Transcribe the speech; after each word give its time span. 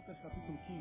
Lucas 0.00 0.16
capítulo 0.22 0.58
15. 0.66 0.80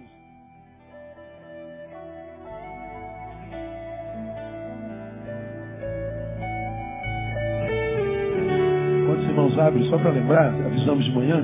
Quando 9.05 9.19
os 9.19 9.25
irmãos 9.25 9.59
abrem, 9.59 9.89
só 9.89 9.97
para 9.97 10.11
lembrar, 10.11 10.53
avisamos 10.65 11.03
de 11.03 11.11
manhã. 11.11 11.41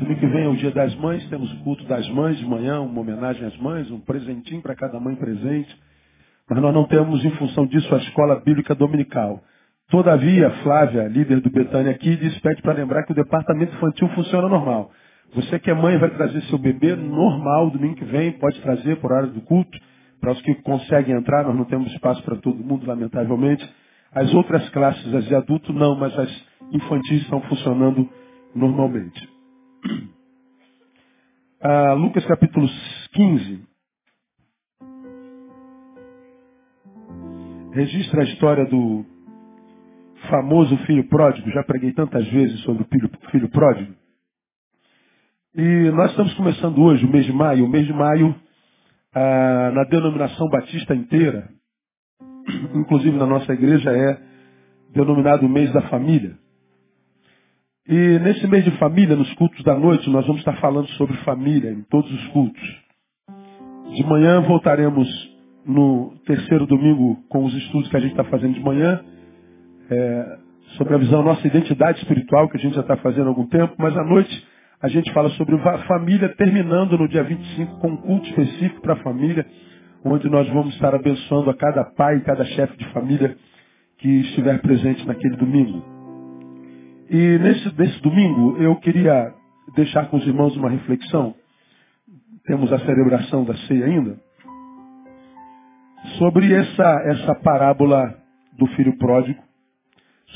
Domingo 0.00 0.18
que 0.18 0.26
vem 0.26 0.44
é 0.46 0.48
o 0.48 0.56
dia 0.56 0.72
das 0.72 0.92
mães, 0.96 1.24
temos 1.28 1.52
o 1.52 1.62
culto 1.62 1.84
das 1.84 2.08
mães 2.08 2.36
de 2.38 2.44
manhã, 2.44 2.80
uma 2.80 3.02
homenagem 3.02 3.46
às 3.46 3.56
mães, 3.58 3.88
um 3.92 4.00
presentinho 4.00 4.60
para 4.60 4.74
cada 4.74 4.98
mãe 4.98 5.14
presente. 5.14 5.80
Mas 6.48 6.60
nós 6.60 6.74
não 6.74 6.88
temos, 6.88 7.24
em 7.24 7.30
função 7.36 7.66
disso, 7.66 7.94
a 7.94 7.98
escola 7.98 8.40
bíblica 8.40 8.74
dominical. 8.74 9.40
Todavia, 9.90 10.50
Flávia, 10.64 11.06
líder 11.06 11.40
do 11.40 11.50
Betânia 11.50 11.92
aqui, 11.92 12.16
disse, 12.16 12.40
pede 12.40 12.60
para 12.62 12.72
lembrar 12.72 13.04
que 13.04 13.12
o 13.12 13.14
departamento 13.14 13.76
infantil 13.76 14.08
funciona 14.08 14.48
normal. 14.48 14.90
Você 15.34 15.60
que 15.60 15.70
é 15.70 15.74
mãe 15.74 15.96
vai 15.98 16.10
trazer 16.10 16.42
seu 16.44 16.58
bebê 16.58 16.96
normal 16.96 17.70
domingo 17.70 17.94
que 17.94 18.04
vem, 18.04 18.32
pode 18.32 18.60
trazer 18.62 18.96
por 19.00 19.12
hora 19.12 19.28
do 19.28 19.40
culto. 19.42 19.78
Para 20.20 20.32
os 20.32 20.42
que 20.42 20.54
conseguem 20.56 21.14
entrar, 21.14 21.44
nós 21.44 21.56
não 21.56 21.64
temos 21.64 21.90
espaço 21.92 22.22
para 22.24 22.36
todo 22.36 22.62
mundo, 22.62 22.86
lamentavelmente. 22.86 23.66
As 24.12 24.32
outras 24.34 24.68
classes, 24.70 25.14
as 25.14 25.24
de 25.26 25.34
adulto, 25.34 25.72
não, 25.72 25.94
mas 25.94 26.16
as 26.18 26.46
infantis 26.72 27.22
estão 27.22 27.40
funcionando 27.42 28.08
normalmente. 28.54 29.28
Ah, 31.62 31.92
Lucas 31.92 32.24
capítulo 32.24 32.66
15. 33.12 33.62
Registra 37.74 38.22
a 38.22 38.24
história 38.24 38.64
do 38.64 39.04
famoso 40.30 40.74
filho 40.86 41.06
pródigo. 41.06 41.50
Já 41.50 41.62
preguei 41.62 41.92
tantas 41.92 42.26
vezes 42.28 42.58
sobre 42.60 42.84
o 42.84 42.86
filho, 42.86 43.10
filho 43.30 43.50
pródigo. 43.50 43.99
E 45.52 45.90
nós 45.90 46.10
estamos 46.12 46.32
começando 46.34 46.80
hoje, 46.80 47.04
o 47.04 47.10
mês 47.10 47.26
de 47.26 47.32
maio. 47.32 47.64
O 47.64 47.68
mês 47.68 47.84
de 47.84 47.92
maio, 47.92 48.32
ah, 49.12 49.72
na 49.74 49.82
denominação 49.84 50.48
batista 50.48 50.94
inteira, 50.94 51.48
inclusive 52.72 53.16
na 53.16 53.26
nossa 53.26 53.52
igreja, 53.52 53.90
é 53.90 54.16
denominado 54.92 55.44
o 55.44 55.48
mês 55.48 55.72
da 55.72 55.82
família. 55.88 56.38
E 57.88 58.18
nesse 58.20 58.46
mês 58.46 58.62
de 58.62 58.70
família, 58.78 59.16
nos 59.16 59.32
cultos 59.34 59.64
da 59.64 59.74
noite, 59.76 60.08
nós 60.08 60.24
vamos 60.24 60.40
estar 60.40 60.56
falando 60.60 60.86
sobre 60.90 61.16
família 61.24 61.72
em 61.72 61.82
todos 61.82 62.08
os 62.12 62.28
cultos. 62.28 62.78
De 63.96 64.04
manhã 64.06 64.40
voltaremos 64.42 65.08
no 65.66 66.14
terceiro 66.26 66.64
domingo 66.64 67.24
com 67.28 67.44
os 67.44 67.54
estudos 67.54 67.88
que 67.88 67.96
a 67.96 68.00
gente 68.00 68.12
está 68.12 68.22
fazendo 68.22 68.54
de 68.54 68.60
manhã, 68.60 69.00
é, 69.90 70.38
sobre 70.76 70.94
a 70.94 70.98
visão 70.98 71.24
nossa 71.24 71.44
identidade 71.44 71.98
espiritual, 71.98 72.48
que 72.48 72.56
a 72.56 72.60
gente 72.60 72.76
já 72.76 72.82
está 72.82 72.96
fazendo 72.98 73.24
há 73.24 73.28
algum 73.30 73.48
tempo, 73.48 73.74
mas 73.76 73.96
à 73.96 74.04
noite 74.04 74.49
a 74.82 74.88
gente 74.88 75.12
fala 75.12 75.28
sobre 75.30 75.58
família, 75.86 76.28
terminando 76.36 76.96
no 76.96 77.06
dia 77.06 77.22
25 77.22 77.78
com 77.78 77.88
um 77.88 77.96
culto 77.98 78.26
específico 78.28 78.80
para 78.80 78.94
a 78.94 79.02
família, 79.02 79.46
onde 80.02 80.28
nós 80.30 80.48
vamos 80.48 80.72
estar 80.74 80.94
abençoando 80.94 81.50
a 81.50 81.54
cada 81.54 81.84
pai 81.84 82.16
e 82.16 82.20
cada 82.22 82.44
chefe 82.44 82.76
de 82.78 82.90
família 82.92 83.36
que 83.98 84.08
estiver 84.08 84.58
presente 84.62 85.06
naquele 85.06 85.36
domingo. 85.36 85.84
E 87.10 87.38
nesse, 87.38 87.78
nesse 87.78 88.00
domingo 88.00 88.56
eu 88.56 88.74
queria 88.76 89.34
deixar 89.74 90.06
com 90.08 90.16
os 90.16 90.26
irmãos 90.26 90.56
uma 90.56 90.70
reflexão. 90.70 91.34
Temos 92.46 92.72
a 92.72 92.78
celebração 92.78 93.44
da 93.44 93.54
ceia 93.66 93.84
ainda. 93.84 94.18
Sobre 96.16 96.54
essa, 96.54 97.02
essa 97.04 97.34
parábola 97.34 98.16
do 98.58 98.66
filho 98.68 98.96
pródigo. 98.96 99.42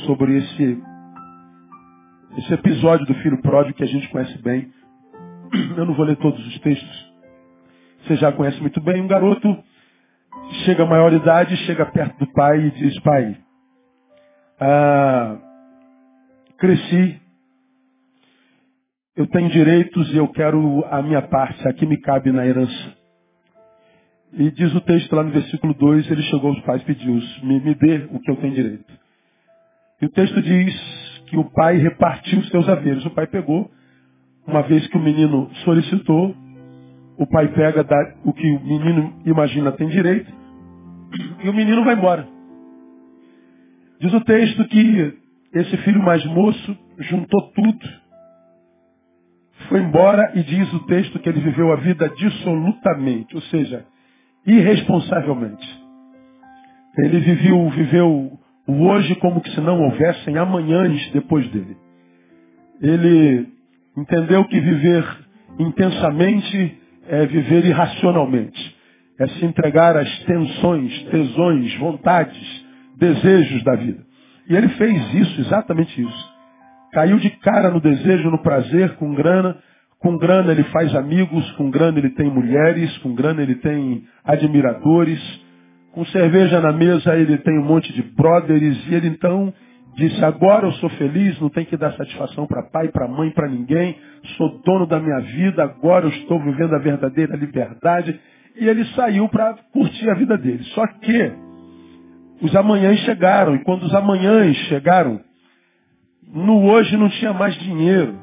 Sobre 0.05 0.37
esse 0.37 0.83
esse 2.39 2.53
episódio 2.53 3.07
do 3.07 3.15
filho 3.15 3.41
pródigo 3.41 3.77
que 3.77 3.85
a 3.85 3.89
gente 3.89 4.09
conhece 4.09 4.37
bem. 4.43 4.71
Eu 5.77 5.87
não 5.87 5.95
vou 5.95 6.05
ler 6.05 6.17
todos 6.17 6.45
os 6.47 6.59
textos. 6.61 7.13
Você 8.03 8.17
já 8.17 8.33
conhece 8.33 8.61
muito 8.61 8.81
bem. 8.81 9.01
Um 9.01 9.07
garoto 9.07 9.63
chega 10.65 10.83
à 10.83 10.87
maioridade, 10.87 11.57
chega 11.59 11.87
perto 11.87 12.19
do 12.19 12.33
pai 12.33 12.67
e 12.67 12.71
diz, 12.73 13.01
pai, 13.01 13.37
ah, 14.61 15.39
cresci, 16.59 17.21
eu 19.17 19.27
tenho 19.29 19.49
direitos 19.49 20.13
e 20.13 20.17
eu 20.17 20.29
quero 20.29 20.85
a 20.91 21.01
minha 21.01 21.23
parte, 21.23 21.67
aqui 21.69 21.87
me 21.87 22.01
cabe 22.01 22.33
na 22.33 22.47
herança. 22.47 22.97
E 24.33 24.51
diz 24.51 24.75
o 24.75 24.81
texto 24.81 25.15
lá 25.15 25.23
no 25.23 25.31
versículo 25.31 25.73
2, 25.75 26.11
ele 26.11 26.23
chegou 26.23 26.51
aos 26.51 26.61
pais 26.63 26.83
e 26.83 26.85
pediu, 26.85 27.21
me, 27.45 27.61
me 27.61 27.75
dê 27.77 28.09
o 28.11 28.19
que 28.19 28.31
eu 28.31 28.37
tenho 28.37 28.55
direito. 28.55 28.93
E 30.03 30.07
o 30.07 30.11
texto 30.11 30.43
diz 30.43 31.14
que 31.27 31.37
o 31.37 31.45
pai 31.51 31.77
repartiu 31.79 32.39
os 32.39 32.49
seus 32.49 32.69
haveres. 32.69 33.05
O 33.05 33.11
pai 33.11 33.27
pegou, 33.27 33.71
uma 34.47 34.63
vez 34.63 34.87
que 34.89 34.97
o 34.97 35.01
menino 35.01 35.51
solicitou, 35.65 36.35
o 37.17 37.27
pai 37.27 37.49
pega 37.49 37.85
o 38.25 38.33
que 38.33 38.47
o 38.47 38.61
menino 38.61 39.15
imagina 39.25 39.73
tem 39.73 39.89
direito, 39.89 40.33
e 41.43 41.49
o 41.49 41.55
menino 41.55 41.85
vai 41.85 41.95
embora. 41.95 42.27
Diz 44.01 44.13
o 44.13 44.21
texto 44.21 44.65
que 44.67 45.15
esse 45.53 45.77
filho 45.79 46.03
mais 46.03 46.25
moço 46.27 46.77
juntou 46.99 47.53
tudo, 47.53 48.05
foi 49.69 49.81
embora 49.81 50.33
e 50.35 50.43
diz 50.43 50.73
o 50.75 50.81
texto 50.87 51.19
que 51.19 51.29
ele 51.29 51.41
viveu 51.41 51.73
a 51.73 51.77
vida 51.77 52.09
dissolutamente, 52.11 53.35
ou 53.35 53.43
seja, 53.43 53.87
irresponsavelmente. 54.47 55.85
Ele 56.99 57.19
viveu, 57.21 57.71
viveu 57.71 58.39
o 58.67 58.87
hoje 58.87 59.15
como 59.17 59.41
que 59.41 59.51
se 59.51 59.61
não 59.61 59.81
houvessem 59.83 60.39
amanhãs 60.39 61.11
depois 61.13 61.47
dele. 61.49 61.77
Ele 62.81 63.47
entendeu 63.97 64.45
que 64.45 64.59
viver 64.59 65.05
intensamente 65.59 66.79
é 67.09 67.27
viver 67.27 67.65
irracionalmente. 67.65 68.75
É 69.19 69.27
se 69.29 69.45
entregar 69.45 69.97
às 69.97 70.19
tensões, 70.25 71.03
tesões, 71.05 71.75
vontades, 71.77 72.65
desejos 72.97 73.63
da 73.63 73.77
vida. 73.77 74.03
E 74.49 74.57
ele 74.57 74.69
fez 74.71 75.15
isso, 75.15 75.41
exatamente 75.43 76.01
isso. 76.01 76.35
Caiu 76.93 77.19
de 77.19 77.31
cara 77.31 77.71
no 77.71 77.81
desejo, 77.81 78.31
no 78.31 78.43
prazer, 78.43 78.97
com 78.97 79.15
grana. 79.15 79.57
Com 79.99 80.19
grana 80.19 80.53
ele 80.53 80.65
faz 80.65 80.95
amigos, 80.95 81.51
com 81.53 81.71
grana 81.71 81.99
ele 81.99 82.11
tem 82.11 82.31
mulheres, 82.31 82.97
com 82.99 83.15
grana 83.15 83.43
ele 83.43 83.55
tem 83.57 84.05
admiradores, 84.25 85.21
com 85.95 86.05
cerveja 86.07 86.61
na 86.61 86.73
mesa, 86.73 87.17
ele 87.17 87.39
tem 87.39 87.57
um 87.57 87.65
monte 87.65 87.93
de 87.93 88.03
brothers, 88.03 88.89
e 88.89 88.95
ele 88.95 89.07
então 89.07 89.55
disse, 89.97 90.25
agora 90.25 90.67
eu 90.67 90.73
sou 90.73 90.91
feliz, 90.91 91.41
não 91.41 91.49
tem 91.49 91.65
que 91.65 91.77
dar 91.77 91.93
satisfação 91.93 92.49
para 92.49 92.65
pai, 92.65 92.89
para 92.89 93.07
mãe, 93.07 93.31
para 93.31 93.49
ninguém, 93.49 93.97
sou 94.37 94.61
dono 94.65 94.87
da 94.87 94.99
minha 94.99 95.21
vida, 95.21 95.63
agora 95.63 96.07
eu 96.07 96.11
estou 96.11 96.41
vivendo 96.41 96.75
a 96.75 96.79
verdadeira 96.79 97.37
liberdade. 97.37 98.19
E 98.57 98.67
ele 98.67 98.85
saiu 98.87 99.29
para 99.29 99.55
curtir 99.73 100.11
a 100.11 100.15
vida 100.15 100.37
dele. 100.37 100.65
Só 100.75 100.85
que 101.01 101.33
os 102.43 102.55
amanhãs 102.57 102.99
chegaram, 103.01 103.55
e 103.55 103.63
quando 103.63 103.85
os 103.85 103.95
amanhãs 103.95 104.57
chegaram, 104.69 105.21
no 106.27 106.65
hoje 106.65 106.97
não 106.97 107.09
tinha 107.09 107.33
mais 107.33 107.55
dinheiro. 107.61 108.19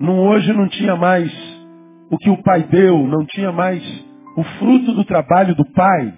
No 0.00 0.14
hoje 0.22 0.50
não 0.54 0.66
tinha 0.66 0.96
mais 0.96 1.30
o 2.10 2.16
que 2.16 2.30
o 2.30 2.42
pai 2.42 2.62
deu, 2.62 3.06
não 3.06 3.26
tinha 3.26 3.52
mais 3.52 4.05
o 4.36 4.44
fruto 4.44 4.92
do 4.92 5.04
trabalho 5.04 5.54
do 5.54 5.64
pai. 5.72 6.12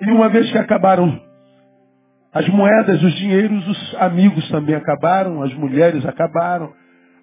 E 0.00 0.10
uma 0.10 0.30
vez 0.30 0.50
que 0.50 0.58
acabaram 0.58 1.20
as 2.32 2.48
moedas, 2.48 3.02
os 3.02 3.14
dinheiros, 3.14 3.68
os 3.68 3.94
amigos 3.96 4.48
também 4.50 4.74
acabaram, 4.74 5.42
as 5.42 5.52
mulheres 5.54 6.04
acabaram, 6.06 6.72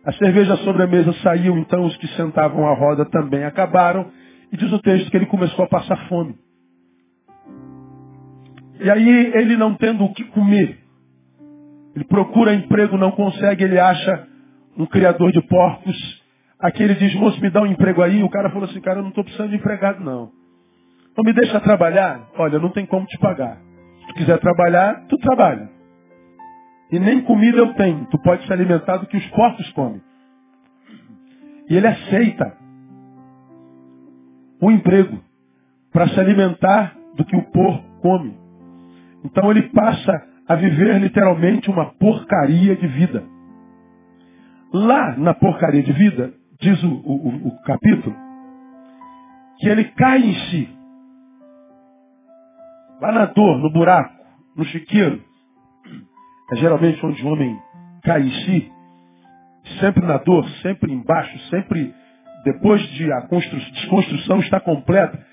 a 0.06 0.12
cerveja 0.13 0.56
sobre 0.58 0.84
a 0.84 0.88
mesa 0.88 1.12
saiu, 1.24 1.58
então 1.58 1.86
os 1.86 1.97
que 1.97 2.08
sentavam 2.09 2.68
à 2.68 2.75
roda 2.75 3.06
também 3.06 3.44
acabaram. 3.44 4.12
E 4.52 4.58
diz 4.58 4.72
o 4.72 4.80
texto 4.80 5.09
que 5.09 5.18
ele 5.18 5.25
começou 5.25 5.66
a 5.66 5.68
passar 5.68 5.97
fome. 6.07 6.36
E 8.80 8.90
aí 8.90 9.31
ele 9.34 9.57
não 9.57 9.74
tendo 9.74 10.03
o 10.03 10.13
que 10.13 10.24
comer, 10.25 10.78
ele 11.96 12.06
procura 12.06 12.53
emprego, 12.53 12.97
não 12.97 13.12
consegue, 13.12 13.63
ele 13.63 13.80
acha 13.80 14.28
um 14.78 14.86
criador 14.86 15.31
de 15.31 15.42
porcos 15.42 16.25
Aqui 16.65 16.81
ele 16.81 16.95
diz, 16.95 17.13
moço, 17.13 17.39
me 17.39 17.51
dá 17.51 17.62
um 17.62 17.67
emprego 17.67 18.01
aí. 18.01 18.23
O 18.23 18.29
cara 18.29 18.50
falou 18.50 18.67
assim, 18.67 18.81
cara, 18.81 18.97
eu 18.97 19.03
não 19.03 19.09
estou 19.09 19.23
precisando 19.23 19.51
de 19.51 19.56
empregado, 19.56 20.03
não. 20.03 20.31
Então 21.12 21.23
me 21.23 21.31
deixa 21.31 21.59
trabalhar. 21.59 22.27
Olha, 22.35 22.57
não 22.57 22.71
tem 22.71 22.88
como 22.88 23.06
te 23.06 23.19
pagar. 23.19 23.57
Se 24.00 24.07
tu 24.07 24.13
quiser 24.15 24.39
trabalhar, 24.39 25.06
tu 25.07 25.15
trabalha. 25.19 25.69
E 26.91 26.97
nem 26.97 27.21
comida 27.21 27.59
eu 27.59 27.71
tenho. 27.75 28.07
Tu 28.07 28.17
pode 28.17 28.47
se 28.47 28.51
alimentar 28.51 28.97
do 28.97 29.06
que 29.06 29.15
os 29.15 29.27
porcos 29.27 29.71
comem. 29.73 30.01
E 31.69 31.77
ele 31.77 31.85
aceita 31.85 32.57
o 34.59 34.71
emprego 34.71 35.21
para 35.94 36.07
se 36.07 36.19
alimentar 36.19 36.97
do 37.15 37.23
que 37.25 37.35
o 37.35 37.44
porco 37.51 37.85
come. 38.01 38.35
Então 39.23 39.51
ele 39.51 39.69
passa 39.69 40.19
a 40.47 40.56
viver 40.56 41.00
literalmente 41.00 41.69
uma 41.69 41.94
porcaria 41.94 42.75
de 42.75 42.88
vida. 42.88 43.23
Lá 44.73 45.15
na 45.15 45.35
porcaria 45.35 45.83
de 45.83 45.94
vida, 45.94 46.33
diz 46.60 46.81
o, 46.84 46.88
o, 46.88 47.48
o 47.48 47.62
capítulo, 47.63 48.16
que 49.60 49.68
ele 49.68 49.86
cai 49.86 50.19
em 50.19 50.34
si. 50.50 50.69
Lá 53.02 53.12
na 53.12 53.25
dor, 53.25 53.57
no 53.57 53.72
buraco, 53.72 54.16
no 54.56 54.63
chiqueiro. 54.66 55.24
É 56.52 56.56
geralmente 56.57 57.04
onde 57.06 57.24
o 57.24 57.28
homem 57.28 57.60
cai 58.04 58.22
em 58.22 58.31
si. 58.31 58.72
sempre 59.80 60.06
na 60.06 60.18
dor, 60.18 60.48
sempre 60.62 60.94
embaixo, 60.94 61.38
sempre 61.50 61.94
depois 62.44 62.81
de 62.92 63.12
a 63.12 63.22
desconstrução 63.22 64.40
estar 64.40 64.60
completa, 64.60 65.25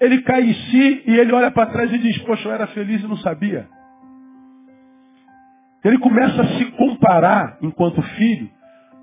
ele 0.00 0.22
cai 0.22 0.42
em 0.42 0.54
si 0.54 1.02
e 1.06 1.18
ele 1.18 1.32
olha 1.32 1.50
para 1.50 1.70
trás 1.70 1.92
e 1.92 1.98
diz, 1.98 2.18
poxa, 2.22 2.48
eu 2.48 2.52
era 2.52 2.66
feliz 2.68 3.02
e 3.02 3.06
não 3.06 3.16
sabia. 3.18 3.68
Ele 5.84 5.98
começa 5.98 6.42
a 6.42 6.58
se 6.58 6.64
comparar, 6.72 7.58
enquanto 7.62 8.02
filho, 8.02 8.50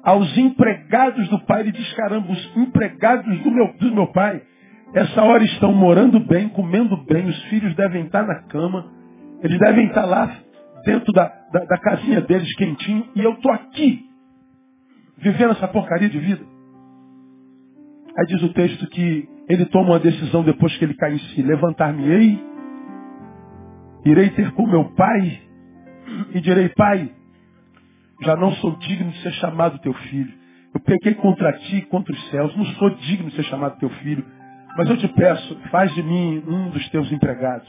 aos 0.07 0.37
empregados 0.37 1.27
do 1.27 1.37
pai. 1.39 1.63
Ele 1.63 1.73
diz, 1.73 1.93
caramba, 1.93 2.31
os 2.31 2.55
empregados 2.55 3.39
do 3.41 3.51
meu, 3.51 3.73
do 3.73 3.93
meu 3.93 4.07
pai, 4.07 4.41
essa 4.93 5.21
hora 5.21 5.43
estão 5.43 5.73
morando 5.73 6.17
bem, 6.21 6.47
comendo 6.47 6.95
bem, 7.03 7.27
os 7.27 7.43
filhos 7.49 7.75
devem 7.75 8.05
estar 8.05 8.25
na 8.25 8.35
cama, 8.43 8.89
eles 9.43 9.59
devem 9.59 9.87
estar 9.87 10.05
lá 10.05 10.33
dentro 10.85 11.11
da, 11.11 11.25
da, 11.51 11.65
da 11.65 11.77
casinha 11.77 12.21
deles 12.21 12.55
quentinho, 12.55 13.05
e 13.13 13.21
eu 13.21 13.33
estou 13.33 13.51
aqui, 13.51 14.05
vivendo 15.17 15.51
essa 15.51 15.67
porcaria 15.67 16.07
de 16.07 16.19
vida. 16.19 16.45
Aí 18.17 18.25
diz 18.27 18.41
o 18.41 18.53
texto 18.53 18.87
que 18.87 19.27
ele 19.49 19.65
toma 19.65 19.89
uma 19.89 19.99
decisão 19.99 20.41
depois 20.41 20.75
que 20.77 20.85
ele 20.85 20.93
cai 20.93 21.15
em 21.15 21.19
si. 21.19 21.41
Levantar-me-ei, 21.41 22.39
irei 24.05 24.29
ter 24.29 24.53
com 24.53 24.65
meu 24.65 24.85
pai 24.95 25.41
e 26.33 26.39
direi, 26.39 26.69
pai, 26.69 27.11
já 28.21 28.35
não 28.35 28.51
sou 28.53 28.75
digno 28.77 29.11
de 29.11 29.21
ser 29.21 29.31
chamado 29.33 29.79
teu 29.79 29.93
filho. 29.93 30.33
Eu 30.73 30.79
pequei 30.79 31.13
contra 31.15 31.53
ti, 31.53 31.81
contra 31.83 32.13
os 32.13 32.29
céus, 32.29 32.55
não 32.55 32.65
sou 32.65 32.89
digno 32.91 33.29
de 33.29 33.35
ser 33.35 33.43
chamado 33.43 33.79
teu 33.79 33.89
filho. 33.89 34.25
Mas 34.77 34.89
eu 34.89 34.97
te 34.97 35.07
peço, 35.09 35.59
faz 35.71 35.93
de 35.95 36.03
mim 36.03 36.43
um 36.47 36.69
dos 36.69 36.87
teus 36.89 37.11
empregados. 37.11 37.67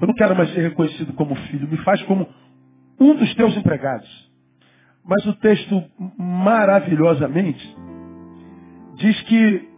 Eu 0.00 0.06
não 0.06 0.14
quero 0.14 0.34
mais 0.34 0.52
ser 0.52 0.62
reconhecido 0.62 1.12
como 1.12 1.34
filho, 1.34 1.68
me 1.68 1.76
faz 1.78 2.02
como 2.02 2.26
um 2.98 3.14
dos 3.14 3.34
teus 3.34 3.56
empregados. 3.56 4.08
Mas 5.04 5.24
o 5.26 5.34
texto 5.34 5.82
maravilhosamente 6.16 7.76
diz 8.96 9.20
que 9.22 9.68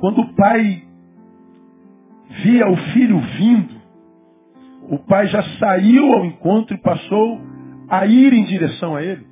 quando 0.00 0.20
o 0.20 0.34
pai 0.34 0.84
via 2.42 2.68
o 2.68 2.76
filho 2.76 3.18
vindo, 3.38 3.80
o 4.90 4.98
pai 4.98 5.26
já 5.28 5.42
saiu 5.58 6.12
ao 6.12 6.24
encontro 6.24 6.74
e 6.76 6.80
passou 6.80 7.40
a 7.88 8.06
ir 8.06 8.32
em 8.32 8.44
direção 8.44 8.96
a 8.96 9.02
ele. 9.02 9.26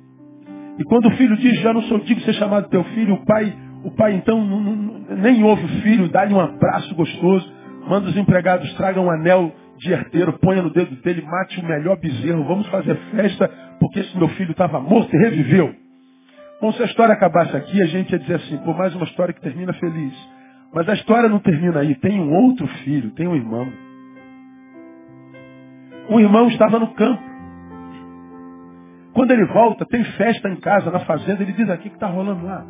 E 0.77 0.83
quando 0.83 1.07
o 1.07 1.11
filho 1.11 1.37
diz, 1.37 1.59
já 1.61 1.73
não 1.73 1.81
sou 1.83 1.99
digno 1.99 2.17
de 2.17 2.25
ser 2.25 2.33
chamado 2.33 2.69
teu 2.69 2.83
filho, 2.85 3.13
o 3.15 3.25
pai, 3.25 3.53
o 3.83 3.91
pai 3.91 4.13
então 4.15 4.43
não, 4.43 4.59
não, 4.59 5.15
nem 5.17 5.43
ouve 5.43 5.63
o 5.63 5.81
filho, 5.81 6.09
dá-lhe 6.09 6.33
um 6.33 6.39
abraço 6.39 6.93
gostoso, 6.95 7.49
manda 7.87 8.09
os 8.09 8.17
empregados 8.17 8.73
tragam 8.73 9.05
um 9.05 9.11
anel 9.11 9.53
de 9.77 9.91
herdeiro, 9.91 10.33
ponha 10.39 10.61
no 10.61 10.69
dedo 10.69 10.95
dele, 11.01 11.21
mate 11.21 11.59
o 11.59 11.65
melhor 11.65 11.97
bezerro, 11.97 12.43
vamos 12.45 12.67
fazer 12.67 12.95
festa, 13.15 13.47
porque 13.79 13.99
esse 13.99 14.17
meu 14.17 14.27
filho 14.29 14.51
estava 14.51 14.79
morto 14.79 15.13
e 15.15 15.19
reviveu. 15.19 15.73
Bom, 16.61 16.71
se 16.71 16.81
a 16.81 16.85
história 16.85 17.13
acabasse 17.13 17.55
aqui, 17.55 17.81
a 17.81 17.85
gente 17.85 18.11
ia 18.11 18.19
dizer 18.19 18.35
assim, 18.35 18.57
por 18.57 18.77
mais 18.77 18.95
uma 18.95 19.05
história 19.05 19.33
que 19.33 19.41
termina 19.41 19.73
feliz. 19.73 20.13
Mas 20.73 20.87
a 20.89 20.93
história 20.93 21.29
não 21.29 21.39
termina 21.39 21.79
aí, 21.79 21.95
tem 21.95 22.19
um 22.19 22.33
outro 22.33 22.67
filho, 22.83 23.11
tem 23.11 23.27
um 23.27 23.35
irmão. 23.35 23.71
O 26.09 26.19
irmão 26.19 26.47
estava 26.47 26.79
no 26.79 26.87
campo. 26.93 27.34
Quando 29.15 29.31
ele 29.31 29.45
volta, 29.45 29.85
tem 29.85 30.03
festa 30.03 30.49
em 30.49 30.57
casa, 30.57 30.91
na 30.91 30.99
fazenda, 30.99 31.41
ele 31.41 31.53
diz 31.53 31.69
aqui 31.69 31.89
que 31.89 31.95
está 31.95 32.07
rolando 32.07 32.45
lá. 32.45 32.65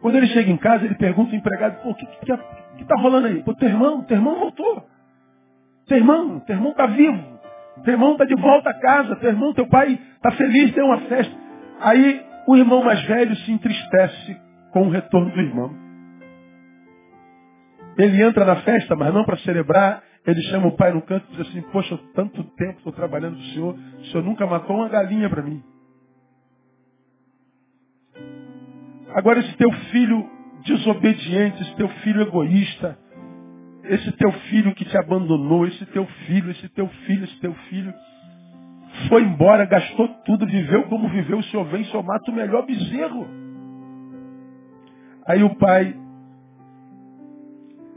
Quando 0.00 0.14
ele 0.14 0.28
chega 0.28 0.52
em 0.52 0.56
casa, 0.56 0.84
ele 0.84 0.94
pergunta 0.94 1.32
ao 1.32 1.36
empregado, 1.36 1.82
pô, 1.82 1.90
o 1.90 1.94
que 1.96 2.06
está 2.80 2.96
rolando 2.96 3.26
aí? 3.26 3.42
Pô, 3.42 3.52
teu 3.54 3.68
irmão, 3.68 4.04
teu 4.04 4.16
irmão 4.16 4.38
voltou. 4.38 4.86
Teu 5.88 5.98
irmão, 5.98 6.38
teu 6.40 6.54
irmão 6.54 6.70
está 6.70 6.86
vivo. 6.86 7.40
Teu 7.82 7.94
irmão 7.94 8.12
está 8.12 8.24
de 8.24 8.36
volta 8.36 8.70
a 8.70 8.74
casa. 8.74 9.16
Teu 9.16 9.30
irmão, 9.30 9.52
teu 9.52 9.66
pai 9.66 9.98
está 10.14 10.30
feliz, 10.30 10.72
tem 10.72 10.84
uma 10.84 11.00
festa. 11.02 11.34
Aí 11.80 12.24
o 12.46 12.56
irmão 12.56 12.84
mais 12.84 13.02
velho 13.02 13.34
se 13.34 13.50
entristece 13.50 14.40
com 14.72 14.86
o 14.86 14.90
retorno 14.90 15.30
do 15.32 15.40
irmão. 15.40 15.74
Ele 17.98 18.22
entra 18.22 18.44
na 18.44 18.56
festa, 18.56 18.94
mas 18.94 19.12
não 19.12 19.24
para 19.24 19.38
celebrar. 19.38 20.04
Ele 20.24 20.40
chama 20.42 20.68
o 20.68 20.76
pai 20.76 20.92
no 20.92 21.02
canto 21.02 21.26
e 21.28 21.36
diz 21.36 21.48
assim, 21.48 21.62
poxa, 21.72 21.98
tanto 22.14 22.44
tempo 22.44 22.78
estou 22.78 22.92
trabalhando 22.92 23.36
para 23.36 23.44
o 23.44 23.48
senhor, 23.48 23.74
o 23.74 24.04
senhor 24.06 24.22
nunca 24.22 24.46
matou 24.46 24.76
uma 24.76 24.88
galinha 24.88 25.28
para 25.28 25.42
mim. 25.42 25.62
Agora 29.14 29.40
esse 29.40 29.56
teu 29.56 29.70
filho 29.90 30.30
desobediente, 30.64 31.62
esse 31.62 31.74
teu 31.74 31.88
filho 31.88 32.22
egoísta, 32.22 32.96
esse 33.84 34.12
teu 34.12 34.30
filho 34.32 34.74
que 34.74 34.84
te 34.84 34.96
abandonou, 34.96 35.66
esse 35.66 35.84
teu 35.86 36.06
filho, 36.26 36.50
esse 36.52 36.68
teu 36.68 36.86
filho, 36.88 37.24
esse 37.24 37.40
teu 37.40 37.52
filho, 37.68 37.92
foi 39.08 39.22
embora, 39.22 39.64
gastou 39.64 40.06
tudo, 40.24 40.46
viveu 40.46 40.84
como 40.84 41.08
viveu, 41.08 41.38
o 41.38 41.44
senhor 41.44 41.64
vem, 41.64 41.82
o 41.82 41.86
senhor 41.86 42.04
mata 42.04 42.30
o 42.30 42.34
melhor 42.34 42.64
bezerro. 42.64 43.26
Aí 45.26 45.42
o 45.42 45.54
pai 45.56 45.96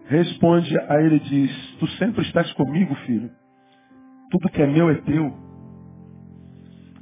responde 0.07 0.77
a 0.77 1.01
ele 1.01 1.15
e 1.15 1.19
diz, 1.19 1.75
tu 1.79 1.87
sempre 1.97 2.21
estás 2.21 2.51
comigo, 2.53 2.93
filho. 3.05 3.29
Tudo 4.29 4.49
que 4.49 4.61
é 4.61 4.67
meu 4.67 4.89
é 4.89 4.95
teu. 4.95 5.33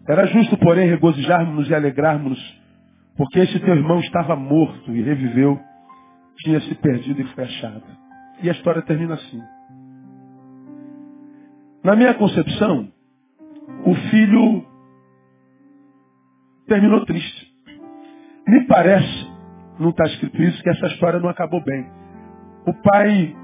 Era 0.07 0.25
justo, 0.27 0.57
porém, 0.57 0.89
regozijarmos-nos 0.89 1.69
e 1.69 1.75
alegrarmos-nos, 1.75 2.61
porque 3.15 3.39
esse 3.39 3.59
teu 3.59 3.75
irmão 3.75 3.99
estava 3.99 4.35
morto 4.35 4.91
e 4.91 5.01
reviveu, 5.01 5.59
tinha 6.39 6.59
se 6.61 6.75
perdido 6.75 7.21
e 7.21 7.27
foi 7.33 7.43
achado. 7.43 7.83
E 8.41 8.49
a 8.49 8.53
história 8.53 8.81
termina 8.81 9.13
assim. 9.13 9.41
Na 11.83 11.95
minha 11.95 12.13
concepção, 12.15 12.91
o 13.85 13.95
filho 14.09 14.65
terminou 16.67 17.05
triste. 17.05 17.53
Me 18.47 18.65
parece, 18.67 19.27
não 19.79 19.89
está 19.89 20.05
escrito 20.05 20.41
isso, 20.41 20.61
que 20.61 20.69
essa 20.69 20.87
história 20.87 21.19
não 21.19 21.29
acabou 21.29 21.63
bem. 21.63 22.02
O 22.65 22.73
pai, 22.73 23.35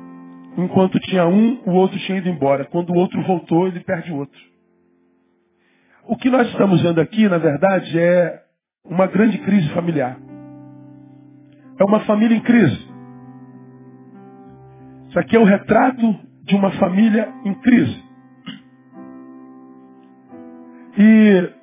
enquanto 0.57 1.00
tinha 1.00 1.27
um, 1.27 1.62
o 1.66 1.71
outro 1.71 2.00
tinha 2.00 2.18
ido 2.18 2.30
embora. 2.30 2.66
Quando 2.66 2.92
o 2.92 2.95
outro 2.95 3.21
voltou, 3.24 3.68
ele 3.68 3.80
perde 3.81 4.12
o 4.12 4.18
outro. 4.18 4.39
O 6.07 6.16
que 6.18 6.30
nós 6.30 6.48
estamos 6.48 6.81
vendo 6.81 7.00
aqui, 7.00 7.27
na 7.27 7.38
verdade, 7.38 8.00
é 8.00 8.42
uma 8.83 9.06
grande 9.07 9.38
crise 9.39 9.69
familiar. 9.69 10.18
É 11.80 11.83
uma 11.83 12.00
família 12.01 12.36
em 12.36 12.42
crise. 12.42 12.89
Isso 15.10 15.19
aqui 15.19 15.36
é 15.36 15.39
o 15.39 15.44
retrato 15.44 16.16
de 16.44 16.56
uma 16.56 16.71
família 16.71 17.31
em 17.45 17.54
crise. 17.56 18.04
E 20.98 21.54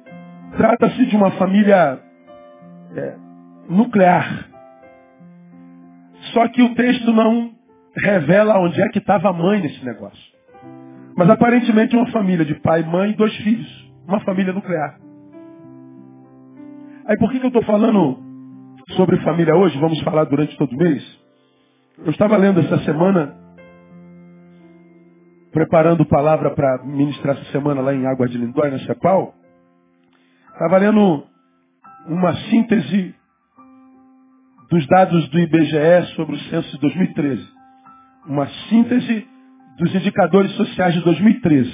trata-se 0.56 1.06
de 1.06 1.16
uma 1.16 1.32
família 1.32 2.00
é, 2.96 3.16
nuclear. 3.68 4.48
Só 6.36 6.46
que 6.48 6.62
o 6.62 6.74
texto 6.74 7.10
não 7.14 7.50
revela 7.96 8.60
onde 8.60 8.78
é 8.82 8.90
que 8.90 8.98
estava 8.98 9.30
a 9.30 9.32
mãe 9.32 9.58
nesse 9.58 9.82
negócio. 9.82 10.36
Mas 11.16 11.30
aparentemente 11.30 11.96
uma 11.96 12.10
família 12.10 12.44
de 12.44 12.54
pai, 12.56 12.82
mãe 12.82 13.12
e 13.12 13.16
dois 13.16 13.34
filhos. 13.36 13.90
Uma 14.06 14.20
família 14.20 14.52
nuclear. 14.52 15.00
Aí 17.06 17.16
por 17.16 17.30
que, 17.30 17.38
que 17.38 17.46
eu 17.46 17.48
estou 17.48 17.64
falando 17.64 18.18
sobre 18.90 19.16
família 19.22 19.56
hoje? 19.56 19.78
Vamos 19.78 19.98
falar 20.02 20.24
durante 20.24 20.54
todo 20.58 20.70
o 20.72 20.76
mês. 20.76 21.02
Eu 22.04 22.10
estava 22.10 22.36
lendo 22.36 22.60
essa 22.60 22.80
semana, 22.80 23.34
preparando 25.52 26.04
palavra 26.04 26.50
para 26.50 26.84
ministrar 26.84 27.34
essa 27.34 27.50
semana 27.50 27.80
lá 27.80 27.94
em 27.94 28.06
Água 28.06 28.28
de 28.28 28.36
Lindóia, 28.36 28.72
na 28.72 28.78
Cepal. 28.80 29.34
Estava 30.52 30.76
lendo 30.76 31.24
uma 32.06 32.34
síntese 32.50 33.14
dos 34.70 34.86
dados 34.86 35.28
do 35.28 35.38
IBGE 35.38 36.14
sobre 36.14 36.34
o 36.34 36.38
censo 36.50 36.70
de 36.72 36.80
2013. 36.80 37.48
Uma 38.26 38.46
síntese 38.68 39.26
dos 39.78 39.94
indicadores 39.94 40.50
sociais 40.52 40.94
de 40.94 41.00
2013. 41.02 41.72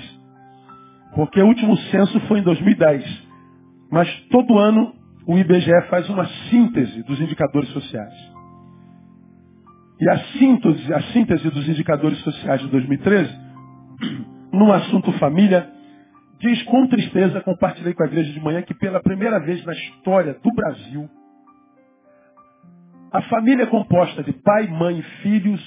Porque 1.15 1.41
o 1.41 1.47
último 1.47 1.77
censo 1.77 2.21
foi 2.21 2.41
em 2.41 2.43
2010. 2.43 3.05
Mas 3.91 4.09
todo 4.31 4.59
ano 4.59 4.95
o 5.27 5.39
IBGE 5.39 5.83
faz 5.89 6.09
uma 6.09 6.27
síntese 6.51 7.03
dos 7.05 7.21
indicadores 7.21 7.69
sociais. 7.71 8.15
E 10.01 10.09
a 10.09 10.19
síntese, 10.19 10.93
a 10.93 11.01
síntese 11.13 11.49
dos 11.51 11.69
indicadores 11.69 12.19
sociais 12.19 12.61
de 12.61 12.69
2013, 12.69 13.31
no 14.53 14.73
assunto 14.73 15.13
família, 15.13 15.71
diz 16.41 16.63
com 16.65 16.89
tristeza, 16.89 17.41
compartilhei 17.41 17.95
com 17.95 18.03
a 18.03 18.07
igreja 18.07 18.33
de 18.33 18.41
manhã, 18.41 18.63
que 18.63 18.75
pela 18.75 19.01
primeira 19.01 19.39
vez 19.39 19.65
na 19.65 19.73
história 19.73 20.37
do 20.43 20.53
Brasil, 20.53 21.09
a 23.13 23.21
família 23.23 23.67
composta 23.67 24.23
de 24.23 24.33
pai, 24.33 24.67
mãe 24.69 24.99
e 24.99 25.03
filhos 25.23 25.61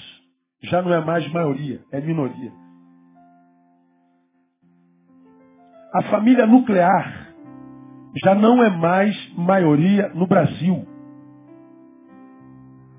já 0.64 0.82
não 0.82 0.92
é 0.94 1.00
mais 1.06 1.28
maioria, 1.32 1.80
é 1.92 2.02
minoria. 2.02 2.52
A 5.94 6.02
família 6.10 6.48
nuclear 6.48 7.34
já 8.24 8.34
não 8.34 8.64
é 8.64 8.70
mais 8.70 9.34
maioria 9.38 10.10
no 10.10 10.26
Brasil. 10.26 10.88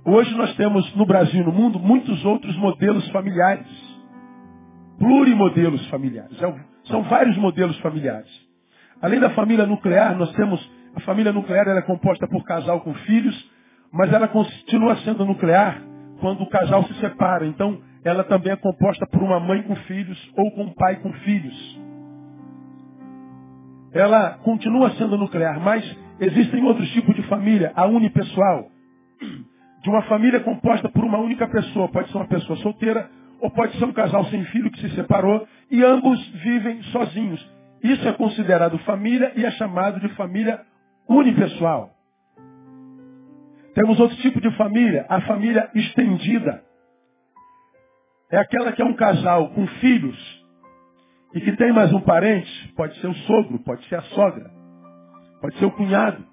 Hoje 0.05 0.33
nós 0.37 0.55
temos 0.55 0.95
no 0.95 1.05
Brasil 1.05 1.41
e 1.41 1.45
no 1.45 1.53
mundo 1.53 1.81
muitos 1.81 2.25
outros 2.25 2.57
modelos 2.57 3.09
familiares. 3.11 3.67
Plurimodelos 4.99 5.85
familiares. 5.89 6.41
É 6.41 6.77
são 6.85 7.03
vários 7.03 7.37
modelos 7.37 7.77
familiares. 7.81 8.31
Além 9.03 9.19
da 9.19 9.31
família 9.31 9.67
nuclear, 9.67 10.17
nós 10.17 10.33
temos 10.33 10.77
a 10.95 11.01
família 11.01 11.33
nuclear 11.33 11.67
é 11.69 11.83
composta 11.83 12.27
por 12.29 12.45
casal 12.45 12.81
com 12.81 12.95
filhos, 12.95 13.56
mas 13.97 14.13
ela 14.13 14.29
continua 14.29 14.97
sendo 14.97 15.25
nuclear 15.25 15.83
quando 16.21 16.43
o 16.43 16.49
casal 16.49 16.85
se 16.85 16.95
separa. 17.01 17.47
Então, 17.47 17.81
ela 18.05 18.23
também 18.25 18.53
é 18.53 18.57
composta 18.57 19.07
por 19.07 19.23
uma 19.23 19.41
mãe 19.41 19.63
com 19.63 19.75
filhos 19.75 20.33
ou 20.37 20.51
com 20.53 20.65
um 20.65 20.75
pai 20.75 20.97
com 20.97 21.13
filhos. 21.13 21.81
Ela 23.93 24.39
continua 24.45 24.91
sendo 24.93 25.17
nuclear, 25.17 25.59
mas 25.59 25.83
existem 26.21 26.63
outros 26.65 26.89
tipos 26.91 27.17
de 27.17 27.23
família, 27.23 27.73
a 27.75 27.87
unipessoal. 27.87 28.69
De 29.83 29.89
uma 29.89 30.03
família 30.03 30.41
composta 30.41 30.89
por 30.91 31.05
uma 31.05 31.19
única 31.19 31.49
pessoa, 31.49 31.89
pode 31.89 32.11
ser 32.11 32.17
uma 32.19 32.27
pessoa 32.27 32.59
solteira 32.59 33.09
ou 33.41 33.51
pode 33.51 33.79
ser 33.79 33.85
um 33.85 33.93
casal 33.93 34.25
sem 34.27 34.45
filho 34.47 34.71
que 34.71 34.81
se 34.81 34.95
separou 34.95 35.47
e 35.71 35.83
ambos 35.83 36.23
vivem 36.43 36.83
sozinhos. 36.85 37.57
Isso 37.83 38.07
é 38.07 38.13
considerado 38.13 38.79
família 38.79 39.33
e 39.37 39.45
é 39.45 39.51
chamado 39.53 40.01
de 40.01 40.09
família 40.11 40.61
unipessoal. 41.09 41.96
Temos 43.77 44.01
outro 44.01 44.17
tipo 44.17 44.41
de 44.41 44.51
família, 44.57 45.05
a 45.07 45.21
família 45.21 45.71
estendida. 45.75 46.63
É 48.33 48.39
aquela 48.39 48.73
que 48.73 48.81
é 48.81 48.85
um 48.87 48.95
casal 48.95 49.51
com 49.51 49.67
filhos 49.67 50.47
e 51.35 51.43
que 51.43 51.53
tem 51.59 51.75
mais 51.75 51.93
um 51.93 52.01
parente, 52.01 52.73
pode 52.75 52.99
ser 52.99 53.07
o 53.07 53.15
sogro, 53.15 53.59
pode 53.59 53.87
ser 53.87 53.97
a 53.97 54.03
sogra, 54.03 54.51
pode 55.43 55.59
ser 55.59 55.67
o 55.67 55.71
cunhado. 55.73 56.25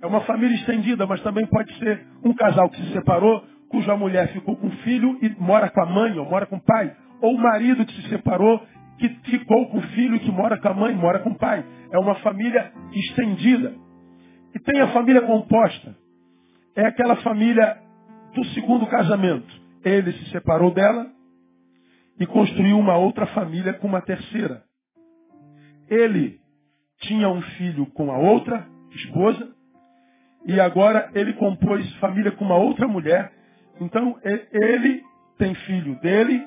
É 0.00 0.06
uma 0.06 0.20
família 0.20 0.54
estendida, 0.54 1.04
mas 1.04 1.20
também 1.22 1.44
pode 1.48 1.76
ser 1.80 2.06
um 2.24 2.32
casal 2.32 2.70
que 2.70 2.80
se 2.80 2.92
separou, 2.92 3.44
cuja 3.68 3.96
mulher 3.96 4.28
ficou 4.28 4.56
com 4.56 4.68
o 4.68 4.76
filho 4.84 5.18
e 5.20 5.30
mora 5.36 5.68
com 5.68 5.82
a 5.82 5.86
mãe 5.86 6.16
ou 6.16 6.30
mora 6.30 6.46
com 6.46 6.58
o 6.58 6.64
pai. 6.64 6.94
Ou 7.20 7.34
o 7.34 7.42
marido 7.42 7.84
que 7.84 8.02
se 8.02 8.08
separou, 8.08 8.64
que 8.98 9.08
ficou 9.30 9.68
com 9.68 9.78
o 9.78 9.82
filho 9.82 10.14
e 10.14 10.20
que 10.20 10.30
mora 10.30 10.56
com 10.60 10.68
a 10.68 10.74
mãe, 10.74 10.94
mora 10.94 11.18
com 11.18 11.30
o 11.30 11.38
pai. 11.38 11.66
É 11.90 11.98
uma 11.98 12.14
família 12.20 12.72
estendida. 12.92 13.74
E 14.54 14.60
tem 14.60 14.80
a 14.80 14.92
família 14.92 15.22
composta. 15.22 15.99
É 16.76 16.86
aquela 16.86 17.16
família 17.16 17.78
do 18.34 18.44
segundo 18.46 18.86
casamento. 18.86 19.60
Ele 19.84 20.12
se 20.12 20.30
separou 20.30 20.72
dela 20.72 21.10
e 22.18 22.26
construiu 22.26 22.78
uma 22.78 22.96
outra 22.96 23.26
família 23.28 23.72
com 23.74 23.88
uma 23.88 24.02
terceira. 24.02 24.62
Ele 25.88 26.38
tinha 27.00 27.28
um 27.28 27.40
filho 27.42 27.86
com 27.86 28.12
a 28.12 28.18
outra 28.18 28.66
esposa 28.92 29.54
e 30.46 30.60
agora 30.60 31.10
ele 31.14 31.32
compôs 31.34 31.90
família 31.96 32.30
com 32.32 32.44
uma 32.44 32.56
outra 32.56 32.86
mulher. 32.86 33.32
Então 33.80 34.18
ele 34.22 35.02
tem 35.38 35.54
filho 35.54 35.98
dele 36.00 36.46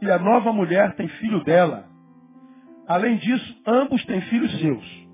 e 0.00 0.10
a 0.10 0.18
nova 0.18 0.52
mulher 0.52 0.94
tem 0.96 1.06
filho 1.08 1.44
dela. 1.44 1.86
Além 2.86 3.16
disso, 3.16 3.62
ambos 3.66 4.04
têm 4.06 4.20
filhos 4.22 4.58
seus. 4.58 5.04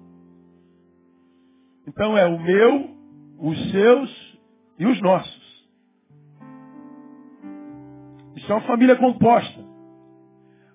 Então 1.87 2.16
é 2.16 2.26
o 2.26 2.38
meu, 2.38 2.97
os 3.38 3.70
seus 3.70 4.29
e 4.80 4.87
os 4.87 5.00
nossos. 5.02 5.68
Isso 8.34 8.50
é 8.50 8.54
uma 8.54 8.66
família 8.66 8.96
composta. 8.96 9.60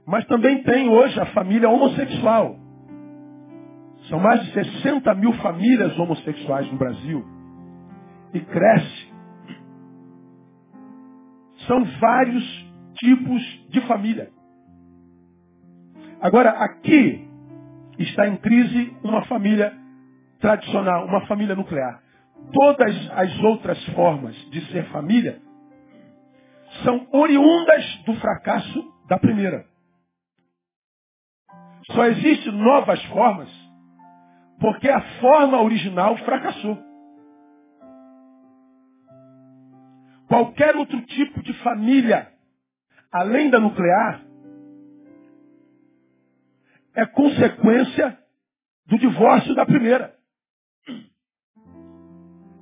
Mas 0.05 0.24
também 0.27 0.62
tem 0.62 0.88
hoje 0.88 1.19
a 1.19 1.25
família 1.27 1.67
homossexual. 1.67 2.55
São 4.07 4.19
mais 4.19 4.45
de 4.45 4.53
60 4.53 5.15
mil 5.15 5.33
famílias 5.33 5.97
homossexuais 5.97 6.71
no 6.71 6.77
Brasil. 6.77 7.25
E 8.31 8.39
cresce. 8.41 9.13
São 11.65 11.83
vários 12.00 12.71
tipos 13.00 13.41
de 13.69 13.81
família. 13.88 14.29
Agora, 16.21 16.51
aqui 16.51 17.27
está 17.97 18.27
em 18.27 18.38
crise 18.38 18.95
uma 19.03 19.25
família 19.25 19.75
tradicional, 20.39 21.07
uma 21.07 21.25
família 21.25 21.55
nuclear. 21.55 22.04
Todas 22.53 23.11
as 23.11 23.39
outras 23.43 23.83
formas 23.89 24.35
de 24.51 24.61
ser 24.71 24.85
família 24.91 25.41
são 26.83 27.07
oriundas 27.11 28.03
do 28.05 28.15
fracasso 28.15 28.93
da 29.07 29.17
primeira. 29.17 29.65
Só 31.91 32.05
existem 32.05 32.51
novas 32.51 33.03
formas 33.05 33.49
porque 34.59 34.89
a 34.89 35.01
forma 35.19 35.61
original 35.61 36.17
fracassou. 36.17 36.77
Qualquer 40.27 40.75
outro 40.75 40.99
tipo 41.05 41.41
de 41.43 41.53
família, 41.61 42.31
além 43.11 43.49
da 43.49 43.59
nuclear, 43.59 44.25
é 46.95 47.05
consequência 47.05 48.17
do 48.87 48.97
divórcio 48.97 49.53
da 49.53 49.65
primeira. 49.65 50.15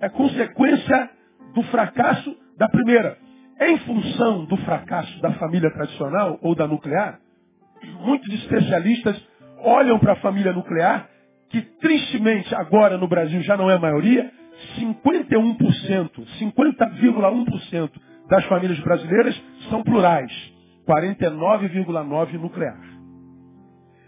É 0.04 0.10
consequência 0.10 1.10
do 1.56 1.64
fracasso 1.64 2.36
da 2.58 2.68
primeira. 2.68 3.18
Em 3.62 3.78
função 3.78 4.44
do 4.44 4.58
fracasso 4.58 5.22
da 5.22 5.32
família 5.36 5.72
tradicional 5.72 6.38
ou 6.42 6.54
da 6.54 6.68
nuclear, 6.68 7.20
muitos 8.02 8.34
especialistas 8.34 9.16
olham 9.60 9.98
para 10.00 10.12
a 10.12 10.18
família 10.18 10.52
nuclear, 10.52 11.08
que 11.50 11.62
tristemente 11.62 12.54
agora 12.54 12.98
no 12.98 13.08
Brasil 13.08 13.42
já 13.44 13.56
não 13.56 13.72
é 13.72 13.76
a 13.76 13.80
maioria, 13.80 14.30
51%, 14.78 16.10
50,1% 16.38 17.92
das 18.28 18.44
famílias 18.48 18.80
brasileiras 18.82 19.42
são 19.70 19.84
plurais, 19.84 20.34
49,9% 20.86 22.34
nuclear. 22.34 22.78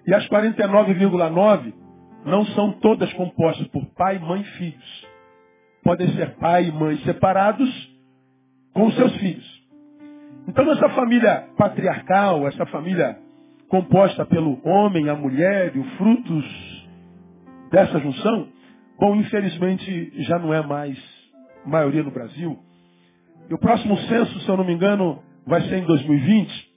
E 0.06 0.14
as 0.14 0.28
49,9% 0.28 1.74
não 2.26 2.46
são 2.48 2.74
todas 2.82 3.14
compostas 3.14 3.66
por 3.70 3.86
pai, 3.94 4.20
mãe 4.20 4.42
e 4.42 4.58
filhos. 4.58 5.15
Podem 5.86 6.16
ser 6.16 6.36
pai 6.38 6.66
e 6.66 6.72
mãe 6.72 6.98
separados 7.06 7.70
com 8.74 8.90
seus 8.92 9.16
filhos. 9.18 9.64
Então 10.48 10.70
essa 10.72 10.90
família 10.90 11.48
patriarcal, 11.56 12.48
essa 12.48 12.66
família 12.66 13.20
composta 13.70 14.26
pelo 14.26 14.60
homem, 14.68 15.10
a 15.10 15.16
mulher 15.16 15.76
e 15.76 15.80
os 15.80 15.90
frutos 15.94 16.88
dessa 17.70 18.00
junção, 18.00 18.48
bom, 19.00 19.16
infelizmente 19.16 20.24
já 20.24 20.40
não 20.40 20.52
é 20.52 20.66
mais 20.66 20.98
maioria 21.64 22.02
no 22.02 22.10
Brasil. 22.10 22.58
E 23.48 23.54
o 23.54 23.60
próximo 23.60 23.96
censo, 24.08 24.40
se 24.40 24.50
eu 24.50 24.58
não 24.58 24.66
me 24.66 24.74
engano, 24.74 25.22
vai 25.46 25.62
ser 25.70 25.78
em 25.78 25.86
2020. 25.86 26.76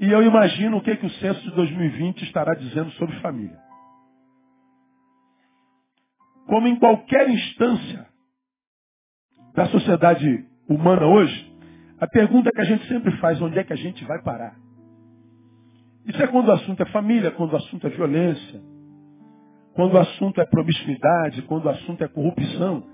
E 0.00 0.10
eu 0.10 0.20
imagino 0.20 0.78
o 0.78 0.80
que, 0.80 0.96
que 0.96 1.06
o 1.06 1.10
censo 1.10 1.40
de 1.42 1.52
2020 1.52 2.22
estará 2.24 2.54
dizendo 2.54 2.90
sobre 2.92 3.14
família. 3.20 3.56
Como 6.46 6.68
em 6.68 6.76
qualquer 6.76 7.28
instância 7.28 8.06
da 9.54 9.66
sociedade 9.66 10.44
humana 10.68 11.06
hoje, 11.06 11.52
a 12.00 12.06
pergunta 12.06 12.50
que 12.50 12.60
a 12.60 12.64
gente 12.64 12.86
sempre 12.88 13.16
faz, 13.18 13.40
onde 13.40 13.58
é 13.58 13.64
que 13.64 13.72
a 13.72 13.76
gente 13.76 14.04
vai 14.04 14.22
parar? 14.22 14.56
Isso 16.06 16.22
é 16.22 16.26
quando 16.26 16.48
o 16.48 16.52
assunto 16.52 16.82
é 16.82 16.86
família, 16.86 17.30
quando 17.30 17.52
o 17.54 17.56
assunto 17.56 17.86
é 17.86 17.90
violência, 17.90 18.60
quando 19.74 19.94
o 19.94 19.98
assunto 19.98 20.40
é 20.40 20.46
promiscuidade, 20.46 21.42
quando 21.42 21.66
o 21.66 21.70
assunto 21.70 22.04
é 22.04 22.08
corrupção. 22.08 22.84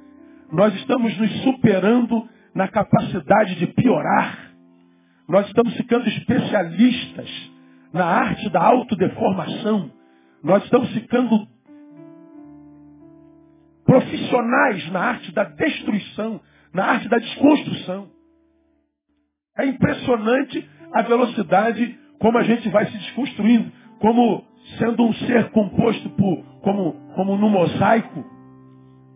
Nós 0.52 0.74
estamos 0.76 1.16
nos 1.18 1.42
superando 1.42 2.28
na 2.54 2.68
capacidade 2.68 3.56
de 3.56 3.66
piorar. 3.68 4.52
Nós 5.28 5.46
estamos 5.46 5.74
ficando 5.76 6.08
especialistas 6.08 7.28
na 7.92 8.04
arte 8.04 8.48
da 8.50 8.62
autodeformação. 8.62 9.90
Nós 10.42 10.64
estamos 10.64 10.90
ficando 10.92 11.46
profissionais 13.90 14.88
na 14.92 15.00
arte 15.00 15.32
da 15.32 15.42
destruição, 15.42 16.40
na 16.72 16.84
arte 16.84 17.08
da 17.08 17.18
desconstrução. 17.18 18.08
É 19.58 19.66
impressionante 19.66 20.70
a 20.92 21.02
velocidade 21.02 21.98
como 22.20 22.38
a 22.38 22.44
gente 22.44 22.68
vai 22.68 22.86
se 22.86 22.96
desconstruindo, 22.96 23.72
como 23.98 24.44
sendo 24.78 25.04
um 25.04 25.12
ser 25.14 25.50
composto 25.50 26.08
por, 26.10 26.44
como, 26.62 26.92
como 27.16 27.36
no 27.36 27.48
mosaico, 27.50 28.24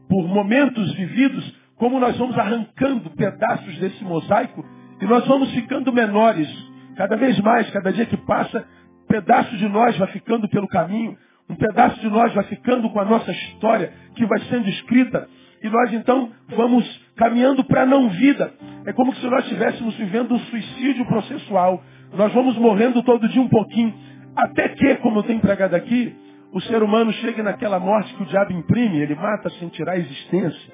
por 0.08 0.26
momentos 0.26 0.92
vividos, 0.94 1.56
como 1.76 2.00
nós 2.00 2.16
vamos 2.18 2.36
arrancando 2.36 3.10
pedaços 3.10 3.78
desse 3.78 4.02
mosaico 4.02 4.64
e 5.00 5.06
nós 5.06 5.24
vamos 5.28 5.52
ficando 5.52 5.92
menores. 5.92 6.48
Cada 6.96 7.16
vez 7.16 7.38
mais, 7.38 7.70
cada 7.70 7.92
dia 7.92 8.06
que 8.06 8.16
passa, 8.16 8.66
pedaço 9.06 9.56
de 9.56 9.68
nós 9.68 9.96
vai 9.98 10.08
ficando 10.08 10.48
pelo 10.48 10.66
caminho, 10.66 11.16
um 11.48 11.54
pedaço 11.54 12.00
de 12.00 12.08
nós 12.08 12.32
vai 12.32 12.44
ficando 12.44 12.88
com 12.90 13.00
a 13.00 13.04
nossa 13.04 13.30
história 13.30 13.92
que 14.14 14.24
vai 14.26 14.40
sendo 14.44 14.68
escrita. 14.68 15.28
E 15.62 15.68
nós 15.68 15.92
então 15.92 16.30
vamos 16.48 16.84
caminhando 17.16 17.64
para 17.64 17.82
a 17.82 17.86
não 17.86 18.08
vida. 18.10 18.52
É 18.86 18.92
como 18.92 19.14
se 19.14 19.26
nós 19.26 19.44
estivéssemos 19.44 19.94
vivendo 19.96 20.34
um 20.34 20.38
suicídio 20.38 21.06
processual. 21.06 21.82
Nós 22.14 22.32
vamos 22.32 22.56
morrendo 22.56 23.02
todo 23.02 23.28
dia 23.28 23.42
um 23.42 23.48
pouquinho. 23.48 23.94
Até 24.36 24.68
que, 24.70 24.96
como 24.96 25.20
eu 25.20 25.22
tenho 25.22 25.40
pregado 25.40 25.74
aqui, 25.76 26.14
o 26.52 26.60
ser 26.62 26.82
humano 26.82 27.12
chegue 27.14 27.42
naquela 27.42 27.78
morte 27.78 28.14
que 28.14 28.22
o 28.22 28.26
diabo 28.26 28.52
imprime, 28.52 29.00
ele 29.00 29.14
mata 29.14 29.50
sem 29.50 29.68
tirar 29.68 29.92
a 29.92 29.98
existência. 29.98 30.72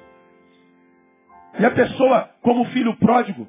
E 1.59 1.65
a 1.65 1.71
pessoa, 1.71 2.29
como 2.41 2.65
filho 2.65 2.95
pródigo, 2.97 3.47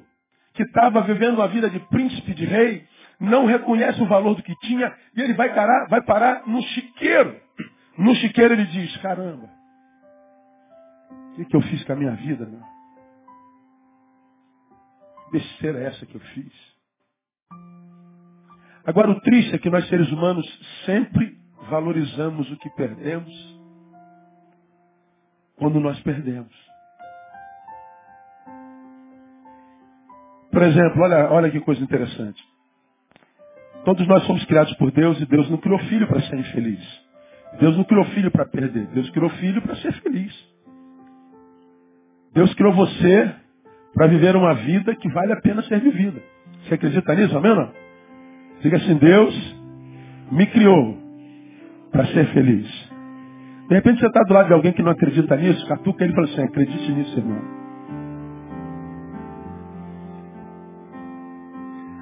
que 0.53 0.63
estava 0.63 1.01
vivendo 1.01 1.35
uma 1.35 1.47
vida 1.47 1.69
de 1.69 1.79
príncipe, 1.79 2.33
de 2.33 2.45
rei, 2.45 2.83
não 3.19 3.45
reconhece 3.45 4.01
o 4.01 4.07
valor 4.07 4.35
do 4.35 4.43
que 4.43 4.55
tinha 4.59 4.93
e 5.15 5.21
ele 5.21 5.33
vai 5.33 5.53
parar, 5.53 5.87
vai 5.87 6.01
parar 6.01 6.47
no 6.47 6.61
chiqueiro. 6.61 7.39
No 7.97 8.15
chiqueiro 8.15 8.53
ele 8.53 8.65
diz, 8.65 8.97
caramba, 8.97 9.49
o 11.11 11.35
que, 11.35 11.45
que 11.45 11.55
eu 11.55 11.61
fiz 11.61 11.83
com 11.83 11.93
a 11.93 11.95
minha 11.95 12.15
vida, 12.15 12.45
meu? 12.45 12.61
Besteira 15.31 15.79
é 15.79 15.85
essa 15.85 16.05
que 16.05 16.15
eu 16.15 16.21
fiz? 16.21 16.53
Agora 18.85 19.09
o 19.09 19.21
triste 19.21 19.55
é 19.55 19.57
que 19.57 19.69
nós 19.69 19.87
seres 19.87 20.11
humanos 20.11 20.45
sempre 20.85 21.37
valorizamos 21.69 22.51
o 22.51 22.57
que 22.57 22.69
perdemos 22.71 23.31
quando 25.55 25.79
nós 25.79 25.99
perdemos. 26.01 26.53
Por 30.51 30.61
exemplo, 30.61 31.01
olha, 31.01 31.31
olha 31.31 31.49
que 31.49 31.59
coisa 31.61 31.81
interessante. 31.81 32.43
Todos 33.85 34.07
nós 34.07 34.23
somos 34.23 34.43
criados 34.45 34.73
por 34.75 34.91
Deus 34.91 35.19
e 35.19 35.25
Deus 35.25 35.49
não 35.49 35.57
criou 35.57 35.79
filho 35.79 36.07
para 36.07 36.21
ser 36.21 36.37
infeliz. 36.37 36.79
Deus 37.59 37.77
não 37.77 37.83
criou 37.83 38.05
filho 38.05 38.31
para 38.31 38.45
perder. 38.45 38.87
Deus 38.87 39.09
criou 39.09 39.29
filho 39.31 39.61
para 39.61 39.75
ser 39.75 39.91
feliz. 40.01 40.33
Deus 42.33 42.53
criou 42.55 42.73
você 42.73 43.31
para 43.93 44.07
viver 44.07 44.35
uma 44.35 44.53
vida 44.55 44.95
que 44.95 45.09
vale 45.09 45.33
a 45.33 45.41
pena 45.41 45.61
ser 45.63 45.79
vivida. 45.79 46.21
Você 46.63 46.75
acredita 46.75 47.13
nisso, 47.13 47.37
amém? 47.37 47.55
Não? 47.55 47.71
Diga 48.61 48.77
assim, 48.77 48.95
Deus 48.95 49.55
me 50.31 50.45
criou 50.47 50.97
para 51.91 52.05
ser 52.07 52.25
feliz. 52.27 52.65
De 53.67 53.75
repente 53.75 53.99
você 53.99 54.07
está 54.07 54.23
do 54.23 54.33
lado 54.33 54.47
de 54.47 54.53
alguém 54.53 54.73
que 54.73 54.81
não 54.81 54.91
acredita 54.91 55.35
nisso, 55.35 55.65
catuca 55.67 56.03
ele 56.03 56.13
e 56.13 56.15
fala 56.15 56.27
assim, 56.27 56.41
acredite 56.41 56.91
nisso, 56.91 57.17
irmão. 57.17 57.41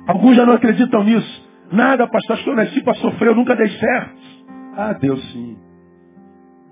Alguns 0.08 0.36
já 0.36 0.46
não 0.46 0.54
acreditam 0.54 1.04
nisso. 1.04 1.50
Nada, 1.72 2.08
pastor, 2.08 2.36
acho 2.36 2.44
que 2.44 2.50
eu 2.50 2.56
nasci 2.56 2.82
para 2.82 2.94
sofrer, 2.96 3.30
eu 3.30 3.36
nunca 3.36 3.56
dei 3.56 3.70
certo. 3.70 4.22
Ah, 4.75 4.94
Deus 4.94 5.22
sim. 5.32 5.58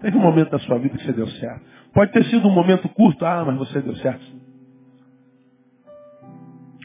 Teve 0.01 0.17
um 0.17 0.21
momento 0.21 0.51
da 0.51 0.59
sua 0.59 0.77
vida 0.77 0.97
que 0.97 1.05
você 1.05 1.13
deu 1.13 1.27
certo. 1.27 1.61
Pode 1.93 2.11
ter 2.11 2.23
sido 2.25 2.47
um 2.47 2.53
momento 2.53 2.87
curto, 2.89 3.25
ah, 3.25 3.43
mas 3.45 3.57
você 3.57 3.81
deu 3.81 3.95
certo. 3.97 4.25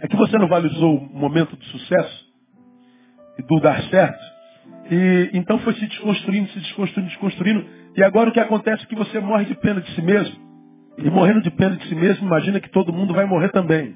É 0.03 0.09
que 0.09 0.17
você 0.17 0.37
não 0.39 0.49
valorizou 0.49 0.97
o 0.97 1.19
momento 1.19 1.57
do 1.57 1.65
sucesso 1.65 2.27
e 3.39 3.43
do 3.43 3.61
dar 3.61 3.83
certo. 3.85 4.23
E 4.91 5.31
então 5.33 5.59
foi 5.61 5.75
se 5.75 5.87
desconstruindo, 5.87 6.49
se 6.51 6.61
desconstruindo, 6.61 7.11
desconstruindo. 7.11 7.67
E 7.97 8.03
agora 8.03 8.31
o 8.31 8.33
que 8.33 8.41
acontece 8.41 8.85
é 8.85 8.87
que 8.87 8.95
você 8.95 9.19
morre 9.21 9.45
de 9.47 9.55
pena 9.55 9.81
de 9.81 9.91
si 9.93 10.03
mesmo. 10.03 10.37
E 10.99 11.11
morrendo 11.11 11.43
de 11.43 11.51
pena 11.51 11.77
de 11.77 11.87
si 11.89 11.95
mesmo, 11.95 12.27
imagina 12.27 12.61
que 12.61 12.71
todo 12.71 12.93
mundo 12.93 13.15
vai 13.15 13.25
morrer 13.25 13.51
também. 13.51 13.95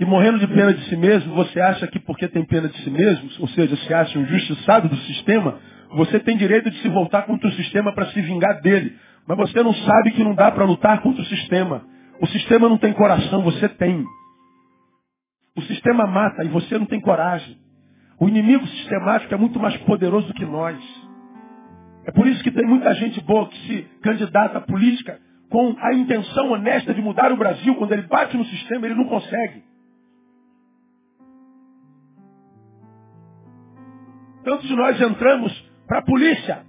E 0.00 0.04
morrendo 0.06 0.38
de 0.38 0.46
pena 0.46 0.72
de 0.72 0.82
si 0.86 0.96
mesmo, 0.96 1.34
você 1.34 1.60
acha 1.60 1.86
que 1.86 2.00
porque 2.00 2.26
tem 2.26 2.42
pena 2.42 2.68
de 2.68 2.82
si 2.82 2.88
mesmo, 2.90 3.28
ou 3.38 3.46
seja, 3.48 3.76
se 3.76 3.92
acha 3.92 4.18
um 4.18 4.24
justiçado 4.24 4.88
do 4.88 4.96
sistema, 4.96 5.58
você 5.94 6.18
tem 6.18 6.38
direito 6.38 6.70
de 6.70 6.80
se 6.80 6.88
voltar 6.88 7.26
contra 7.26 7.46
o 7.46 7.52
sistema 7.52 7.92
para 7.92 8.06
se 8.06 8.22
vingar 8.22 8.62
dele. 8.62 8.96
Mas 9.28 9.36
você 9.36 9.62
não 9.62 9.74
sabe 9.74 10.12
que 10.12 10.24
não 10.24 10.34
dá 10.34 10.50
para 10.50 10.64
lutar 10.64 11.02
contra 11.02 11.20
o 11.20 11.26
sistema. 11.26 11.84
O 12.18 12.26
sistema 12.28 12.66
não 12.66 12.78
tem 12.78 12.94
coração, 12.94 13.42
você 13.42 13.68
tem. 13.68 14.02
O 15.54 15.60
sistema 15.62 16.06
mata 16.06 16.42
e 16.44 16.48
você 16.48 16.78
não 16.78 16.86
tem 16.86 16.98
coragem. 16.98 17.58
O 18.18 18.26
inimigo 18.26 18.66
sistemático 18.66 19.34
é 19.34 19.36
muito 19.36 19.60
mais 19.60 19.76
poderoso 19.78 20.28
do 20.28 20.34
que 20.34 20.46
nós. 20.46 20.78
É 22.06 22.10
por 22.10 22.26
isso 22.26 22.42
que 22.42 22.50
tem 22.50 22.66
muita 22.66 22.94
gente 22.94 23.20
boa 23.20 23.46
que 23.48 23.58
se 23.66 23.82
candidata 24.02 24.56
à 24.56 24.60
política 24.62 25.20
com 25.50 25.76
a 25.78 25.92
intenção 25.92 26.52
honesta 26.52 26.94
de 26.94 27.02
mudar 27.02 27.30
o 27.32 27.36
Brasil. 27.36 27.74
Quando 27.74 27.92
ele 27.92 28.02
bate 28.02 28.34
no 28.34 28.46
sistema, 28.46 28.86
ele 28.86 28.94
não 28.94 29.04
consegue. 29.04 29.68
Tantos 34.44 34.66
de 34.66 34.74
nós 34.74 35.00
entramos 35.00 35.52
para 35.86 35.98
a 35.98 36.04
polícia. 36.04 36.64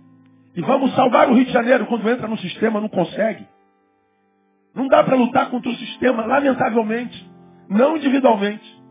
E 0.56 0.62
vamos 0.62 0.94
salvar 0.96 1.30
o 1.30 1.34
Rio 1.34 1.46
de 1.46 1.52
Janeiro. 1.52 1.86
Quando 1.86 2.10
entra 2.10 2.28
no 2.28 2.38
sistema, 2.38 2.82
não 2.82 2.90
consegue. 2.90 3.48
Não 4.76 4.88
dá 4.88 5.04
para 5.04 5.16
lutar 5.16 5.50
contra 5.50 5.70
o 5.70 5.76
sistema, 5.76 6.26
lamentavelmente. 6.26 7.30
Não 7.70 7.96
individualmente. 7.96 8.82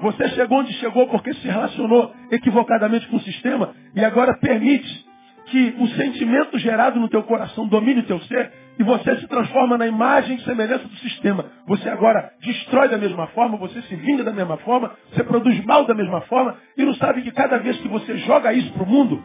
Você 0.00 0.28
chegou 0.30 0.58
onde 0.58 0.72
chegou 0.74 1.06
porque 1.08 1.32
se 1.34 1.46
relacionou 1.46 2.12
equivocadamente 2.30 3.08
com 3.08 3.16
o 3.16 3.20
sistema 3.20 3.74
e 3.94 4.04
agora 4.04 4.36
permite 4.36 5.06
que 5.46 5.74
o 5.78 5.86
sentimento 5.88 6.58
gerado 6.58 7.00
no 7.00 7.08
teu 7.08 7.22
coração 7.22 7.66
domine 7.66 8.00
o 8.00 8.06
teu 8.06 8.20
ser 8.22 8.52
e 8.78 8.82
você 8.82 9.16
se 9.18 9.26
transforma 9.26 9.78
na 9.78 9.86
imagem 9.86 10.36
e 10.36 10.40
semelhança 10.42 10.86
do 10.86 10.96
sistema. 10.96 11.46
Você 11.66 11.88
agora 11.88 12.30
destrói 12.40 12.88
da 12.88 12.98
mesma 12.98 13.26
forma, 13.28 13.56
você 13.56 13.80
se 13.82 13.96
vinga 13.96 14.22
da 14.22 14.32
mesma 14.32 14.58
forma, 14.58 14.92
você 15.10 15.22
produz 15.24 15.64
mal 15.64 15.86
da 15.86 15.94
mesma 15.94 16.20
forma 16.22 16.56
e 16.76 16.84
não 16.84 16.94
sabe 16.94 17.22
que 17.22 17.32
cada 17.32 17.58
vez 17.58 17.76
que 17.78 17.88
você 17.88 18.18
joga 18.18 18.52
isso 18.52 18.72
para 18.72 18.82
o 18.82 18.86
mundo, 18.86 19.22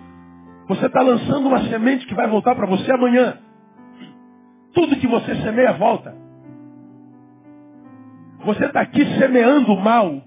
você 0.68 0.86
está 0.86 1.02
lançando 1.02 1.48
uma 1.48 1.62
semente 1.70 2.06
que 2.06 2.16
vai 2.16 2.28
voltar 2.28 2.56
para 2.56 2.66
você 2.66 2.92
amanhã. 2.92 3.38
Tudo 4.74 4.96
que 4.96 5.08
você 5.08 5.36
semeia 5.36 5.74
volta. 5.74 6.16
Você 8.46 8.66
está 8.66 8.82
aqui 8.82 9.06
semeando 9.20 9.76
mal, 9.76 10.22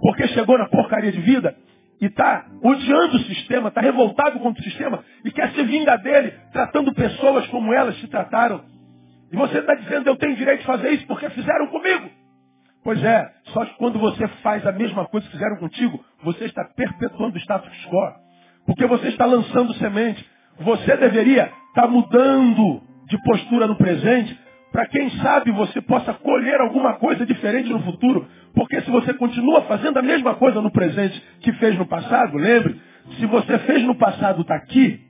porque 0.00 0.26
chegou 0.28 0.58
na 0.58 0.68
porcaria 0.68 1.12
de 1.12 1.20
vida 1.20 1.56
e 2.00 2.06
está 2.06 2.46
odiando 2.62 3.16
o 3.16 3.20
sistema, 3.20 3.68
está 3.68 3.80
revoltado 3.80 4.38
contra 4.38 4.60
o 4.60 4.64
sistema 4.64 5.04
e 5.24 5.30
quer 5.30 5.50
se 5.52 5.62
vingar 5.64 6.00
dele, 6.00 6.32
tratando 6.52 6.94
pessoas 6.94 7.46
como 7.48 7.72
elas 7.72 7.98
se 8.00 8.06
trataram. 8.08 8.64
E 9.32 9.36
você 9.36 9.58
está 9.58 9.74
dizendo, 9.74 10.08
eu 10.08 10.16
tenho 10.16 10.36
direito 10.36 10.60
de 10.60 10.66
fazer 10.66 10.90
isso 10.90 11.06
porque 11.06 11.28
fizeram 11.30 11.66
comigo. 11.68 12.08
Pois 12.82 13.02
é, 13.02 13.30
só 13.46 13.64
que 13.64 13.74
quando 13.76 13.98
você 13.98 14.26
faz 14.42 14.66
a 14.66 14.72
mesma 14.72 15.06
coisa 15.06 15.26
que 15.26 15.32
fizeram 15.32 15.56
contigo, 15.56 16.02
você 16.22 16.44
está 16.46 16.64
perpetuando 16.64 17.36
o 17.36 17.40
status 17.40 17.86
quo. 17.86 18.12
Porque 18.64 18.86
você 18.86 19.08
está 19.08 19.26
lançando 19.26 19.74
semente. 19.74 20.24
Você 20.60 20.96
deveria 20.96 21.44
estar 21.44 21.82
tá 21.82 21.88
mudando 21.88 22.82
de 23.06 23.22
postura 23.22 23.66
no 23.66 23.76
presente 23.76 24.38
para 24.72 24.86
quem 24.86 25.10
sabe 25.22 25.50
você 25.50 25.80
possa 25.80 26.12
colher 26.14 26.60
alguma 26.60 26.94
coisa 26.94 27.24
diferente 27.24 27.70
no 27.70 27.82
futuro. 27.82 28.28
Porque 28.58 28.80
se 28.80 28.90
você 28.90 29.14
continua 29.14 29.62
fazendo 29.62 29.98
a 29.98 30.02
mesma 30.02 30.34
coisa 30.34 30.60
no 30.60 30.72
presente 30.72 31.22
que 31.42 31.52
fez 31.52 31.78
no 31.78 31.86
passado, 31.86 32.36
lembre, 32.36 32.74
se 33.16 33.24
você 33.24 33.56
fez 33.60 33.84
no 33.84 33.94
passado 33.94 34.42
está 34.42 34.56
aqui 34.56 35.00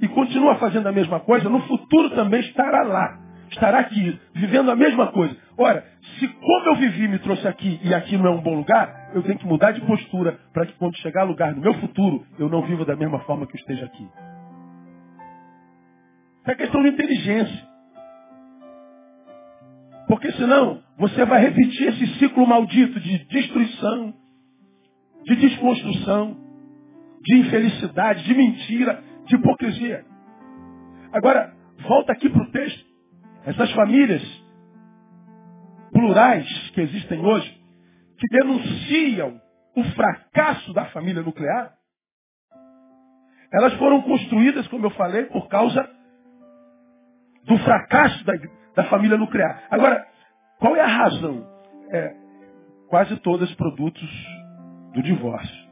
e 0.00 0.08
continua 0.08 0.54
fazendo 0.54 0.86
a 0.86 0.92
mesma 0.92 1.20
coisa, 1.20 1.50
no 1.50 1.60
futuro 1.64 2.08
também 2.10 2.40
estará 2.40 2.82
lá. 2.82 3.20
Estará 3.50 3.80
aqui, 3.80 4.18
vivendo 4.32 4.70
a 4.70 4.74
mesma 4.74 5.08
coisa. 5.08 5.36
Ora, 5.58 5.84
se 6.18 6.26
como 6.26 6.66
eu 6.70 6.76
vivi 6.76 7.06
me 7.06 7.18
trouxe 7.18 7.46
aqui 7.46 7.78
e 7.84 7.92
aqui 7.92 8.16
não 8.16 8.26
é 8.26 8.30
um 8.30 8.40
bom 8.40 8.54
lugar, 8.54 9.10
eu 9.14 9.22
tenho 9.22 9.38
que 9.38 9.46
mudar 9.46 9.72
de 9.72 9.82
postura 9.82 10.38
para 10.54 10.64
que 10.64 10.72
quando 10.78 10.96
chegar 10.96 11.20
a 11.20 11.24
lugar 11.24 11.54
no 11.54 11.60
meu 11.60 11.74
futuro, 11.74 12.24
eu 12.38 12.48
não 12.48 12.62
viva 12.62 12.86
da 12.86 12.96
mesma 12.96 13.18
forma 13.20 13.46
que 13.46 13.54
eu 13.54 13.60
esteja 13.60 13.84
aqui. 13.84 14.08
É 16.46 16.54
questão 16.54 16.82
de 16.82 16.88
inteligência. 16.88 17.73
Porque 20.06 20.30
senão 20.32 20.82
você 20.98 21.24
vai 21.24 21.40
repetir 21.40 21.88
esse 21.88 22.18
ciclo 22.18 22.46
maldito 22.46 23.00
de 23.00 23.18
destruição, 23.26 24.14
de 25.24 25.36
desconstrução, 25.36 26.36
de 27.22 27.36
infelicidade, 27.38 28.24
de 28.24 28.34
mentira, 28.34 29.02
de 29.26 29.36
hipocrisia. 29.36 30.04
Agora, 31.12 31.54
volta 31.88 32.12
aqui 32.12 32.28
para 32.28 32.42
o 32.42 32.50
texto. 32.50 32.84
Essas 33.46 33.70
famílias 33.72 34.22
plurais 35.92 36.70
que 36.70 36.80
existem 36.80 37.20
hoje, 37.20 37.62
que 38.18 38.26
denunciam 38.28 39.40
o 39.76 39.84
fracasso 39.84 40.72
da 40.72 40.86
família 40.86 41.22
nuclear, 41.22 41.72
elas 43.52 43.74
foram 43.74 44.02
construídas, 44.02 44.66
como 44.68 44.86
eu 44.86 44.90
falei, 44.90 45.24
por 45.26 45.48
causa 45.48 45.88
do 47.44 47.56
fracasso 47.58 48.24
da, 48.24 48.32
da 48.74 48.84
família 48.84 49.16
nuclear. 49.16 49.66
Agora, 49.70 50.06
qual 50.58 50.76
é 50.76 50.80
a 50.80 50.86
razão? 50.86 51.46
É, 51.90 52.14
quase 52.88 53.16
todas 53.20 53.52
produtos 53.54 54.08
do 54.92 55.02
divórcio. 55.02 55.64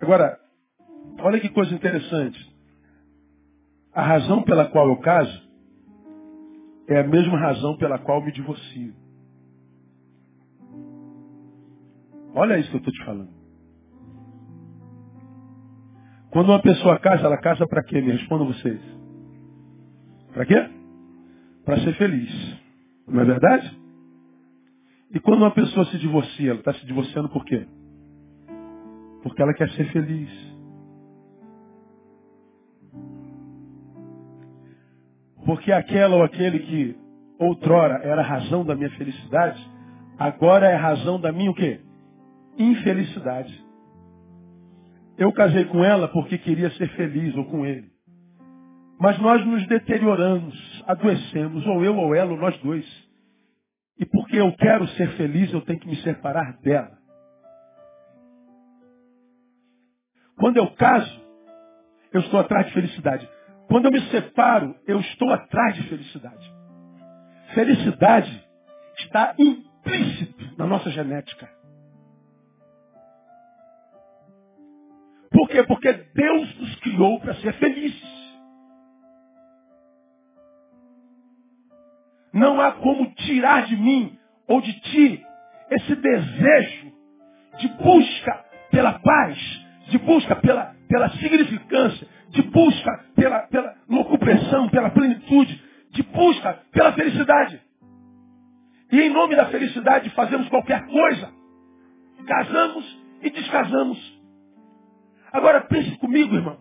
Agora, 0.00 0.38
olha 1.20 1.40
que 1.40 1.48
coisa 1.48 1.74
interessante. 1.74 2.38
A 3.92 4.02
razão 4.02 4.42
pela 4.42 4.66
qual 4.66 4.88
eu 4.88 4.96
caso 4.98 5.46
é 6.88 7.00
a 7.00 7.06
mesma 7.06 7.38
razão 7.38 7.76
pela 7.76 7.98
qual 7.98 8.22
me 8.22 8.30
divorcio. 8.30 8.94
Olha 12.34 12.58
isso 12.58 12.68
que 12.70 12.76
eu 12.76 12.78
estou 12.78 12.92
te 12.92 13.04
falando. 13.04 13.30
Quando 16.30 16.50
uma 16.50 16.60
pessoa 16.60 16.98
casa, 16.98 17.24
ela 17.24 17.38
casa 17.38 17.66
para 17.66 17.82
quê? 17.82 18.00
Me 18.00 18.12
respondam 18.12 18.48
vocês. 18.48 18.95
Para 20.36 20.44
quê? 20.44 20.70
Para 21.64 21.80
ser 21.80 21.94
feliz. 21.94 22.60
Não 23.08 23.22
é 23.22 23.24
verdade? 23.24 23.80
E 25.14 25.18
quando 25.18 25.40
uma 25.40 25.50
pessoa 25.50 25.86
se 25.86 25.96
divorcia, 25.96 26.50
ela 26.50 26.58
está 26.58 26.74
se 26.74 26.84
divorciando 26.84 27.30
por 27.30 27.42
quê? 27.42 27.66
Porque 29.22 29.40
ela 29.40 29.54
quer 29.54 29.70
ser 29.70 29.90
feliz. 29.92 30.30
Porque 35.46 35.72
aquela 35.72 36.16
ou 36.16 36.22
aquele 36.22 36.58
que 36.58 36.96
outrora 37.38 38.02
era 38.04 38.20
a 38.20 38.26
razão 38.26 38.62
da 38.62 38.74
minha 38.74 38.90
felicidade, 38.90 39.58
agora 40.18 40.66
é 40.66 40.74
a 40.74 40.80
razão 40.82 41.18
da 41.18 41.32
minha 41.32 41.50
o 41.50 41.54
quê? 41.54 41.80
Infelicidade. 42.58 43.64
eu 45.16 45.32
casei 45.32 45.64
com 45.64 45.82
ela 45.82 46.08
porque 46.08 46.36
queria 46.36 46.70
ser 46.72 46.88
feliz 46.90 47.34
ou 47.36 47.46
com 47.46 47.64
ele. 47.64 47.95
Mas 48.98 49.18
nós 49.18 49.44
nos 49.44 49.66
deterioramos, 49.66 50.84
adoecemos, 50.86 51.66
ou 51.66 51.84
eu 51.84 51.96
ou 51.96 52.14
ela, 52.14 52.32
ou 52.32 52.38
nós 52.38 52.56
dois. 52.58 52.86
E 53.98 54.06
porque 54.06 54.36
eu 54.36 54.52
quero 54.56 54.86
ser 54.88 55.10
feliz, 55.16 55.52
eu 55.52 55.60
tenho 55.62 55.78
que 55.78 55.88
me 55.88 55.96
separar 55.96 56.58
dela. 56.60 56.96
Quando 60.38 60.58
eu 60.58 60.70
caso, 60.72 61.20
eu 62.12 62.20
estou 62.20 62.40
atrás 62.40 62.66
de 62.66 62.72
felicidade. 62.72 63.28
Quando 63.68 63.86
eu 63.86 63.92
me 63.92 64.00
separo, 64.10 64.74
eu 64.86 65.00
estou 65.00 65.32
atrás 65.32 65.74
de 65.74 65.88
felicidade. 65.88 66.54
Felicidade 67.54 68.44
está 68.98 69.34
implícito 69.38 70.56
na 70.56 70.66
nossa 70.66 70.90
genética. 70.90 71.50
Por 75.30 75.48
quê? 75.48 75.62
Porque 75.64 75.92
Deus 75.92 76.58
nos 76.58 76.76
criou 76.76 77.20
para 77.20 77.34
ser 77.34 77.52
felizes. 77.54 78.15
Não 82.36 82.60
há 82.60 82.72
como 82.72 83.14
tirar 83.14 83.64
de 83.64 83.74
mim 83.74 84.14
ou 84.46 84.60
de 84.60 84.70
ti 84.80 85.24
esse 85.70 85.96
desejo 85.96 86.92
de 87.58 87.68
busca 87.82 88.44
pela 88.70 88.98
paz, 88.98 89.38
de 89.88 89.96
busca 89.96 90.36
pela, 90.36 90.76
pela 90.86 91.08
significância, 91.12 92.06
de 92.28 92.42
busca 92.42 93.04
pela, 93.14 93.38
pela 93.46 93.74
locupressão, 93.88 94.68
pela 94.68 94.90
plenitude, 94.90 95.64
de 95.92 96.02
busca 96.02 96.60
pela 96.72 96.92
felicidade. 96.92 97.58
E 98.92 99.00
em 99.00 99.08
nome 99.08 99.34
da 99.34 99.46
felicidade 99.46 100.10
fazemos 100.10 100.46
qualquer 100.50 100.86
coisa. 100.88 101.32
Casamos 102.26 102.98
e 103.22 103.30
descasamos. 103.30 104.20
Agora 105.32 105.62
pense 105.62 105.96
comigo, 105.96 106.34
irmão. 106.34 106.58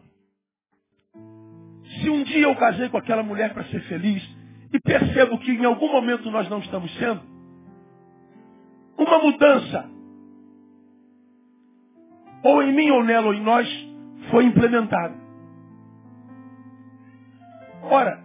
Se 1.99 2.09
um 2.09 2.23
dia 2.23 2.43
eu 2.43 2.55
casei 2.55 2.87
com 2.87 2.97
aquela 2.97 3.23
mulher 3.23 3.53
para 3.53 3.65
ser 3.65 3.81
feliz 3.81 4.34
e 4.75 4.79
percebo 4.79 5.37
que 5.39 5.51
em 5.51 5.63
algum 5.63 5.89
momento 5.89 6.29
nós 6.29 6.49
não 6.49 6.59
estamos 6.59 6.93
sendo, 6.97 7.21
uma 8.97 9.19
mudança, 9.19 9.89
ou 12.43 12.61
em 12.61 12.73
mim 12.73 12.89
ou 12.91 13.03
nela 13.03 13.27
ou 13.27 13.33
em 13.33 13.41
nós, 13.41 13.67
foi 14.29 14.43
implementada. 14.43 15.15
Ora, 17.83 18.19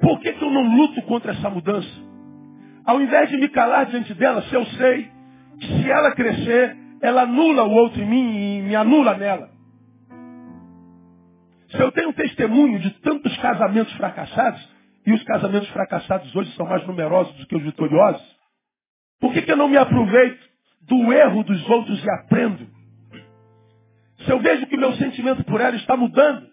por 0.00 0.20
que, 0.20 0.32
que 0.32 0.44
eu 0.44 0.50
não 0.50 0.76
luto 0.76 1.02
contra 1.02 1.32
essa 1.32 1.50
mudança? 1.50 1.90
Ao 2.84 3.00
invés 3.00 3.28
de 3.28 3.36
me 3.36 3.48
calar 3.48 3.86
diante 3.86 4.14
dela, 4.14 4.42
se 4.42 4.54
eu 4.54 4.64
sei 4.66 5.10
que 5.60 5.66
se 5.66 5.90
ela 5.90 6.12
crescer, 6.12 6.76
ela 7.02 7.22
anula 7.22 7.64
o 7.64 7.72
outro 7.72 8.00
em 8.00 8.06
mim 8.06 8.58
e 8.58 8.62
me 8.62 8.76
anula 8.76 9.16
nela. 9.16 9.50
Se 11.70 11.80
eu 11.80 11.90
tenho 11.92 12.12
testemunho 12.12 12.78
de 12.78 12.90
tantos 13.00 13.36
casamentos 13.38 13.92
fracassados, 13.94 14.79
e 15.10 15.12
os 15.12 15.24
casamentos 15.24 15.68
fracassados 15.70 16.34
hoje 16.36 16.52
são 16.54 16.66
mais 16.66 16.86
numerosos 16.86 17.34
do 17.34 17.46
que 17.46 17.56
os 17.56 17.62
vitoriosos, 17.62 18.22
por 19.20 19.32
que, 19.32 19.42
que 19.42 19.50
eu 19.50 19.56
não 19.56 19.68
me 19.68 19.76
aproveito 19.76 20.40
do 20.82 21.12
erro 21.12 21.42
dos 21.42 21.68
outros 21.68 22.02
e 22.02 22.10
aprendo? 22.10 22.66
Se 24.18 24.30
eu 24.30 24.38
vejo 24.38 24.66
que 24.66 24.76
meu 24.76 24.92
sentimento 24.94 25.44
por 25.44 25.60
ela 25.60 25.74
está 25.74 25.96
mudando, 25.96 26.48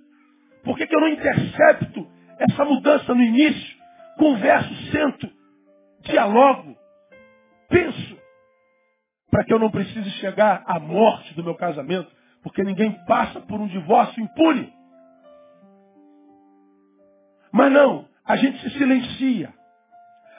por 0.64 0.76
que, 0.76 0.88
que 0.88 0.96
eu 0.96 1.00
não 1.00 1.10
intercepto 1.10 2.08
essa 2.40 2.66
mudança 2.66 3.14
no 3.14 3.22
início? 3.22 3.78
Converso, 4.18 4.74
sento, 4.92 5.30
dialogo, 6.02 6.76
penso, 7.70 8.18
para 9.30 9.44
que 9.44 9.54
eu 9.54 9.60
não 9.60 9.70
precise 9.70 10.10
chegar 10.12 10.64
à 10.66 10.80
morte 10.80 11.36
do 11.36 11.44
meu 11.44 11.54
casamento, 11.54 12.12
porque 12.42 12.64
ninguém 12.64 12.92
passa 13.06 13.40
por 13.40 13.62
um 13.62 13.68
divórcio 13.68 14.24
impune. 14.24 14.74
Mas 17.52 17.72
não, 17.72 18.07
a 18.28 18.36
gente 18.36 18.62
se 18.62 18.78
silencia. 18.78 19.54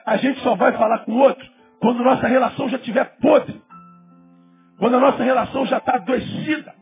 A 0.05 0.17
gente 0.19 0.41
só 0.41 0.55
vai 0.55 0.73
falar 0.73 1.01
com 1.01 1.13
o 1.13 1.19
outro 1.19 1.49
quando 1.81 2.05
nossa 2.05 2.27
relação 2.27 2.69
já 2.69 2.77
estiver 2.77 3.17
podre. 3.19 3.61
Quando 4.79 4.97
a 4.97 5.01
nossa 5.01 5.23
relação 5.23 5.67
já 5.67 5.79
está 5.79 5.97
adoecida. 5.97 6.75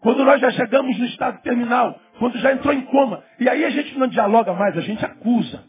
Quando 0.00 0.24
nós 0.24 0.40
já 0.40 0.50
chegamos 0.50 0.98
no 0.98 1.04
estado 1.06 1.40
terminal. 1.42 1.98
Quando 2.18 2.38
já 2.38 2.52
entrou 2.52 2.74
em 2.74 2.82
coma. 2.82 3.22
E 3.38 3.48
aí 3.48 3.64
a 3.64 3.70
gente 3.70 3.96
não 3.98 4.08
dialoga 4.08 4.52
mais, 4.52 4.76
a 4.76 4.80
gente 4.80 5.04
acusa. 5.04 5.64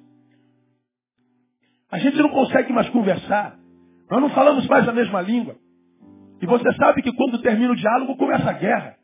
A 1.92 1.98
gente 2.00 2.18
não 2.18 2.30
consegue 2.30 2.74
mais 2.74 2.90
conversar. 2.90 3.56
Nós 4.10 4.22
não 4.22 4.30
falamos 4.30 4.68
mais 4.68 4.88
a 4.88 4.92
mesma 4.92 5.22
língua. 5.22 5.56
E 6.42 6.46
você 6.46 6.74
sabe 6.74 7.02
que 7.02 7.14
quando 7.14 7.42
termina 7.42 7.72
o 7.72 7.76
diálogo, 7.76 8.16
começa 8.18 8.50
a 8.50 8.54
guerra. 8.54 8.96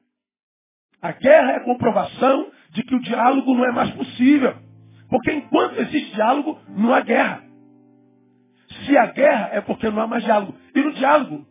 A 1.01 1.11
guerra 1.11 1.51
é 1.53 1.55
a 1.57 1.63
comprovação 1.65 2.51
de 2.71 2.83
que 2.83 2.95
o 2.95 3.01
diálogo 3.01 3.53
não 3.53 3.65
é 3.65 3.71
mais 3.71 3.89
possível. 3.91 4.55
Porque 5.13 5.31
enquanto 5.31 5.79
existe 5.79 6.15
diálogo, 6.15 6.59
não 6.69 6.91
há 6.91 7.01
guerra. 7.01 7.43
Se 8.67 8.97
há 8.97 9.05
guerra, 9.05 9.49
é 9.51 9.61
porque 9.61 9.87
não 9.87 10.01
há 10.01 10.07
mais 10.07 10.23
diálogo. 10.23 10.57
E 10.73 10.81
no 10.81 10.91
diálogo, 10.91 11.45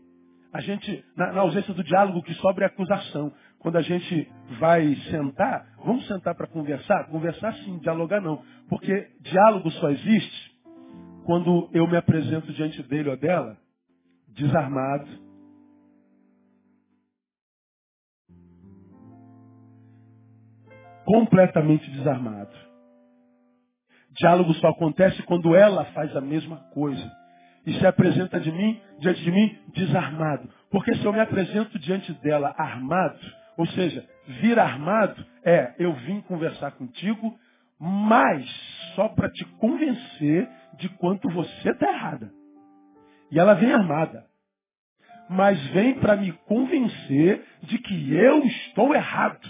a 0.53 0.61
gente, 0.61 1.05
na, 1.17 1.33
na 1.33 1.43
ausência 1.43 1.73
do 1.73 1.85
diálogo, 1.85 2.25
que 2.25 2.35
sobra 2.35 2.65
é 2.65 2.67
acusação. 2.67 3.33
Quando 3.61 3.77
a 3.77 3.83
gente 3.83 4.29
vai 4.59 4.97
sentar, 5.13 5.65
vamos 5.77 6.05
sentar 6.09 6.35
para 6.35 6.49
conversar? 6.49 7.07
Conversar 7.07 7.55
sim, 7.59 7.79
dialogar 7.79 8.21
não. 8.21 8.43
Porque 8.69 9.13
diálogo 9.21 9.71
só 9.71 9.91
existe 9.91 10.57
quando 11.25 11.71
eu 11.73 11.87
me 11.87 11.97
apresento 11.97 12.53
diante 12.55 12.83
dele 12.83 13.11
ou 13.11 13.17
dela, 13.17 13.57
desarmado, 14.27 15.07
completamente 21.05 21.89
desarmado. 21.93 22.72
Diálogo 24.23 24.55
só 24.55 24.69
acontece 24.69 25.21
quando 25.25 25.57
ela 25.57 25.85
faz 25.87 26.15
a 26.15 26.21
mesma 26.21 26.59
coisa. 26.73 27.11
E 27.67 27.75
se 27.75 27.85
apresenta 27.85 28.39
de 28.39 28.53
mim, 28.53 28.81
diante 29.01 29.21
de 29.21 29.33
mim, 29.33 29.59
desarmado. 29.75 30.49
Porque 30.71 30.95
se 30.95 31.05
eu 31.05 31.13
me 31.13 31.19
apresento 31.19 31.77
diante 31.81 32.13
dela 32.21 32.55
armado, 32.57 33.19
ou 33.57 33.67
seja, 33.67 34.09
vir 34.41 34.61
armado, 34.61 35.27
é 35.45 35.75
eu 35.77 35.93
vim 35.95 36.21
conversar 36.21 36.71
contigo, 36.71 37.37
mas 37.81 38.49
só 38.95 39.09
para 39.09 39.29
te 39.29 39.45
convencer 39.59 40.49
de 40.79 40.89
quanto 40.91 41.29
você 41.29 41.71
está 41.71 41.91
errada. 41.93 42.31
E 43.29 43.41
ela 43.41 43.55
vem 43.55 43.73
armada. 43.73 44.25
Mas 45.29 45.61
vem 45.71 45.95
para 45.95 46.15
me 46.15 46.31
convencer 46.47 47.45
de 47.65 47.77
que 47.79 48.15
eu 48.15 48.45
estou 48.45 48.95
errado. 48.95 49.49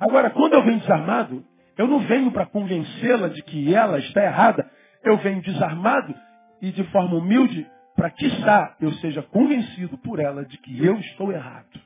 Agora, 0.00 0.30
quando 0.30 0.54
eu 0.54 0.64
venho 0.64 0.80
desarmado, 0.80 1.44
eu 1.80 1.88
não 1.88 2.00
venho 2.00 2.30
para 2.30 2.44
convencê-la 2.44 3.28
de 3.28 3.42
que 3.42 3.74
ela 3.74 3.98
está 3.98 4.22
errada. 4.22 4.70
Eu 5.02 5.16
venho 5.16 5.40
desarmado 5.40 6.14
e 6.60 6.70
de 6.70 6.84
forma 6.90 7.16
humilde 7.16 7.66
para 7.96 8.10
que 8.10 8.26
está 8.26 8.76
eu 8.78 8.92
seja 8.94 9.22
convencido 9.22 9.96
por 9.96 10.20
ela 10.20 10.44
de 10.44 10.58
que 10.58 10.84
eu 10.84 10.98
estou 10.98 11.32
errado. 11.32 11.80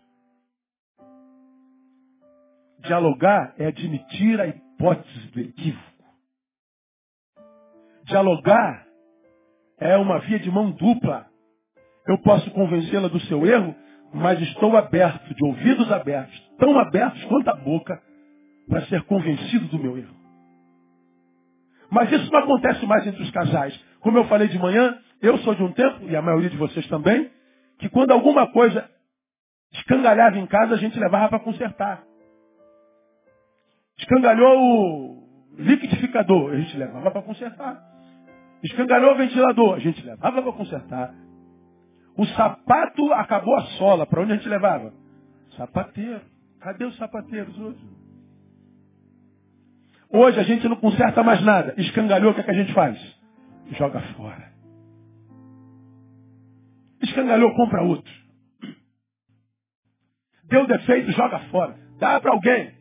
Dialogar 2.80 3.54
é 3.56 3.66
admitir 3.66 4.40
a 4.40 4.48
hipótese 4.48 5.28
do 5.28 5.40
equívoco. 5.40 6.04
Dialogar 8.02 8.84
é 9.78 9.96
uma 9.96 10.18
via 10.18 10.40
de 10.40 10.50
mão 10.50 10.72
dupla. 10.72 11.28
Eu 12.08 12.18
posso 12.18 12.50
convencê-la 12.50 13.06
do 13.06 13.20
seu 13.20 13.46
erro, 13.46 13.72
mas 14.12 14.40
estou 14.40 14.76
aberto, 14.76 15.32
de 15.32 15.44
ouvidos 15.44 15.92
abertos, 15.92 16.36
tão 16.58 16.80
abertos 16.80 17.24
quanto 17.26 17.48
a 17.48 17.54
boca, 17.54 18.02
para 18.68 18.86
ser 18.86 19.02
convencido 19.04 19.66
do 19.66 19.78
meu 19.78 19.96
erro. 19.98 20.14
Mas 21.90 22.10
isso 22.10 22.30
não 22.32 22.40
acontece 22.40 22.84
mais 22.86 23.06
entre 23.06 23.22
os 23.22 23.30
casais. 23.30 23.78
Como 24.00 24.18
eu 24.18 24.24
falei 24.24 24.48
de 24.48 24.58
manhã, 24.58 24.98
eu 25.20 25.38
sou 25.38 25.54
de 25.54 25.62
um 25.62 25.72
tempo, 25.72 26.04
e 26.04 26.16
a 26.16 26.22
maioria 26.22 26.50
de 26.50 26.56
vocês 26.56 26.86
também, 26.88 27.30
que 27.78 27.88
quando 27.88 28.10
alguma 28.10 28.46
coisa 28.48 28.88
escangalhava 29.72 30.38
em 30.38 30.46
casa, 30.46 30.74
a 30.74 30.78
gente 30.78 30.98
levava 30.98 31.28
para 31.28 31.40
consertar. 31.40 32.02
Escangalhou 33.98 34.58
o 34.58 35.28
liquidificador, 35.56 36.52
a 36.52 36.56
gente 36.56 36.76
levava 36.76 37.10
para 37.10 37.22
consertar. 37.22 37.82
Escangalhou 38.62 39.12
o 39.12 39.16
ventilador, 39.16 39.74
a 39.74 39.78
gente 39.78 40.04
levava 40.04 40.42
para 40.42 40.52
consertar. 40.52 41.14
O 42.16 42.24
sapato 42.26 43.12
acabou 43.12 43.56
a 43.56 43.62
sola, 43.78 44.06
para 44.06 44.22
onde 44.22 44.32
a 44.32 44.36
gente 44.36 44.48
levava? 44.48 44.92
Sapateiro. 45.56 46.20
Cadê 46.60 46.84
os 46.84 46.96
sapateiros 46.96 47.58
hoje? 47.58 47.93
Hoje 50.16 50.38
a 50.38 50.44
gente 50.44 50.68
não 50.68 50.76
conserta 50.76 51.24
mais 51.24 51.42
nada. 51.42 51.74
Escangalhou, 51.76 52.30
o 52.30 52.34
que, 52.36 52.40
é 52.40 52.44
que 52.44 52.50
a 52.52 52.54
gente 52.54 52.72
faz? 52.72 52.96
Joga 53.72 54.00
fora. 54.16 54.52
Escangalhou, 57.02 57.52
compra 57.56 57.82
outro. 57.82 58.14
Deu 60.44 60.68
defeito, 60.68 61.10
joga 61.10 61.40
fora. 61.50 61.76
Dá 61.98 62.20
para 62.20 62.30
alguém. 62.30 62.72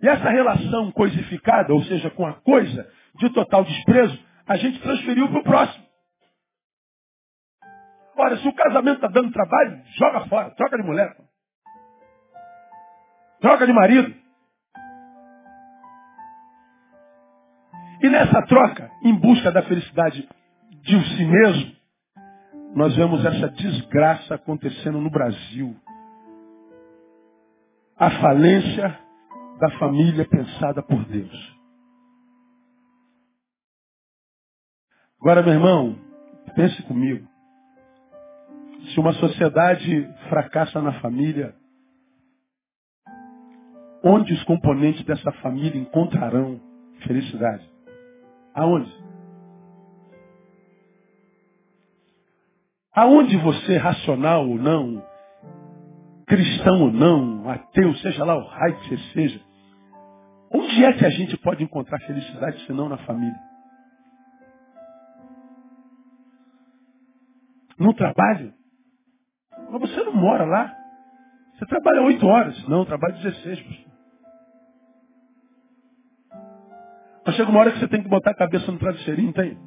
E 0.00 0.08
essa 0.08 0.30
relação 0.30 0.90
coisificada, 0.92 1.74
ou 1.74 1.82
seja, 1.84 2.08
com 2.08 2.24
a 2.24 2.32
coisa, 2.40 2.90
de 3.16 3.28
total 3.34 3.64
desprezo, 3.64 4.18
a 4.46 4.56
gente 4.56 4.80
transferiu 4.80 5.28
para 5.28 5.40
o 5.40 5.44
próximo. 5.44 5.84
Ora, 8.16 8.38
se 8.38 8.48
o 8.48 8.54
casamento 8.54 8.96
está 8.96 9.08
dando 9.08 9.30
trabalho, 9.30 9.82
joga 9.98 10.26
fora, 10.26 10.50
troca 10.52 10.78
de 10.78 10.84
mulher. 10.84 11.14
Troca 13.40 13.66
de 13.66 13.72
marido. 13.72 14.14
E 18.02 18.08
nessa 18.08 18.42
troca, 18.42 18.90
em 19.02 19.14
busca 19.14 19.50
da 19.50 19.62
felicidade 19.62 20.28
de 20.82 21.16
si 21.16 21.24
mesmo, 21.24 21.76
nós 22.74 22.94
vemos 22.94 23.24
essa 23.24 23.48
desgraça 23.48 24.34
acontecendo 24.34 25.00
no 25.00 25.10
Brasil. 25.10 25.74
A 27.98 28.10
falência 28.20 28.98
da 29.58 29.70
família 29.78 30.26
pensada 30.28 30.82
por 30.82 31.02
Deus. 31.06 31.56
Agora, 35.20 35.42
meu 35.42 35.54
irmão, 35.54 35.98
pense 36.54 36.82
comigo. 36.84 37.26
Se 38.92 39.00
uma 39.00 39.14
sociedade 39.14 40.08
fracassa 40.28 40.80
na 40.80 41.00
família, 41.00 41.54
onde 44.06 44.32
os 44.32 44.44
componentes 44.44 45.04
dessa 45.04 45.32
família 45.42 45.80
encontrarão 45.80 46.60
felicidade? 47.04 47.68
Aonde? 48.54 48.90
Aonde 52.94 53.36
você, 53.36 53.76
racional 53.76 54.48
ou 54.48 54.56
não, 54.56 55.04
cristão 56.26 56.82
ou 56.82 56.92
não, 56.92 57.50
ateu, 57.50 57.94
seja 57.96 58.24
lá 58.24 58.36
o 58.36 58.46
raio 58.46 58.78
que 58.80 58.88
você 58.88 59.12
seja, 59.12 59.40
onde 60.54 60.84
é 60.84 60.92
que 60.92 61.04
a 61.04 61.10
gente 61.10 61.36
pode 61.38 61.62
encontrar 61.64 61.98
felicidade 62.00 62.64
senão 62.64 62.88
na 62.88 62.98
família? 62.98 63.38
No 67.78 67.92
trabalho? 67.92 68.54
Mas 69.70 69.80
você 69.80 70.02
não 70.04 70.14
mora 70.14 70.44
lá. 70.44 70.72
Você 71.58 71.66
trabalha 71.66 72.02
oito 72.02 72.26
horas. 72.26 72.68
Não, 72.68 72.86
trabalha 72.86 73.14
16. 73.16 73.85
Mas 77.26 77.34
chega 77.34 77.50
uma 77.50 77.58
hora 77.58 77.72
que 77.72 77.80
você 77.80 77.88
tem 77.88 78.02
que 78.02 78.08
botar 78.08 78.30
a 78.30 78.36
cabeça 78.36 78.70
no 78.70 78.78
travesseirinho, 78.78 79.32
tem? 79.32 79.58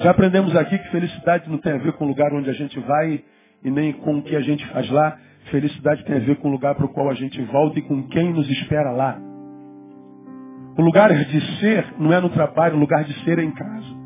Já 0.00 0.10
aprendemos 0.10 0.56
aqui 0.56 0.76
que 0.76 0.90
felicidade 0.90 1.48
não 1.48 1.58
tem 1.58 1.74
a 1.74 1.78
ver 1.78 1.92
com 1.92 2.04
o 2.04 2.08
lugar 2.08 2.32
onde 2.32 2.50
a 2.50 2.52
gente 2.52 2.78
vai 2.80 3.22
e 3.62 3.70
nem 3.70 3.92
com 3.92 4.18
o 4.18 4.22
que 4.22 4.34
a 4.34 4.40
gente 4.40 4.66
faz 4.68 4.90
lá. 4.90 5.16
Felicidade 5.52 6.04
tem 6.04 6.16
a 6.16 6.18
ver 6.18 6.36
com 6.38 6.48
o 6.48 6.50
lugar 6.50 6.74
para 6.74 6.84
o 6.84 6.88
qual 6.88 7.08
a 7.08 7.14
gente 7.14 7.40
volta 7.42 7.78
e 7.78 7.82
com 7.82 8.08
quem 8.08 8.32
nos 8.32 8.50
espera 8.50 8.90
lá. 8.90 9.20
O 10.76 10.82
lugar 10.82 11.14
de 11.14 11.58
ser 11.60 11.94
não 12.00 12.12
é 12.12 12.20
no 12.20 12.30
trabalho, 12.30 12.74
o 12.74 12.80
lugar 12.80 13.04
de 13.04 13.14
ser 13.22 13.38
é 13.38 13.44
em 13.44 13.52
casa. 13.52 14.02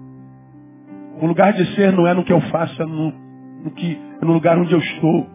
O 1.22 1.26
lugar 1.26 1.54
de 1.54 1.64
ser 1.74 1.90
não 1.92 2.06
é 2.06 2.12
no 2.12 2.24
que 2.24 2.32
eu 2.32 2.40
faça, 2.42 2.84
no, 2.84 3.12
no, 3.64 3.70
que, 3.70 3.98
no 4.20 4.32
lugar 4.32 4.58
onde 4.58 4.74
eu 4.74 4.78
estou. 4.78 5.26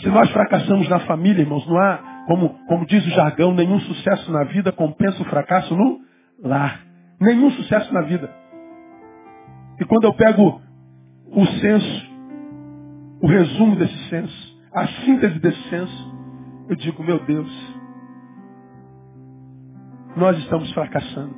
Se 0.00 0.08
nós 0.08 0.30
fracassamos 0.30 0.88
na 0.88 1.00
família, 1.00 1.42
irmãos, 1.42 1.66
não 1.66 1.78
há, 1.78 2.15
como, 2.26 2.50
como 2.66 2.86
diz 2.86 3.06
o 3.06 3.10
jargão, 3.10 3.54
nenhum 3.54 3.78
sucesso 3.80 4.30
na 4.32 4.44
vida 4.44 4.72
compensa 4.72 5.22
o 5.22 5.26
fracasso 5.26 5.74
no 5.76 6.00
lar. 6.42 6.84
Nenhum 7.20 7.50
sucesso 7.52 7.92
na 7.94 8.02
vida. 8.02 8.30
E 9.80 9.84
quando 9.84 10.04
eu 10.04 10.14
pego 10.14 10.60
o 11.28 11.46
senso, 11.46 12.06
o 13.22 13.26
resumo 13.28 13.76
desse 13.76 14.08
senso, 14.08 14.56
a 14.74 14.86
síntese 15.04 15.38
desse 15.38 15.62
senso, 15.68 16.16
eu 16.68 16.76
digo, 16.76 17.02
meu 17.02 17.18
Deus, 17.24 17.48
nós 20.16 20.36
estamos 20.38 20.70
fracassando. 20.72 21.34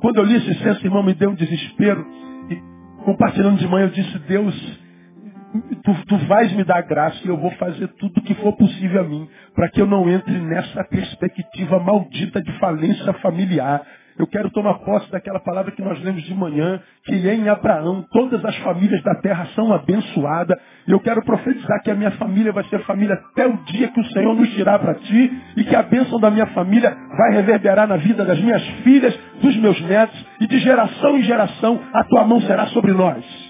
Quando 0.00 0.16
eu 0.16 0.24
li 0.24 0.36
esse 0.36 0.54
senso, 0.62 0.84
irmão, 0.84 1.02
me 1.02 1.14
deu 1.14 1.30
um 1.30 1.34
desespero. 1.34 2.06
E 2.50 3.04
compartilhando 3.04 3.58
de 3.58 3.66
manhã, 3.66 3.86
eu 3.86 3.90
disse, 3.90 4.18
Deus, 4.20 4.80
tu, 5.84 6.06
tu 6.06 6.16
vais 6.26 6.52
me 6.52 6.64
dar 6.64 6.82
graça 6.82 7.20
e 7.24 7.28
eu 7.28 7.36
vou 7.36 7.50
fazer 7.52 7.88
tudo 7.98 8.18
o 8.18 8.22
que 8.22 8.34
for 8.34 8.56
possível 8.56 9.00
a 9.00 9.04
mim, 9.04 9.28
para 9.54 9.68
que 9.68 9.80
eu 9.80 9.86
não 9.86 10.08
entre 10.08 10.38
nessa 10.38 10.84
perspectiva 10.84 11.78
maldita 11.78 12.42
de 12.42 12.52
falência 12.58 13.12
familiar, 13.14 13.84
eu 14.18 14.26
quero 14.26 14.50
tomar 14.50 14.74
posse 14.80 15.08
daquela 15.12 15.38
palavra 15.38 15.70
que 15.70 15.80
nós 15.80 16.02
lemos 16.02 16.24
de 16.24 16.34
manhã, 16.34 16.80
que 17.04 17.14
em 17.14 17.48
Abraão 17.48 18.04
todas 18.10 18.44
as 18.44 18.56
famílias 18.56 19.00
da 19.04 19.14
terra 19.14 19.46
são 19.54 19.72
abençoadas. 19.72 20.58
Eu 20.88 20.98
quero 20.98 21.24
profetizar 21.24 21.80
que 21.84 21.90
a 21.90 21.94
minha 21.94 22.10
família 22.12 22.50
vai 22.50 22.64
ser 22.64 22.80
família 22.80 23.14
até 23.14 23.46
o 23.46 23.56
dia 23.58 23.86
que 23.86 24.00
o 24.00 24.04
Senhor 24.06 24.34
nos 24.34 24.52
tirar 24.54 24.80
para 24.80 24.94
ti 24.94 25.32
e 25.56 25.62
que 25.62 25.76
a 25.76 25.84
bênção 25.84 26.18
da 26.18 26.32
minha 26.32 26.46
família 26.46 26.96
vai 27.16 27.32
reverberar 27.34 27.86
na 27.86 27.96
vida 27.96 28.24
das 28.24 28.40
minhas 28.40 28.62
filhas, 28.82 29.16
dos 29.40 29.56
meus 29.58 29.80
netos 29.82 30.26
e 30.40 30.48
de 30.48 30.58
geração 30.58 31.16
em 31.16 31.22
geração 31.22 31.80
a 31.94 32.02
tua 32.02 32.24
mão 32.24 32.40
será 32.40 32.66
sobre 32.66 32.92
nós. 32.92 33.47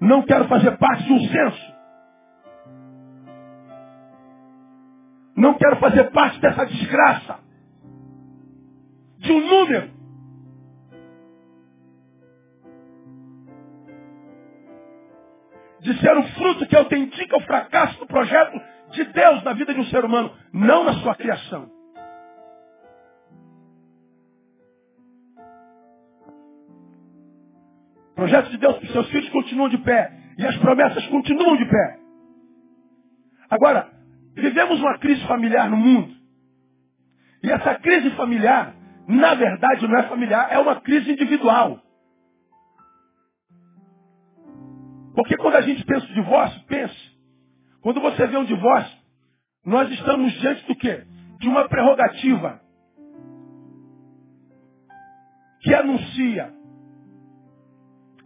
Não 0.00 0.22
quero 0.22 0.46
fazer 0.48 0.76
parte 0.76 1.04
de 1.04 1.12
um 1.12 1.20
censo. 1.20 1.76
Não 5.36 5.54
quero 5.54 5.76
fazer 5.76 6.04
parte 6.10 6.40
dessa 6.40 6.64
desgraça 6.64 7.38
de 9.18 9.32
um 9.32 9.46
número. 9.46 9.90
De 15.80 16.00
ser 16.00 16.16
o 16.16 16.22
fruto 16.28 16.66
que 16.66 16.76
autentica 16.76 17.36
o 17.36 17.42
fracasso 17.42 17.98
do 17.98 18.06
projeto 18.06 18.60
de 18.90 19.04
Deus 19.04 19.42
na 19.44 19.52
vida 19.52 19.74
de 19.74 19.80
um 19.80 19.84
ser 19.86 20.04
humano, 20.04 20.32
não 20.52 20.84
na 20.84 20.94
sua 20.94 21.14
criação. 21.14 21.75
O 28.26 28.28
projeto 28.28 28.50
de 28.50 28.56
Deus 28.56 28.74
para 28.78 28.86
os 28.86 28.92
seus 28.92 29.08
filhos 29.10 29.28
continuam 29.28 29.68
de 29.68 29.78
pé. 29.78 30.12
E 30.36 30.44
as 30.44 30.56
promessas 30.56 31.06
continuam 31.06 31.56
de 31.56 31.64
pé. 31.64 31.98
Agora, 33.48 33.88
vivemos 34.34 34.80
uma 34.80 34.98
crise 34.98 35.24
familiar 35.28 35.70
no 35.70 35.76
mundo. 35.76 36.12
E 37.44 37.52
essa 37.52 37.76
crise 37.76 38.10
familiar 38.16 38.74
na 39.06 39.32
verdade 39.34 39.86
não 39.86 39.96
é 39.96 40.02
familiar, 40.08 40.48
é 40.50 40.58
uma 40.58 40.80
crise 40.80 41.12
individual. 41.12 41.80
Porque 45.14 45.36
quando 45.36 45.54
a 45.54 45.60
gente 45.60 45.84
pensa 45.84 46.04
em 46.06 46.14
divórcio, 46.14 46.60
pense. 46.66 47.16
Quando 47.80 48.00
você 48.00 48.26
vê 48.26 48.36
um 48.36 48.44
divórcio, 48.44 48.98
nós 49.64 49.88
estamos 49.92 50.32
diante 50.40 50.66
do 50.66 50.74
quê? 50.74 51.04
De 51.38 51.46
uma 51.48 51.68
prerrogativa 51.68 52.60
que 55.60 55.72
anuncia 55.72 56.52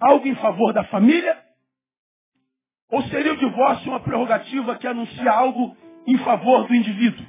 algo 0.01 0.27
em 0.27 0.35
favor 0.37 0.73
da 0.73 0.85
família? 0.85 1.39
Ou 2.91 3.03
seria 3.05 3.33
o 3.33 3.37
divórcio 3.37 3.91
uma 3.91 4.01
prerrogativa 4.01 4.77
que 4.77 4.87
anuncia 4.87 5.31
algo 5.31 5.77
em 6.07 6.19
favor 6.19 6.67
do 6.67 6.75
indivíduo? 6.75 7.25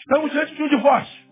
Estamos 0.00 0.30
diante 0.32 0.54
de 0.54 0.62
um 0.62 0.68
divórcio. 0.68 1.28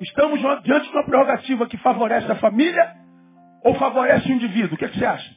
Estamos 0.00 0.40
diante 0.64 0.88
de 0.88 0.96
uma 0.96 1.04
prerrogativa 1.04 1.68
que 1.68 1.76
favorece 1.78 2.30
a 2.30 2.36
família 2.36 2.96
ou 3.64 3.74
favorece 3.74 4.28
o 4.28 4.32
indivíduo. 4.32 4.74
O 4.74 4.76
que, 4.76 4.84
é 4.84 4.88
que 4.88 4.98
você 4.98 5.04
acha? 5.04 5.36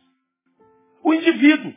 O 1.04 1.14
indivíduo. 1.14 1.74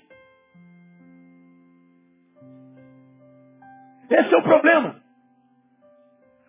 Esse 4.10 4.34
é 4.34 4.38
o 4.38 4.42
problema. 4.42 5.02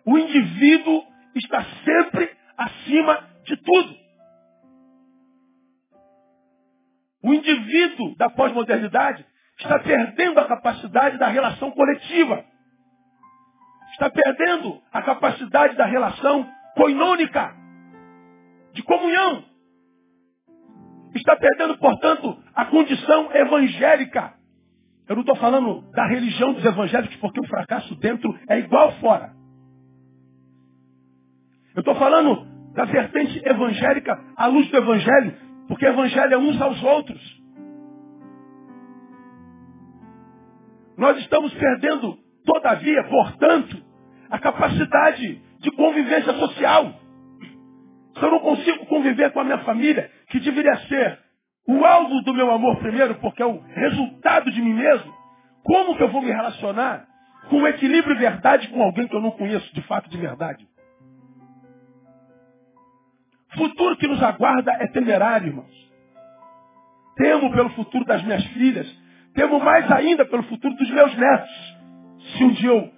O 0.06 0.16
indivíduo 0.16 1.09
está 1.34 1.64
sempre 1.84 2.30
acima 2.56 3.28
de 3.44 3.56
tudo. 3.56 3.96
O 7.22 7.34
indivíduo 7.34 8.16
da 8.16 8.30
pós-modernidade 8.30 9.24
está 9.58 9.78
perdendo 9.78 10.40
a 10.40 10.46
capacidade 10.46 11.18
da 11.18 11.28
relação 11.28 11.70
coletiva 11.70 12.44
está 13.92 14.08
perdendo 14.10 14.80
a 14.92 15.02
capacidade 15.02 15.76
da 15.76 15.84
relação 15.84 16.48
coinônica, 16.74 17.54
de 18.72 18.82
comunhão. 18.82 19.44
Está 21.14 21.36
perdendo, 21.36 21.76
portanto, 21.76 22.42
a 22.54 22.64
condição 22.66 23.34
evangélica. 23.34 24.32
Eu 25.08 25.16
não 25.16 25.22
estou 25.22 25.36
falando 25.36 25.82
da 25.90 26.06
religião 26.06 26.52
dos 26.52 26.64
evangélicos, 26.64 27.16
porque 27.16 27.40
o 27.40 27.48
fracasso 27.48 27.94
dentro 27.96 28.32
é 28.48 28.60
igual 28.60 28.92
fora. 29.00 29.32
Eu 31.74 31.80
estou 31.80 31.94
falando 31.94 32.46
da 32.74 32.84
vertente 32.84 33.40
evangélica 33.44 34.18
à 34.36 34.46
luz 34.46 34.68
do 34.68 34.76
evangelho, 34.76 35.34
porque 35.68 35.86
evangelho 35.86 36.34
é 36.34 36.38
uns 36.38 36.60
aos 36.60 36.82
outros. 36.82 37.40
Nós 40.96 41.16
estamos 41.18 41.52
perdendo, 41.54 42.18
todavia, 42.44 43.04
portanto, 43.04 43.76
a 44.28 44.38
capacidade 44.38 45.42
de 45.60 45.70
convivência 45.72 46.32
social. 46.34 46.92
Se 48.16 48.22
eu 48.22 48.30
não 48.30 48.40
consigo 48.40 48.86
conviver 48.86 49.30
com 49.30 49.40
a 49.40 49.44
minha 49.44 49.58
família, 49.58 50.10
que 50.28 50.40
deveria 50.40 50.76
ser 50.88 51.18
o 51.66 51.84
alvo 51.84 52.20
do 52.22 52.34
meu 52.34 52.50
amor 52.50 52.76
primeiro, 52.78 53.14
porque 53.16 53.42
é 53.42 53.46
o 53.46 53.60
resultado 53.60 54.50
de 54.50 54.60
mim 54.60 54.74
mesmo, 54.74 55.12
como 55.62 55.96
que 55.96 56.02
eu 56.02 56.10
vou 56.10 56.20
me 56.20 56.30
relacionar 56.30 57.06
com 57.48 57.66
equilíbrio 57.66 58.16
e 58.16 58.18
verdade 58.18 58.68
com 58.68 58.82
alguém 58.82 59.06
que 59.06 59.14
eu 59.14 59.20
não 59.20 59.30
conheço 59.30 59.74
de 59.74 59.82
fato 59.82 60.10
de 60.10 60.16
verdade. 60.16 60.66
Futuro 63.56 63.96
que 63.96 64.06
nos 64.06 64.22
aguarda 64.22 64.72
é 64.80 64.86
temerário, 64.88 65.48
irmãos. 65.48 65.90
Temo 67.16 67.50
pelo 67.52 67.70
futuro 67.70 68.04
das 68.04 68.22
minhas 68.22 68.44
filhas. 68.46 68.86
Temo 69.34 69.58
mais 69.60 69.90
ainda 69.90 70.24
pelo 70.24 70.42
futuro 70.44 70.74
dos 70.74 70.90
meus 70.90 71.16
netos. 71.16 71.78
Se 72.36 72.44
um 72.44 72.50
dia 72.52 72.70
eu, 72.70 72.90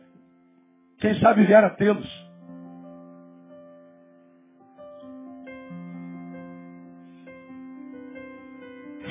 quem 0.98 1.14
sabe, 1.20 1.44
vier 1.44 1.64
a 1.64 1.70
tê-los. 1.70 2.22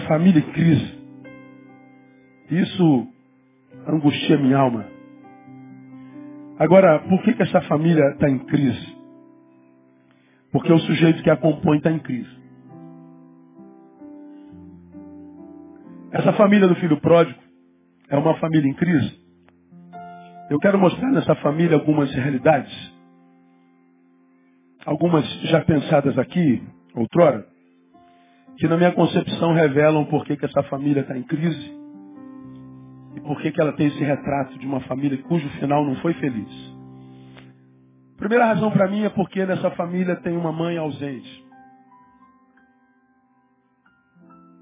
Família 0.07 0.39
em 0.39 0.51
crise. 0.51 0.99
Isso 2.49 3.07
angustia 3.87 4.37
minha 4.37 4.57
alma. 4.57 4.85
Agora, 6.59 6.99
por 6.99 7.21
que, 7.23 7.33
que 7.33 7.43
essa 7.43 7.61
família 7.61 8.03
está 8.11 8.29
em 8.29 8.39
crise? 8.39 9.00
Porque 10.51 10.71
o 10.71 10.79
sujeito 10.79 11.23
que 11.23 11.29
a 11.29 11.37
compõe 11.37 11.77
está 11.77 11.91
em 11.91 11.99
crise. 11.99 12.41
Essa 16.11 16.33
família 16.33 16.67
do 16.67 16.75
filho 16.75 16.99
pródigo 16.99 17.39
é 18.09 18.17
uma 18.17 18.35
família 18.35 18.69
em 18.69 18.73
crise. 18.73 19.19
Eu 20.49 20.59
quero 20.59 20.77
mostrar 20.77 21.09
nessa 21.11 21.33
família 21.35 21.77
algumas 21.77 22.13
realidades. 22.13 22.93
Algumas 24.85 25.25
já 25.43 25.61
pensadas 25.61 26.17
aqui, 26.17 26.61
outrora, 26.93 27.47
que 28.57 28.67
na 28.67 28.75
minha 28.75 28.91
concepção 28.91 29.53
revelam 29.53 30.03
por 30.05 30.25
que, 30.25 30.35
que 30.35 30.45
essa 30.45 30.63
família 30.63 31.01
está 31.01 31.17
em 31.17 31.23
crise 31.23 31.79
e 33.15 33.21
por 33.21 33.41
que, 33.41 33.51
que 33.51 33.61
ela 33.61 33.73
tem 33.73 33.87
esse 33.87 34.03
retrato 34.03 34.57
de 34.59 34.65
uma 34.65 34.81
família 34.81 35.17
cujo 35.23 35.47
final 35.51 35.85
não 35.85 35.95
foi 35.97 36.13
feliz. 36.15 36.70
Primeira 38.21 38.45
razão 38.45 38.69
para 38.69 38.87
mim 38.87 39.03
é 39.03 39.09
porque 39.09 39.43
nessa 39.47 39.71
família 39.71 40.15
tem 40.17 40.37
uma 40.37 40.51
mãe 40.51 40.77
ausente. 40.77 41.43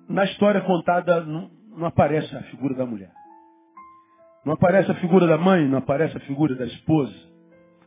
Na 0.08 0.24
história 0.24 0.62
contada 0.62 1.26
não, 1.26 1.52
não 1.76 1.86
aparece 1.86 2.34
a 2.38 2.44
figura 2.44 2.74
da 2.74 2.86
mulher. 2.86 3.12
Não 4.46 4.54
aparece 4.54 4.90
a 4.90 4.96
figura 4.96 5.28
da 5.28 5.38
mãe, 5.38 5.68
não 5.68 5.80
aparece 5.80 6.16
a 6.16 6.22
figura 6.22 6.56
da 6.56 6.64
esposa. 6.68 7.14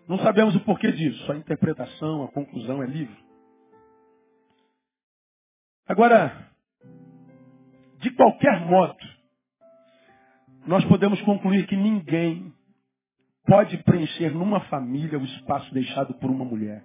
Não 0.07 0.19
sabemos 0.19 0.55
o 0.55 0.61
porquê 0.61 0.93
disso. 0.93 1.33
A 1.33 1.37
interpretação, 1.37 2.23
a 2.23 2.29
conclusão 2.29 2.83
é 2.83 2.87
livre. 2.87 3.17
Agora, 5.89 6.51
de 7.97 8.11
qualquer 8.11 8.61
modo, 8.67 8.99
nós 10.67 10.85
podemos 10.85 11.19
concluir 11.23 11.67
que 11.67 11.77
ninguém 11.77 12.53
pode 13.47 13.77
preencher 13.79 14.31
numa 14.31 14.61
família 14.63 15.19
o 15.19 15.25
espaço 15.25 15.73
deixado 15.75 16.15
por 16.15 16.31
uma 16.31 16.45
mulher. 16.45 16.85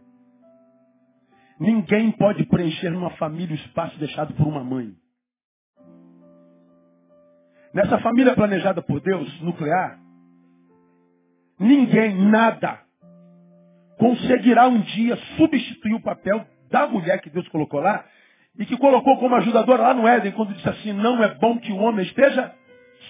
Ninguém 1.60 2.12
pode 2.12 2.46
preencher 2.46 2.90
numa 2.90 3.10
família 3.12 3.56
o 3.56 3.60
espaço 3.60 3.98
deixado 3.98 4.34
por 4.34 4.48
uma 4.48 4.64
mãe. 4.64 4.94
Nessa 7.74 8.00
família 8.00 8.34
planejada 8.34 8.82
por 8.82 9.00
Deus, 9.02 9.42
nuclear, 9.42 10.00
ninguém, 11.60 12.16
nada, 12.16 12.80
conseguirá 13.98 14.68
um 14.68 14.82
dia 14.82 15.16
substituir 15.38 15.94
o 15.94 16.02
papel 16.02 16.46
da 16.70 16.88
mulher 16.88 17.22
que 17.22 17.30
Deus 17.30 17.48
colocou 17.50 17.80
lá 17.80 18.06
e 18.58 18.66
que 18.66 18.78
colocou 18.78 19.18
como 19.18 19.36
ajudadora 19.36 19.84
lá 19.84 19.94
no 19.94 20.08
Éden, 20.08 20.32
quando 20.32 20.54
disse 20.54 20.70
assim: 20.70 20.94
não 20.94 21.24
é 21.24 21.36
bom 21.36 21.60
que 21.60 21.72
o 21.72 21.78
homem 21.78 22.06
esteja 22.06 22.54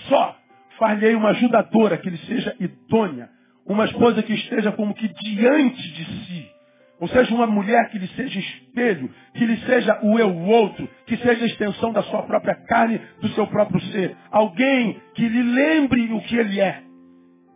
só. 0.10 0.36
Far-lhe 0.78 1.16
uma 1.16 1.30
ajudadora, 1.30 1.98
que 1.98 2.08
ele 2.08 2.18
seja 2.20 2.56
idônea. 2.60 3.37
Uma 3.68 3.86
esposa 3.86 4.24
que 4.24 4.34
esteja 4.34 4.72
como 4.72 4.94
que 4.94 5.08
diante 5.08 5.94
de 5.94 6.06
si. 6.06 6.52
Ou 7.00 7.08
seja, 7.08 7.34
uma 7.36 7.46
mulher 7.46 7.90
que 7.90 8.00
lhe 8.00 8.08
seja 8.08 8.40
espelho, 8.40 9.14
que 9.34 9.46
lhe 9.46 9.58
seja 9.66 10.00
o 10.02 10.18
eu 10.18 10.36
outro, 10.36 10.88
que 11.06 11.16
seja 11.18 11.44
a 11.44 11.48
extensão 11.48 11.94
da 11.94 12.02
sua 12.04 12.24
própria 12.24 12.56
carne, 12.66 13.00
do 13.22 13.28
seu 13.30 13.46
próprio 13.48 13.80
ser. 13.92 14.16
Alguém 14.32 15.00
que 15.14 15.28
lhe 15.28 15.44
lembre 15.44 16.12
o 16.12 16.22
que 16.22 16.36
ele 16.36 16.60
é. 16.60 16.82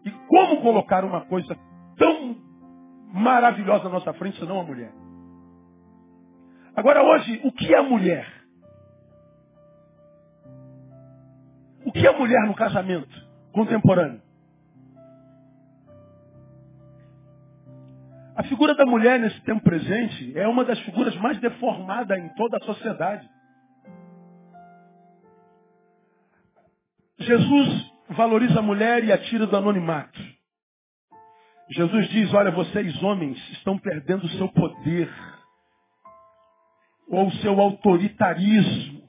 E 0.05 0.11
como 0.27 0.61
colocar 0.61 1.03
uma 1.03 1.21
coisa 1.21 1.57
tão 1.97 2.37
maravilhosa 3.13 3.85
na 3.85 3.91
nossa 3.91 4.13
frente, 4.13 4.37
senão 4.37 4.59
a 4.59 4.63
mulher? 4.63 4.91
Agora 6.75 7.03
hoje, 7.03 7.41
o 7.43 7.51
que 7.51 7.73
é 7.73 7.81
mulher? 7.81 8.27
O 11.85 11.91
que 11.91 12.05
é 12.05 12.11
mulher 12.11 12.47
no 12.47 12.53
casamento 12.53 13.09
contemporâneo? 13.51 14.21
A 18.41 18.43
figura 18.45 18.73
da 18.73 18.87
mulher 18.87 19.19
nesse 19.19 19.39
tempo 19.41 19.61
presente 19.61 20.35
é 20.35 20.47
uma 20.47 20.65
das 20.65 20.79
figuras 20.79 21.15
mais 21.17 21.39
deformadas 21.39 22.17
em 22.17 22.27
toda 22.29 22.57
a 22.57 22.65
sociedade. 22.65 23.29
Jesus 27.19 27.93
valoriza 28.09 28.57
a 28.57 28.63
mulher 28.63 29.03
e 29.03 29.11
a 29.11 29.17
tira 29.19 29.45
do 29.45 29.55
anonimato. 29.55 30.19
Jesus 31.69 32.09
diz, 32.09 32.33
olha, 32.33 32.49
vocês 32.49 33.03
homens 33.03 33.37
estão 33.51 33.77
perdendo 33.77 34.23
o 34.25 34.29
seu 34.29 34.49
poder 34.49 35.07
ou 37.09 37.27
o 37.27 37.31
seu 37.33 37.61
autoritarismo, 37.61 39.03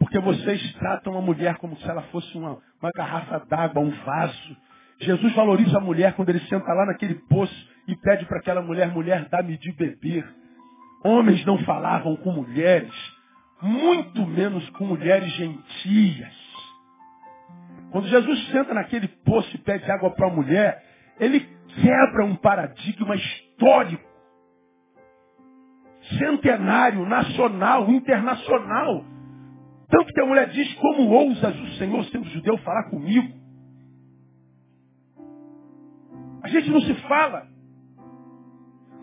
porque 0.00 0.18
vocês 0.18 0.72
tratam 0.80 1.16
a 1.16 1.22
mulher 1.22 1.58
como 1.58 1.76
se 1.76 1.88
ela 1.88 2.02
fosse 2.10 2.36
uma, 2.36 2.58
uma 2.80 2.90
garrafa 2.92 3.38
d'água, 3.46 3.80
um 3.80 3.90
vaso. 4.04 4.56
Jesus 5.00 5.34
valoriza 5.34 5.78
a 5.78 5.80
mulher 5.80 6.14
quando 6.14 6.28
ele 6.28 6.40
senta 6.40 6.72
lá 6.72 6.86
naquele 6.86 7.14
poço 7.14 7.70
e 7.88 7.96
pede 7.96 8.24
para 8.26 8.38
aquela 8.38 8.62
mulher, 8.62 8.92
mulher, 8.92 9.28
dá-me 9.28 9.56
de 9.58 9.72
beber. 9.72 10.24
Homens 11.04 11.44
não 11.44 11.58
falavam 11.64 12.16
com 12.16 12.30
mulheres, 12.32 12.92
muito 13.60 14.24
menos 14.26 14.68
com 14.70 14.86
mulheres 14.86 15.32
gentias. 15.32 16.42
Quando 17.90 18.08
Jesus 18.08 18.48
senta 18.48 18.72
naquele 18.72 19.08
poço 19.08 19.54
e 19.54 19.58
pede 19.58 19.90
água 19.90 20.10
para 20.10 20.28
a 20.28 20.32
mulher, 20.32 20.82
ele 21.18 21.40
quebra 21.80 22.24
um 22.24 22.36
paradigma 22.36 23.16
histórico 23.16 24.12
centenário, 26.18 27.06
nacional, 27.06 27.88
internacional. 27.90 29.04
Tanto 29.88 30.12
que 30.12 30.20
a 30.20 30.26
mulher 30.26 30.48
diz, 30.48 30.72
como 30.74 31.10
ousas 31.10 31.54
o 31.60 31.66
Senhor, 31.78 32.04
sendo 32.06 32.28
judeu, 32.30 32.56
falar 32.58 32.84
comigo? 32.90 33.41
A 36.42 36.48
gente 36.48 36.70
não 36.70 36.80
se 36.80 36.94
fala. 37.02 37.46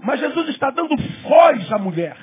Mas 0.04 0.20
Jesus 0.20 0.50
está 0.50 0.70
dando 0.72 0.96
voz 1.24 1.72
à 1.72 1.78
mulher. 1.78 2.18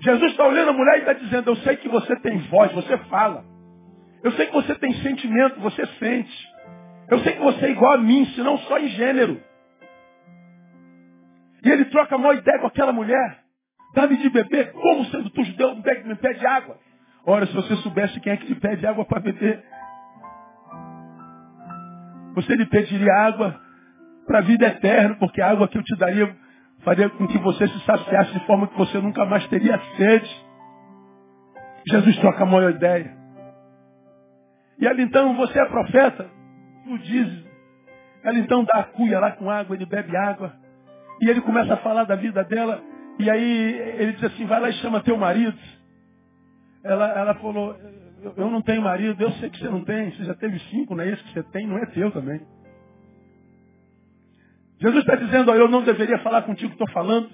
Jesus 0.00 0.30
está 0.30 0.46
olhando 0.46 0.70
a 0.70 0.72
mulher 0.72 0.96
e 0.96 1.00
está 1.00 1.12
dizendo, 1.14 1.50
eu 1.50 1.56
sei 1.56 1.76
que 1.76 1.88
você 1.88 2.14
tem 2.20 2.38
voz, 2.48 2.72
você 2.72 2.96
fala. 3.08 3.44
Eu 4.22 4.32
sei 4.32 4.46
que 4.46 4.52
você 4.52 4.74
tem 4.76 4.92
sentimento, 5.02 5.60
você 5.60 5.84
sente. 5.98 6.48
Eu 7.10 7.18
sei 7.20 7.34
que 7.34 7.40
você 7.40 7.66
é 7.66 7.70
igual 7.70 7.94
a 7.94 7.98
mim, 7.98 8.24
se 8.26 8.40
não 8.40 8.58
só 8.58 8.78
em 8.78 8.88
gênero. 8.88 9.40
E 11.64 11.70
ele 11.70 11.86
troca 11.86 12.14
a 12.14 12.18
maior 12.18 12.36
ideia 12.36 12.58
com 12.60 12.66
aquela 12.66 12.92
mulher. 12.92 13.38
Dá-me 13.94 14.16
de 14.16 14.28
beber, 14.28 14.72
como 14.72 15.04
sendo 15.06 15.30
tu 15.30 15.42
judeu, 15.42 15.74
me 15.74 16.14
pede 16.16 16.46
água. 16.46 16.78
Ora, 17.24 17.46
se 17.46 17.54
você 17.54 17.74
soubesse 17.76 18.20
quem 18.20 18.32
é 18.32 18.36
que 18.36 18.46
te 18.46 18.54
pede 18.54 18.86
água 18.86 19.04
para 19.04 19.20
beber, 19.20 19.64
você 22.36 22.54
lhe 22.54 22.66
pediria 22.66 23.12
água 23.14 23.58
para 24.26 24.40
a 24.40 24.42
vida 24.42 24.66
eterna, 24.66 25.16
porque 25.16 25.40
a 25.40 25.50
água 25.50 25.66
que 25.66 25.78
eu 25.78 25.82
te 25.82 25.96
daria 25.96 26.36
faria 26.84 27.08
com 27.08 27.26
que 27.26 27.38
você 27.38 27.66
se 27.66 27.80
saciasse 27.80 28.32
de 28.32 28.46
forma 28.46 28.66
que 28.66 28.76
você 28.76 28.98
nunca 28.98 29.24
mais 29.24 29.46
teria 29.48 29.80
sede. 29.96 30.46
Jesus 31.88 32.18
troca 32.18 32.42
a 32.42 32.46
maior 32.46 32.70
ideia. 32.72 33.16
E 34.78 34.86
ela 34.86 35.00
então, 35.00 35.34
você 35.36 35.58
é 35.58 35.64
profeta? 35.64 36.28
Tu 36.84 36.98
dizes. 36.98 37.46
Ela 38.22 38.38
então 38.38 38.64
dá 38.64 38.80
a 38.80 38.84
cuia 38.84 39.18
lá 39.18 39.32
com 39.32 39.50
água, 39.50 39.74
ele 39.74 39.86
bebe 39.86 40.14
água. 40.14 40.52
E 41.22 41.30
ele 41.30 41.40
começa 41.40 41.72
a 41.72 41.78
falar 41.78 42.04
da 42.04 42.16
vida 42.16 42.44
dela. 42.44 42.82
E 43.18 43.30
aí 43.30 43.72
ele 43.98 44.12
diz 44.12 44.24
assim, 44.24 44.44
vai 44.44 44.60
lá 44.60 44.68
e 44.68 44.74
chama 44.74 45.00
teu 45.00 45.16
marido. 45.16 45.56
Ela, 46.86 47.08
ela 47.18 47.34
falou, 47.34 47.76
eu 48.36 48.50
não 48.50 48.62
tenho 48.62 48.80
marido, 48.80 49.20
eu 49.20 49.32
sei 49.32 49.50
que 49.50 49.58
você 49.58 49.68
não 49.68 49.84
tem, 49.84 50.12
você 50.12 50.24
já 50.24 50.34
teve 50.34 50.58
cinco, 50.70 50.94
não 50.94 51.02
é 51.02 51.10
esse 51.10 51.22
que 51.24 51.32
você 51.32 51.42
tem, 51.44 51.66
não 51.66 51.78
é 51.78 51.86
teu 51.86 52.12
também. 52.12 52.40
Jesus 54.78 55.00
está 55.00 55.16
dizendo, 55.16 55.52
eu 55.52 55.68
não 55.68 55.82
deveria 55.82 56.18
falar 56.20 56.42
contigo 56.42 56.68
que 56.68 56.82
estou 56.82 56.92
falando, 56.92 57.28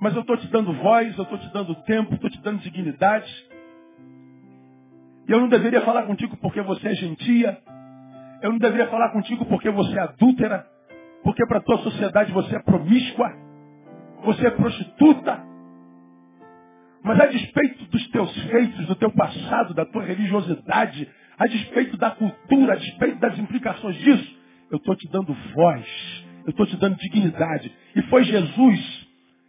mas 0.00 0.14
eu 0.14 0.22
estou 0.22 0.36
te 0.38 0.46
dando 0.48 0.72
voz, 0.72 1.16
eu 1.16 1.24
estou 1.24 1.38
te 1.38 1.52
dando 1.52 1.74
tempo, 1.82 2.14
estou 2.14 2.30
te 2.30 2.40
dando 2.40 2.60
dignidade. 2.60 3.30
E 5.28 5.32
eu 5.32 5.38
não 5.38 5.48
deveria 5.48 5.82
falar 5.82 6.04
contigo 6.04 6.36
porque 6.38 6.62
você 6.62 6.88
é 6.88 6.94
gentia, 6.94 7.58
eu 8.40 8.50
não 8.50 8.58
deveria 8.58 8.88
falar 8.88 9.10
contigo 9.10 9.44
porque 9.44 9.70
você 9.70 9.98
é 9.98 10.02
adúltera, 10.02 10.66
porque 11.22 11.46
para 11.46 11.58
a 11.58 11.62
tua 11.62 11.78
sociedade 11.78 12.32
você 12.32 12.56
é 12.56 12.62
promíscua, 12.62 13.30
você 14.24 14.46
é 14.46 14.50
prostituta. 14.50 15.51
Mas 17.02 17.18
a 17.18 17.26
despeito 17.26 17.84
dos 17.86 18.08
teus 18.08 18.32
feitos, 18.44 18.86
do 18.86 18.94
teu 18.94 19.10
passado, 19.10 19.74
da 19.74 19.84
tua 19.84 20.04
religiosidade, 20.04 21.08
a 21.36 21.46
despeito 21.46 21.96
da 21.96 22.10
cultura, 22.10 22.74
a 22.74 22.76
despeito 22.76 23.18
das 23.18 23.38
implicações 23.38 23.96
disso, 23.96 24.36
eu 24.70 24.76
estou 24.78 24.94
te 24.94 25.08
dando 25.10 25.34
voz, 25.54 26.24
eu 26.44 26.50
estou 26.50 26.66
te 26.66 26.76
dando 26.76 26.96
dignidade. 26.96 27.72
E 27.96 28.02
foi 28.02 28.24
Jesus 28.24 29.08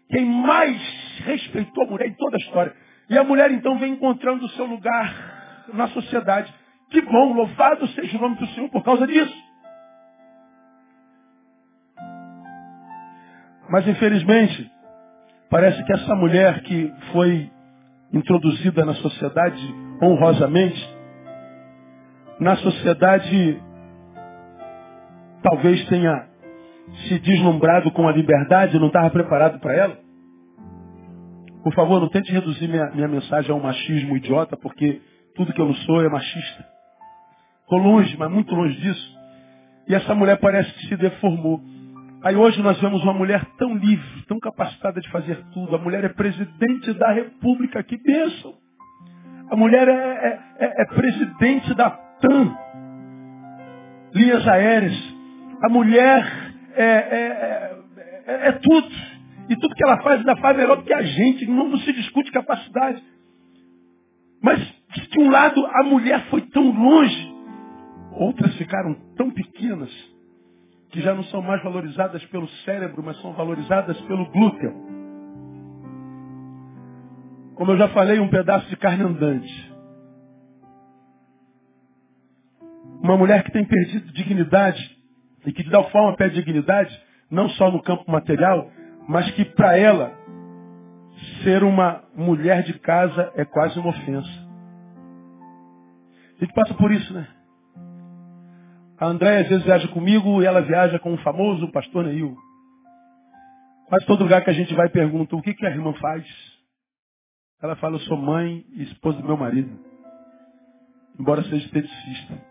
quem 0.09 0.25
mais 0.25 0.79
respeitou 1.25 1.83
a 1.85 1.87
mulher 1.87 2.07
em 2.07 2.13
toda 2.13 2.37
a 2.37 2.39
história. 2.39 2.75
E 3.09 3.17
a 3.17 3.23
mulher 3.23 3.51
então 3.51 3.77
vem 3.77 3.93
encontrando 3.93 4.45
o 4.45 4.49
seu 4.49 4.65
lugar 4.65 5.67
na 5.73 5.87
sociedade. 5.89 6.53
Que 6.89 7.01
bom, 7.01 7.33
louvado 7.33 7.87
seja 7.89 8.17
o 8.17 8.21
nome 8.21 8.35
do 8.37 8.47
Senhor 8.47 8.69
por 8.69 8.83
causa 8.83 9.05
disso. 9.07 9.35
Mas 13.69 13.87
infelizmente, 13.87 14.71
parece 15.53 15.83
que 15.83 15.93
essa 15.93 16.15
mulher 16.15 16.63
que 16.63 16.91
foi 17.11 17.47
introduzida 18.11 18.83
na 18.83 18.95
sociedade 18.95 19.75
honrosamente, 20.01 20.83
na 22.39 22.55
sociedade 22.55 23.61
talvez 25.43 25.87
tenha 25.87 26.27
se 27.07 27.19
deslumbrado 27.19 27.91
com 27.91 28.07
a 28.07 28.11
liberdade, 28.11 28.79
não 28.79 28.87
estava 28.87 29.11
preparado 29.11 29.59
para 29.59 29.73
ela. 29.75 29.97
Por 31.63 31.73
favor, 31.75 32.01
não 32.01 32.09
tente 32.09 32.31
reduzir 32.31 32.67
minha, 32.67 32.89
minha 32.89 33.07
mensagem 33.07 33.51
a 33.51 33.53
um 33.53 33.61
machismo 33.61 34.17
idiota, 34.17 34.57
porque 34.57 35.03
tudo 35.35 35.53
que 35.53 35.61
eu 35.61 35.67
não 35.67 35.75
sou 35.75 36.03
é 36.03 36.09
machista. 36.09 36.65
Estou 37.61 37.77
longe, 37.77 38.17
mas 38.17 38.31
muito 38.31 38.55
longe 38.55 38.75
disso. 38.81 39.17
E 39.87 39.93
essa 39.93 40.15
mulher 40.15 40.39
parece 40.39 40.73
que 40.73 40.87
se 40.87 40.97
deformou. 40.97 41.61
Aí 42.23 42.37
hoje 42.37 42.61
nós 42.61 42.79
vemos 42.79 43.03
uma 43.03 43.13
mulher 43.13 43.43
tão 43.57 43.75
livre, 43.75 44.21
tão 44.29 44.39
capacitada 44.39 45.01
de 45.01 45.09
fazer 45.09 45.43
tudo. 45.53 45.75
A 45.75 45.79
mulher 45.79 46.05
é 46.05 46.09
presidente 46.09 46.93
da 46.93 47.11
república, 47.11 47.83
que 47.83 47.97
bênção. 47.97 48.53
A 49.51 49.57
mulher 49.57 49.89
é, 49.89 49.91
é, 49.91 50.39
é, 50.65 50.81
é 50.83 50.85
presidente 50.85 51.73
da 51.73 51.89
TAM, 51.89 52.57
linhas 54.13 54.47
aéreas. 54.47 54.97
A 55.63 55.67
mulher 55.67 56.25
é, 56.75 56.85
é, 56.85 57.75
é, 58.25 58.47
é 58.47 58.51
tudo. 58.53 58.87
E 59.49 59.57
tudo 59.57 59.75
que 59.75 59.83
ela 59.83 60.01
faz, 60.01 60.19
ainda 60.19 60.37
faz 60.37 60.55
melhor 60.55 60.77
do 60.77 60.83
que 60.83 60.93
a 60.93 61.01
gente. 61.01 61.45
Não 61.45 61.77
se 61.79 61.91
discute 61.91 62.31
capacidade. 62.31 63.03
Mas, 64.41 64.59
de 65.11 65.19
um 65.19 65.29
lado, 65.29 65.65
a 65.65 65.83
mulher 65.83 66.25
foi 66.29 66.39
tão 66.43 66.71
longe. 66.71 67.33
Outras 68.13 68.55
ficaram 68.55 68.95
tão 69.17 69.29
pequenas 69.29 70.12
que 70.93 71.01
já 71.01 71.15
não 71.15 71.23
são 71.23 71.41
mais 71.41 71.61
valorizadas 71.63 72.23
pelo 72.25 72.47
cérebro, 72.63 73.01
mas 73.03 73.19
são 73.19 73.33
valorizadas 73.33 73.99
pelo 74.01 74.29
glúteo. 74.29 74.71
Como 77.55 77.71
eu 77.71 77.77
já 77.79 77.87
falei, 77.89 78.19
um 78.19 78.29
pedaço 78.29 78.69
de 78.69 78.77
carne 78.77 79.03
andante. 79.03 79.73
Uma 83.01 83.17
mulher 83.17 83.43
que 83.43 83.51
tem 83.51 83.65
perdido 83.65 84.13
dignidade 84.13 84.95
e 85.47 85.51
que 85.51 85.63
de 85.63 85.71
tal 85.71 85.89
forma 85.89 86.15
perde 86.15 86.35
dignidade, 86.35 86.95
não 87.29 87.49
só 87.49 87.71
no 87.71 87.81
campo 87.81 88.09
material, 88.09 88.69
mas 89.07 89.29
que 89.31 89.43
para 89.45 89.75
ela 89.75 90.13
ser 91.43 91.63
uma 91.63 92.03
mulher 92.15 92.61
de 92.61 92.77
casa 92.77 93.31
é 93.35 93.43
quase 93.43 93.79
uma 93.79 93.89
ofensa. 93.89 94.29
A 96.37 96.45
gente 96.45 96.53
passa 96.53 96.75
por 96.75 96.91
isso, 96.91 97.11
né? 97.15 97.27
A 99.03 99.07
Andréia 99.07 99.41
às 99.41 99.49
vezes 99.49 99.65
viaja 99.65 99.85
comigo 99.89 100.41
e 100.41 100.45
ela 100.45 100.61
viaja 100.61 100.97
com 100.97 101.13
o 101.13 101.17
famoso 101.17 101.69
pastor 101.73 102.05
Neil. 102.05 102.37
Quase 103.89 104.05
todo 104.05 104.23
lugar 104.23 104.41
que 104.45 104.49
a 104.49 104.53
gente 104.53 104.73
vai 104.73 104.87
pergunta 104.87 105.35
o 105.35 105.41
que, 105.41 105.53
que 105.53 105.65
a 105.65 105.69
irmã 105.69 105.91
faz. 105.95 106.25
Ela 107.61 107.75
fala, 107.75 107.95
eu 107.95 107.99
sou 107.99 108.15
mãe 108.15 108.63
e 108.71 108.83
esposa 108.83 109.17
do 109.17 109.27
meu 109.27 109.35
marido. 109.35 109.77
Embora 111.19 111.43
seja 111.43 111.65
esteticista. 111.65 112.41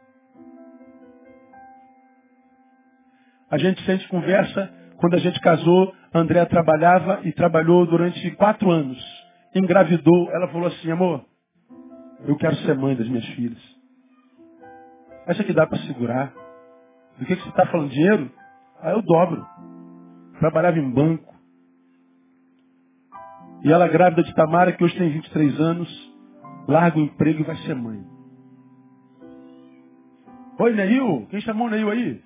A 3.51 3.57
gente 3.57 3.83
sente 3.87 4.07
conversa 4.09 4.71
quando 4.99 5.15
a 5.15 5.21
gente 5.21 5.41
casou, 5.41 5.95
a 6.13 6.19
Andréa 6.19 6.45
trabalhava 6.45 7.23
e 7.25 7.33
trabalhou 7.33 7.87
durante 7.87 8.31
quatro 8.33 8.71
anos. 8.71 9.03
Engravidou. 9.55 10.31
Ela 10.31 10.49
falou 10.49 10.69
assim, 10.69 10.91
amor, 10.91 11.25
eu 12.27 12.37
quero 12.37 12.57
ser 12.57 12.77
mãe 12.77 12.95
das 12.95 13.09
minhas 13.09 13.27
filhas. 13.29 13.63
Acha 15.27 15.43
que 15.45 15.55
dá 15.55 15.67
para 15.67 15.79
segurar? 15.79 16.42
Do 17.19 17.27
que, 17.27 17.37
que 17.37 17.43
você 17.43 17.49
está 17.49 17.67
falando? 17.67 17.91
Dinheiro? 17.91 18.31
Aí 18.81 18.93
eu 18.93 19.03
dobro. 19.03 19.47
Trabalhava 20.39 20.79
em 20.79 20.91
banco. 20.91 21.33
E 23.65 23.71
ela 23.71 23.87
grávida 23.87 24.23
de 24.23 24.35
Tamara, 24.35 24.73
que 24.73 24.83
hoje 24.83 24.97
tem 24.99 25.11
23 25.11 25.61
anos, 25.61 26.15
larga 26.67 26.99
o 26.99 27.03
emprego 27.03 27.41
e 27.41 27.45
vai 27.45 27.57
ser 27.59 27.75
mãe. 27.75 28.05
Oi, 30.59 30.75
Neil. 30.75 31.27
Quem 31.31 31.41
chamou 31.41 31.69
o 31.69 31.71
Neil 31.71 31.91
aí? 31.91 32.23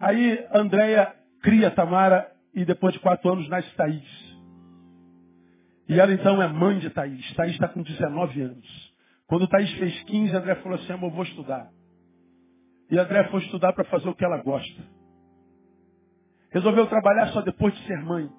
Aí 0.00 0.46
Andréia 0.52 1.14
cria 1.40 1.70
Tamara 1.70 2.30
e 2.54 2.64
depois 2.64 2.92
de 2.92 3.00
quatro 3.00 3.32
anos 3.32 3.48
nasce 3.48 3.74
Thaís. 3.74 4.34
E 5.88 5.98
ela 5.98 6.12
então 6.12 6.42
é 6.42 6.48
mãe 6.48 6.78
de 6.78 6.90
Thaís. 6.90 7.34
Thaís 7.34 7.52
está 7.52 7.68
com 7.68 7.82
19 7.82 8.40
anos. 8.42 8.93
Quando 9.34 9.48
Thaís 9.48 9.72
fez 9.72 10.00
15, 10.04 10.36
André 10.36 10.54
falou 10.54 10.78
assim, 10.78 10.92
amor, 10.92 11.10
vou 11.10 11.24
estudar. 11.24 11.68
E 12.88 12.96
André 12.96 13.24
foi 13.32 13.40
estudar 13.40 13.72
para 13.72 13.82
fazer 13.86 14.08
o 14.08 14.14
que 14.14 14.24
ela 14.24 14.40
gosta. 14.40 14.80
Resolveu 16.52 16.86
trabalhar 16.86 17.26
só 17.32 17.40
depois 17.40 17.74
de 17.74 17.84
ser 17.84 18.00
mãe. 18.04 18.30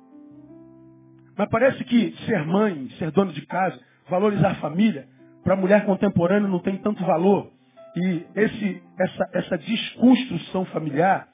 Mas 1.38 1.50
parece 1.50 1.84
que 1.84 2.16
ser 2.26 2.46
mãe, 2.46 2.90
ser 2.92 3.12
dona 3.12 3.34
de 3.34 3.46
casa, 3.46 3.78
valorizar 4.10 4.52
a 4.52 4.62
família, 4.62 5.06
para 5.44 5.56
a 5.56 5.58
mulher 5.58 5.86
contemporânea 5.86 6.48
não 6.48 6.60
tem 6.60 6.78
tanto 6.78 7.04
valor. 7.04 7.52
E 7.98 8.26
esse, 8.34 8.82
essa, 8.98 9.30
essa 9.34 9.58
desconstrução 9.58 10.64
familiar 10.68 11.28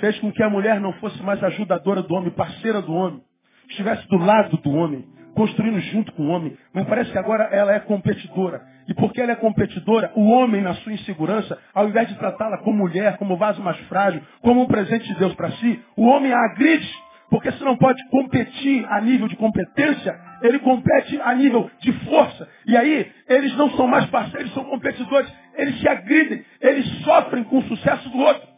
fez 0.00 0.18
com 0.18 0.32
que 0.32 0.42
a 0.42 0.50
mulher 0.50 0.80
não 0.80 0.92
fosse 0.94 1.22
mais 1.22 1.40
ajudadora 1.44 2.02
do 2.02 2.12
homem, 2.14 2.32
parceira 2.32 2.82
do 2.82 2.92
homem, 2.92 3.22
estivesse 3.68 4.08
do 4.08 4.16
lado 4.16 4.56
do 4.56 4.70
homem, 4.70 5.06
construindo 5.34 5.80
junto 5.80 6.12
com 6.12 6.24
o 6.24 6.28
homem. 6.28 6.56
Mas 6.72 6.86
parece 6.86 7.10
que 7.10 7.18
agora 7.18 7.44
ela 7.44 7.74
é 7.74 7.80
competidora. 7.80 8.62
E 8.88 8.94
porque 8.94 9.20
ela 9.20 9.32
é 9.32 9.36
competidora, 9.36 10.12
o 10.14 10.28
homem, 10.30 10.62
na 10.62 10.74
sua 10.74 10.92
insegurança, 10.92 11.58
ao 11.72 11.88
invés 11.88 12.08
de 12.08 12.14
tratá-la 12.16 12.58
como 12.58 12.78
mulher, 12.78 13.16
como 13.16 13.36
vaso 13.36 13.62
mais 13.62 13.78
frágil, 13.88 14.20
como 14.42 14.62
um 14.62 14.66
presente 14.66 15.06
de 15.06 15.18
Deus 15.18 15.34
para 15.34 15.50
si, 15.52 15.82
o 15.96 16.06
homem 16.06 16.32
a 16.32 16.38
agride. 16.38 17.04
Porque 17.30 17.50
se 17.52 17.64
não 17.64 17.76
pode 17.76 18.02
competir 18.10 18.86
a 18.88 19.00
nível 19.00 19.26
de 19.26 19.36
competência, 19.36 20.14
ele 20.42 20.58
compete 20.58 21.20
a 21.22 21.34
nível 21.34 21.70
de 21.80 21.92
força. 22.04 22.48
E 22.66 22.76
aí, 22.76 23.10
eles 23.28 23.56
não 23.56 23.70
são 23.70 23.86
mais 23.86 24.06
parceiros, 24.06 24.52
são 24.52 24.64
competidores. 24.64 25.32
Eles 25.56 25.80
se 25.80 25.88
agridem, 25.88 26.44
eles 26.60 26.86
sofrem 27.02 27.42
com 27.44 27.58
o 27.58 27.62
sucesso 27.62 28.08
do 28.10 28.18
outro. 28.18 28.53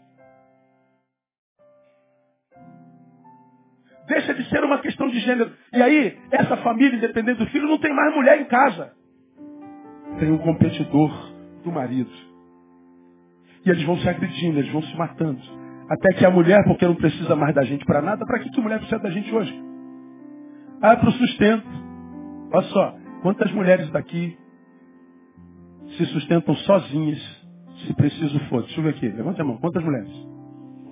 Deixa 4.08 4.34
de 4.34 4.48
ser 4.48 4.62
uma 4.62 4.78
questão 4.78 5.08
de 5.08 5.18
gênero. 5.20 5.50
E 5.72 5.82
aí, 5.82 6.16
essa 6.30 6.56
família, 6.58 6.96
independente 6.96 7.38
do 7.38 7.46
filho, 7.46 7.66
não 7.66 7.78
tem 7.78 7.94
mais 7.94 8.14
mulher 8.14 8.40
em 8.40 8.44
casa. 8.44 8.92
Tem 10.18 10.30
um 10.30 10.38
competidor 10.38 11.10
do 11.64 11.72
marido. 11.72 12.10
E 13.64 13.70
eles 13.70 13.82
vão 13.84 13.98
se 13.98 14.08
agredindo, 14.08 14.60
eles 14.60 14.72
vão 14.72 14.82
se 14.82 14.96
matando. 14.96 15.40
Até 15.88 16.14
que 16.14 16.24
a 16.24 16.30
mulher, 16.30 16.64
porque 16.64 16.86
não 16.86 16.94
precisa 16.94 17.34
mais 17.34 17.54
da 17.54 17.64
gente 17.64 17.84
para 17.84 18.00
nada, 18.00 18.24
para 18.24 18.38
que, 18.38 18.50
que 18.50 18.60
a 18.60 18.62
mulher 18.62 18.78
precisa 18.78 19.00
da 19.00 19.10
gente 19.10 19.32
hoje? 19.34 19.64
Ah, 20.80 20.96
para 20.96 21.08
o 21.08 21.12
sustento. 21.12 21.66
Olha 22.52 22.66
só, 22.68 22.96
quantas 23.22 23.50
mulheres 23.52 23.90
daqui 23.90 24.36
se 25.96 26.06
sustentam 26.06 26.54
sozinhas, 26.56 27.18
se 27.84 27.94
preciso 27.94 28.38
for. 28.48 28.62
Deixa 28.62 28.80
eu 28.80 28.84
ver 28.84 28.90
aqui, 28.90 29.08
levante 29.08 29.40
a 29.40 29.44
mão. 29.44 29.58
Quantas 29.58 29.82
mulheres? 29.82 30.10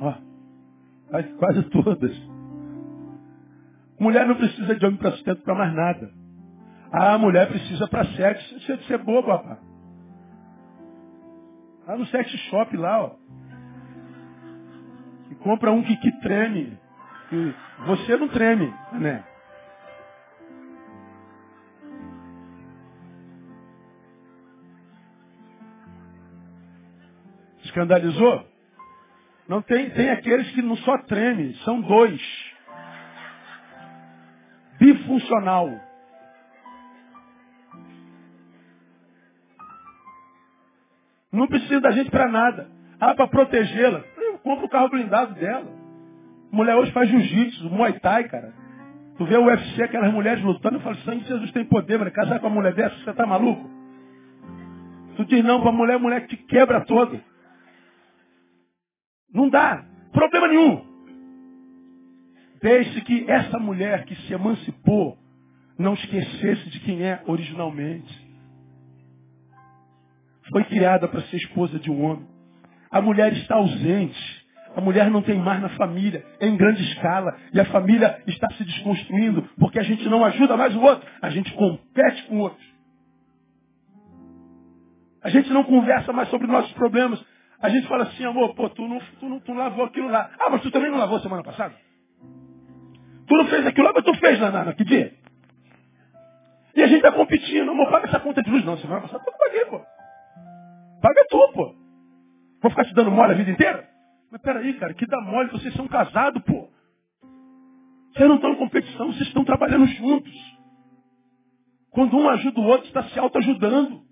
Ó, 0.01 0.15
quase 1.39 1.63
todas. 1.71 2.34
Mulher 3.99 4.27
não 4.27 4.35
precisa 4.35 4.75
de 4.75 4.85
homem 4.85 4.99
para 4.99 5.13
sustento 5.13 5.43
para 5.43 5.55
mais 5.55 5.75
nada. 5.75 6.11
Ah, 6.93 7.15
a 7.15 7.19
mulher 7.19 7.49
precisa 7.49 7.87
para 7.89 8.05
sexo. 8.05 8.73
É 8.73 8.77
de 8.77 8.87
ser 8.87 8.99
bobo, 8.99 9.31
rapaz. 9.31 9.59
Lá 11.87 11.97
no 11.97 12.07
sex 12.07 12.31
shop 12.51 12.77
lá, 12.77 13.03
ó. 13.03 13.17
E 15.31 15.35
compra 15.37 15.73
um 15.73 15.83
que, 15.83 15.97
que 15.97 16.13
treme. 16.21 16.79
Você 17.87 18.17
não 18.17 18.29
treme, 18.29 18.73
né? 18.93 19.25
Escandalizou? 27.65 28.47
Não 29.49 29.61
tem, 29.61 29.91
tem 29.91 30.11
aqueles 30.11 30.51
que 30.53 30.63
não 30.63 30.77
só 30.77 30.97
tremem, 30.99 31.55
são 31.65 31.81
dois 31.81 32.21
bifuncional. 34.85 35.71
Não 41.33 41.47
precisa 41.47 41.81
da 41.81 41.91
gente 41.91 42.11
para 42.11 42.29
nada. 42.29 42.69
Ah, 43.01 43.15
para 43.15 43.27
protegê-la. 43.27 44.05
Eu 44.17 44.39
compro 44.39 44.67
o 44.67 44.69
carro 44.69 44.91
blindado 44.91 45.35
dela. 45.35 45.67
Mulher 46.53 46.77
hoje 46.77 46.93
faz 46.93 47.09
jiu-jitsu, 47.09 47.71
muay 47.71 47.99
thai, 47.99 48.25
cara. 48.29 48.53
Tu 49.17 49.25
vê 49.25 49.37
o 49.37 49.47
UFC, 49.47 49.83
aquelas 49.83 50.13
mulheres 50.13 50.45
lutando, 50.45 50.77
eu 50.77 50.81
falo, 50.81 50.97
sangue 50.99 51.23
de 51.23 51.29
Jesus 51.29 51.51
tem 51.53 51.65
poder, 51.65 51.99
mano. 51.99 52.11
Casar 52.11 52.39
com 52.39 52.47
uma 52.47 52.55
mulher 52.55 52.75
dessa, 52.75 52.97
você 52.97 53.13
tá 53.13 53.27
maluco? 53.27 53.69
Tu 55.17 55.25
diz 55.25 55.45
não 55.45 55.61
pra 55.61 55.73
mulher, 55.73 55.99
mulher 55.99 56.27
te 56.27 56.37
quebra 56.37 56.85
todo. 56.85 57.21
Não 59.33 59.49
dá. 59.49 59.85
Problema 60.13 60.49
nenhum. 60.49 60.94
Deixe 62.65 62.99
que 63.03 63.31
essa 63.31 63.59
mulher 63.59 64.07
que 64.07 64.17
se 64.17 64.33
emancipou 64.33 65.19
não 65.79 65.93
esquecesse 65.93 66.71
de 66.71 66.81
quem 66.81 67.03
é 67.03 67.23
originalmente. 67.27 68.27
Foi 70.51 70.65
criada 70.65 71.07
para 71.07 71.21
ser 71.25 71.37
esposa 71.37 71.79
de 71.79 71.91
um 71.91 72.03
homem. 72.03 72.27
A 72.91 73.03
mulher 73.03 73.35
está 73.35 73.57
ausente. 73.57 74.47
A 74.75 74.81
mulher 74.81 75.11
não 75.11 75.21
tem 75.21 75.39
mais 75.39 75.61
na 75.61 75.69
família, 75.77 76.25
em 76.41 76.57
grande 76.57 76.83
escala. 76.85 77.37
E 77.53 77.61
a 77.61 77.67
família 77.67 78.23
está 78.27 78.49
se 78.55 78.65
desconstruindo 78.65 79.43
porque 79.59 79.79
a 79.79 79.83
gente 79.83 80.09
não 80.09 80.25
ajuda 80.25 80.57
mais 80.57 80.75
o 80.75 80.81
outro. 80.81 81.07
A 81.21 81.29
gente 81.29 81.53
compete 81.53 82.23
com 82.29 82.37
o 82.37 82.41
outro. 82.41 82.65
A 85.23 85.29
gente 85.29 85.51
não 85.51 85.65
conversa 85.65 86.15
mais 86.15 86.31
sobre 86.31 86.47
nossos 86.47 86.73
problemas. 86.73 87.23
A 87.61 87.69
gente 87.69 87.87
fala 87.89 88.05
assim, 88.05 88.25
amor, 88.25 88.55
pô, 88.55 88.71
tu 88.71 88.89
não, 88.89 89.01
tu 89.21 89.29
não, 89.29 89.41
tu 89.41 89.53
não 89.53 89.59
lavou 89.59 89.85
aquilo 89.85 90.09
lá. 90.09 90.31
Ah, 90.41 90.49
mas 90.49 90.63
tu 90.63 90.71
também 90.71 90.91
não 90.91 90.97
lavou 90.97 91.21
semana 91.21 91.43
passada? 91.43 91.84
Tu 93.27 93.37
não 93.37 93.47
fez 93.47 93.67
aquilo 93.67 93.87
lá, 93.87 93.93
mas 93.95 94.05
tu 94.05 94.15
fez 94.15 94.39
na, 94.39 94.73
que 94.75 94.85
dia? 94.85 95.15
E 96.77 96.83
a 96.83 96.87
gente 96.87 96.99
está 96.99 97.13
competindo. 97.13 97.71
Amor, 97.71 97.91
paga 97.91 98.09
essa 98.09 98.21
conta 98.21 98.43
de 98.43 98.51
luz. 98.51 98.65
Não, 98.65 98.77
semana 98.79 99.03
passada 99.03 99.25
eu 99.27 99.33
paguei, 99.33 99.65
pô. 99.67 99.81
Paga 101.01 101.27
tu, 101.29 101.53
pô. 101.53 101.75
Vou 102.61 102.71
ficar 102.71 102.85
te 102.85 102.95
dando 102.95 103.11
mole 103.11 103.33
a 103.33 103.37
vida 103.37 103.51
inteira? 103.51 103.89
Mas 104.31 104.41
peraí, 104.41 104.75
cara, 104.75 104.95
que 104.95 105.07
dá 105.07 105.21
mole, 105.21 105.51
vocês 105.51 105.73
são 105.75 105.87
casados, 105.87 106.43
pô. 106.43 106.69
Vocês 108.13 108.29
não 108.29 108.37
estão 108.37 108.53
em 108.53 108.57
competição, 108.57 109.13
vocês 109.13 109.29
estão 109.29 109.45
trabalhando 109.45 109.87
juntos. 109.87 110.33
Quando 111.91 112.17
um 112.17 112.29
ajuda 112.29 112.61
o 112.61 112.65
outro, 112.65 112.87
está 112.87 113.05
se 113.05 113.19
autoajudando. 113.19 114.03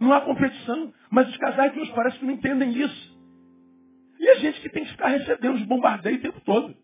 Não 0.00 0.12
há 0.12 0.20
competição. 0.20 0.92
Mas 1.10 1.28
os 1.28 1.36
casais 1.36 1.72
de 1.72 1.80
hoje 1.80 1.92
parece 1.94 2.18
que 2.18 2.24
não 2.24 2.34
entendem 2.34 2.70
isso. 2.70 3.18
E 4.18 4.28
a 4.28 4.34
gente 4.36 4.60
que 4.60 4.68
tem 4.68 4.84
que 4.84 4.90
ficar 4.90 5.08
recebendo 5.08 5.54
os 5.54 5.64
bombardeios 5.64 6.18
o 6.18 6.22
tempo 6.22 6.40
todo. 6.42 6.81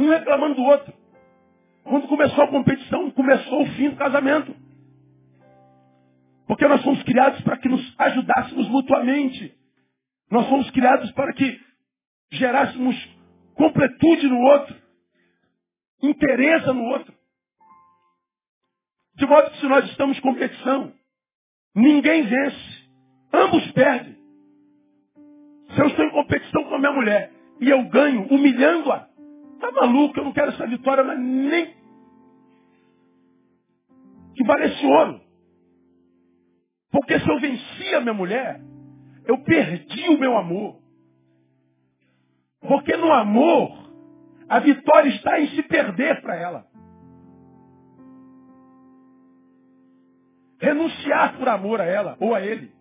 Um 0.00 0.08
reclamando 0.08 0.54
do 0.54 0.62
outro. 0.62 0.94
Quando 1.84 2.08
começou 2.08 2.44
a 2.44 2.48
competição, 2.48 3.10
começou 3.10 3.62
o 3.62 3.66
fim 3.72 3.90
do 3.90 3.96
casamento. 3.96 4.56
Porque 6.46 6.66
nós 6.66 6.82
fomos 6.82 7.02
criados 7.02 7.40
para 7.42 7.58
que 7.58 7.68
nos 7.68 7.94
ajudássemos 7.98 8.68
mutuamente. 8.68 9.54
Nós 10.30 10.48
fomos 10.48 10.70
criados 10.70 11.12
para 11.12 11.34
que 11.34 11.60
gerássemos 12.32 12.96
completude 13.54 14.26
no 14.26 14.38
outro, 14.38 14.74
interesse 16.02 16.66
no 16.68 16.84
outro. 16.84 17.14
De 19.16 19.26
modo 19.26 19.50
que 19.50 19.60
se 19.60 19.66
nós 19.66 19.84
estamos 19.90 20.16
em 20.16 20.22
competição, 20.22 20.94
ninguém 21.74 22.22
vence. 22.22 22.88
Ambos 23.34 23.70
perdem. 23.72 24.16
Se 25.74 25.80
eu 25.80 25.86
estou 25.88 26.06
em 26.06 26.10
competição 26.10 26.64
com 26.64 26.74
a 26.74 26.78
minha 26.78 26.92
mulher 26.92 27.32
e 27.60 27.68
eu 27.68 27.84
ganho 27.90 28.26
humilhando-a, 28.28 29.09
tá 29.60 29.70
maluco, 29.72 30.18
eu 30.18 30.24
não 30.24 30.32
quero 30.32 30.50
essa 30.50 30.66
vitória, 30.66 31.04
mas 31.04 31.18
nem 31.18 31.74
que 34.34 34.44
valesse 34.44 34.86
ouro. 34.86 35.20
Porque 36.90 37.18
se 37.20 37.28
eu 37.28 37.38
venci 37.38 37.94
a 37.94 38.00
minha 38.00 38.14
mulher, 38.14 38.60
eu 39.26 39.38
perdi 39.44 40.08
o 40.08 40.18
meu 40.18 40.36
amor. 40.36 40.80
Porque 42.60 42.96
no 42.96 43.12
amor, 43.12 43.90
a 44.48 44.58
vitória 44.58 45.08
está 45.10 45.40
em 45.40 45.48
se 45.50 45.62
perder 45.62 46.20
para 46.20 46.36
ela. 46.36 46.66
Renunciar 50.60 51.38
por 51.38 51.48
amor 51.48 51.80
a 51.80 51.84
ela 51.84 52.16
ou 52.20 52.34
a 52.34 52.40
ele. 52.40 52.72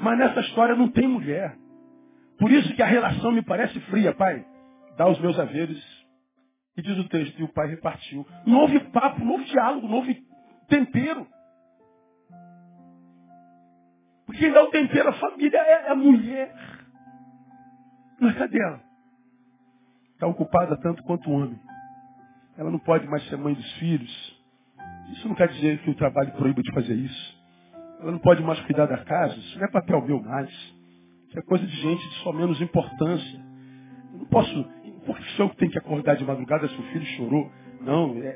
Mas 0.00 0.18
nessa 0.18 0.40
história 0.40 0.74
não 0.74 0.88
tem 0.90 1.08
mulher. 1.08 1.56
Por 2.38 2.50
isso 2.50 2.74
que 2.74 2.82
a 2.82 2.86
relação 2.86 3.32
me 3.32 3.42
parece 3.42 3.78
fria, 3.82 4.14
pai. 4.14 4.44
Dá 4.98 5.08
os 5.08 5.18
meus 5.20 5.38
haveres. 5.38 5.82
E 6.76 6.82
diz 6.82 6.98
o 6.98 7.08
texto, 7.08 7.40
e 7.40 7.44
o 7.44 7.48
pai 7.48 7.68
repartiu. 7.68 8.26
Não 8.44 8.60
houve 8.60 8.78
papo, 8.90 9.24
não 9.24 9.32
houve 9.32 9.44
diálogo, 9.46 9.88
não 9.88 9.96
houve 9.96 10.22
tempero. 10.68 11.26
Porque 14.26 14.40
quem 14.40 14.52
dá 14.52 14.62
o 14.62 14.70
tempero 14.70 15.08
à 15.08 15.12
família 15.14 15.58
é 15.58 15.90
a 15.90 15.94
mulher. 15.94 16.54
Mas 18.20 18.36
cadê 18.36 18.60
ela? 18.60 18.80
Está 20.14 20.26
ocupada 20.26 20.76
tanto 20.76 21.02
quanto 21.04 21.30
o 21.30 21.32
homem. 21.32 21.58
Ela 22.56 22.70
não 22.70 22.78
pode 22.80 23.06
mais 23.06 23.26
ser 23.28 23.38
mãe 23.38 23.54
dos 23.54 23.72
filhos. 23.74 24.38
Isso 25.12 25.28
não 25.28 25.34
quer 25.36 25.48
dizer 25.48 25.80
que 25.82 25.90
o 25.90 25.94
trabalho 25.94 26.32
proíba 26.32 26.60
de 26.60 26.72
fazer 26.72 26.94
isso. 26.94 27.38
Ela 28.00 28.12
não 28.12 28.18
pode 28.18 28.42
mais 28.42 28.60
cuidar 28.62 28.86
da 28.86 28.98
casa. 28.98 29.34
Isso 29.36 29.58
não 29.58 29.64
é 29.64 29.70
papel 29.70 30.02
meu 30.02 30.20
mais. 30.20 30.50
Isso 31.28 31.38
é 31.38 31.42
coisa 31.42 31.64
de 31.64 31.76
gente 31.76 32.08
de 32.08 32.14
só 32.16 32.32
menos 32.32 32.60
importância. 32.60 33.40
Eu 34.12 34.18
não 34.18 34.26
posso. 34.26 34.77
Por 35.08 35.16
que 35.16 35.24
sou 35.32 35.46
eu 35.46 35.50
que 35.50 35.56
tenho 35.56 35.72
que 35.72 35.78
acordar 35.78 36.16
de 36.16 36.24
madrugada 36.24 36.68
se 36.68 36.78
o 36.78 36.82
filho 36.82 37.06
chorou? 37.16 37.50
Não, 37.80 38.14
é, 38.18 38.28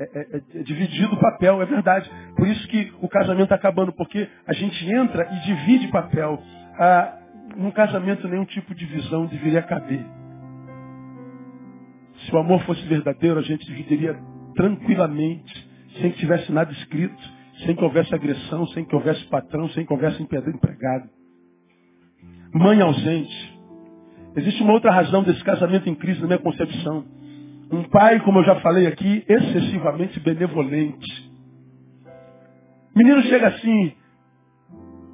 é, 0.00 0.02
é, 0.02 0.42
é, 0.56 0.62
dividido 0.64 1.14
o 1.14 1.20
papel, 1.20 1.62
é 1.62 1.64
verdade. 1.64 2.10
Por 2.36 2.48
isso 2.48 2.66
que 2.66 2.92
o 3.00 3.08
casamento 3.08 3.44
está 3.44 3.54
acabando, 3.54 3.92
porque 3.92 4.28
a 4.44 4.52
gente 4.52 4.92
entra 4.92 5.28
e 5.32 5.46
divide 5.46 5.86
papel. 5.92 6.42
Ah, 6.76 7.18
num 7.56 7.70
casamento 7.70 8.26
nenhum 8.26 8.46
tipo 8.46 8.74
de 8.74 8.84
visão 8.84 9.26
deveria 9.26 9.62
caber. 9.62 10.04
Se 12.26 12.34
o 12.34 12.38
amor 12.38 12.60
fosse 12.62 12.84
verdadeiro, 12.88 13.38
a 13.38 13.42
gente 13.42 13.64
dividiria 13.64 14.18
tranquilamente, 14.56 15.70
sem 16.00 16.10
que 16.10 16.18
tivesse 16.18 16.50
nada 16.50 16.72
escrito, 16.72 17.22
sem 17.64 17.76
que 17.76 17.84
houvesse 17.84 18.12
agressão, 18.12 18.66
sem 18.68 18.84
que 18.84 18.94
houvesse 18.94 19.24
patrão, 19.28 19.68
sem 19.68 19.86
que 19.86 19.92
houvesse 19.92 20.20
empregado. 20.20 21.08
Mãe 22.52 22.80
ausente. 22.80 23.57
Existe 24.38 24.62
uma 24.62 24.72
outra 24.72 24.92
razão 24.92 25.24
desse 25.24 25.42
casamento 25.42 25.88
em 25.88 25.94
crise 25.96 26.20
na 26.20 26.28
minha 26.28 26.38
concepção. 26.38 27.04
Um 27.72 27.82
pai, 27.84 28.20
como 28.20 28.38
eu 28.38 28.44
já 28.44 28.54
falei 28.60 28.86
aqui, 28.86 29.24
excessivamente 29.28 30.20
benevolente. 30.20 31.30
O 32.94 32.98
menino 32.98 33.20
chega 33.22 33.48
assim, 33.48 33.92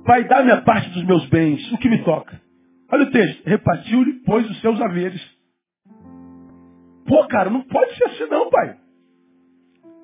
pai, 0.05 0.25
dá 0.25 0.43
minha 0.43 0.61
parte 0.61 0.91
dos 0.91 1.05
meus 1.05 1.27
bens, 1.29 1.72
o 1.72 1.79
que 1.79 1.89
me 1.89 2.05
toca. 2.05 2.39
Olha 2.93 3.05
o 3.05 3.11
texto, 3.11 3.43
repartiu-lhe, 3.47 4.20
pois, 4.27 4.49
os 4.49 4.61
seus 4.61 4.79
haveres. 4.81 5.20
Pô, 7.07 7.27
cara, 7.27 7.49
não 7.49 7.62
pode 7.62 7.97
ser 7.97 8.05
assim 8.05 8.27
não, 8.31 8.51
pai. 8.51 8.77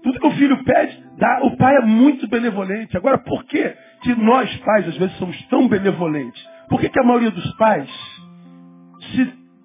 Tudo 0.02 0.18
que 0.18 0.26
o 0.26 0.32
filho 0.32 0.64
pede, 0.64 1.04
dá. 1.18 1.40
O 1.44 1.56
pai 1.58 1.76
é 1.76 1.84
muito 1.84 2.26
benevolente. 2.26 2.96
Agora, 2.96 3.18
por 3.18 3.44
que, 3.44 3.76
que 4.02 4.14
nós, 4.14 4.54
pais, 4.58 4.88
às 4.88 4.96
vezes 4.96 5.16
somos 5.18 5.40
tão 5.48 5.68
benevolentes? 5.68 6.42
Por 6.70 6.80
que, 6.80 6.88
que 6.88 7.00
a 7.00 7.04
maioria 7.04 7.30
dos 7.30 7.54
pais 7.56 7.90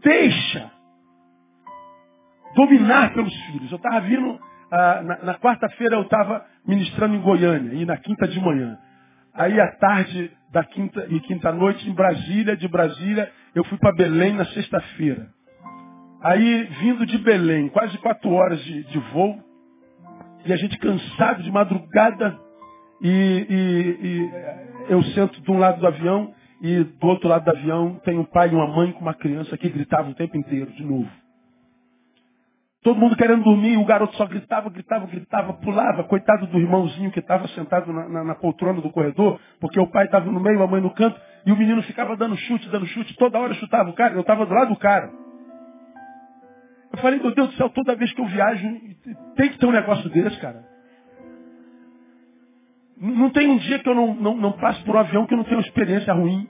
deixa 0.06 0.72
dominar 2.56 3.14
pelos 3.14 3.34
filhos. 3.48 3.72
Eu 3.72 3.78
estava 3.78 4.00
vindo, 4.02 4.40
ah, 4.72 5.02
na, 5.04 5.24
na 5.24 5.34
quarta-feira 5.36 5.96
eu 5.96 6.04
estava 6.04 6.46
ministrando 6.66 7.16
em 7.16 7.22
Goiânia, 7.22 7.74
e 7.74 7.86
na 7.86 7.98
quinta 7.98 8.28
de 8.28 8.40
manhã. 8.40 8.78
Aí 9.34 9.60
à 9.60 9.68
tarde 9.76 10.32
da 10.52 10.64
quinta 10.64 11.06
e 11.10 11.20
quinta 11.22 11.52
noite 11.52 11.90
em 11.90 11.94
Brasília, 11.94 12.56
de 12.56 12.68
Brasília, 12.68 13.30
eu 13.54 13.64
fui 13.66 13.78
para 13.78 13.96
Belém 13.96 14.34
na 14.34 14.46
sexta-feira. 14.46 15.28
Aí, 16.22 16.64
vindo 16.80 17.06
de 17.06 17.18
Belém, 17.18 17.68
quase 17.70 17.98
quatro 17.98 18.32
horas 18.32 18.64
de, 18.64 18.84
de 18.84 19.00
voo, 19.12 19.38
e 20.46 20.54
a 20.54 20.56
gente 20.56 20.78
cansado 20.78 21.44
de 21.44 21.52
madrugada, 21.52 22.40
e, 23.02 23.10
e, 23.50 24.08
e, 24.08 24.32
eu 24.90 25.04
sento 25.04 25.42
de 25.42 25.52
um 25.52 25.58
lado 25.58 25.82
do 25.82 25.88
avião, 25.88 26.34
e 26.66 26.84
do 26.84 27.08
outro 27.08 27.30
lado 27.30 27.46
do 27.46 27.52
avião 27.52 28.02
tem 28.04 28.18
um 28.18 28.24
pai 28.24 28.50
e 28.50 28.56
uma 28.56 28.66
mãe 28.66 28.92
com 28.92 29.02
uma 29.02 29.14
criança 29.14 29.56
que 29.56 29.70
gritava 29.70 30.10
o 30.10 30.16
tempo 30.16 30.36
inteiro, 30.36 30.72
de 30.72 30.84
novo. 30.84 31.10
Todo 32.82 33.00
mundo 33.00 33.16
querendo 33.16 33.44
dormir, 33.44 33.78
o 33.78 33.86
garoto 33.86 34.16
só 34.16 34.26
gritava, 34.26 34.70
gritava, 34.70 35.06
gritava, 35.06 35.54
pulava. 35.54 36.04
Coitado 36.04 36.48
do 36.48 36.60
irmãozinho 36.60 37.12
que 37.12 37.20
estava 37.20 37.48
sentado 37.50 37.92
na, 37.92 38.08
na, 38.08 38.24
na, 38.24 38.36
poltrona 38.36 38.82
do 38.82 38.92
corredor, 38.92 39.40
porque 39.60 39.80
o 39.80 39.88
pai 39.88 40.06
estava 40.06 40.30
no 40.32 40.40
meio, 40.40 40.62
a 40.62 40.68
mãe 40.68 40.82
no 40.82 40.92
canto, 40.92 41.20
e 41.46 41.52
o 41.52 41.58
menino 41.58 41.82
ficava 41.84 42.16
dando 42.16 42.36
chute, 42.38 42.70
dando 42.70 42.86
chute, 42.88 43.16
toda 43.16 43.40
hora 43.40 43.54
chutava 43.56 43.90
o 43.90 43.94
cara, 43.94 44.14
eu 44.14 44.22
estava 44.22 44.46
do 44.46 44.54
lado 44.54 44.70
do 44.70 44.76
cara. 44.76 45.12
Eu 46.94 47.00
falei, 47.00 47.20
meu 47.20 47.34
Deus 47.34 47.50
do 47.50 47.56
céu, 47.56 47.70
toda 47.70 47.96
vez 47.96 48.14
que 48.14 48.22
eu 48.22 48.26
viajo, 48.28 48.68
tem 49.36 49.50
que 49.50 49.58
ter 49.58 49.66
um 49.66 49.72
negócio 49.72 50.10
desse, 50.10 50.40
cara. 50.40 50.64
Não 52.98 53.30
tem 53.30 53.50
um 53.50 53.58
dia 53.58 53.80
que 53.80 53.90
eu 53.90 53.96
não, 53.96 54.14
não, 54.14 54.38
não 54.38 54.52
passo 54.54 54.84
por 54.86 54.96
um 54.96 55.00
avião 55.00 55.26
que 55.26 55.34
eu 55.34 55.38
não 55.38 55.44
tenho 55.44 55.60
experiência 55.60 56.14
ruim. 56.14 56.48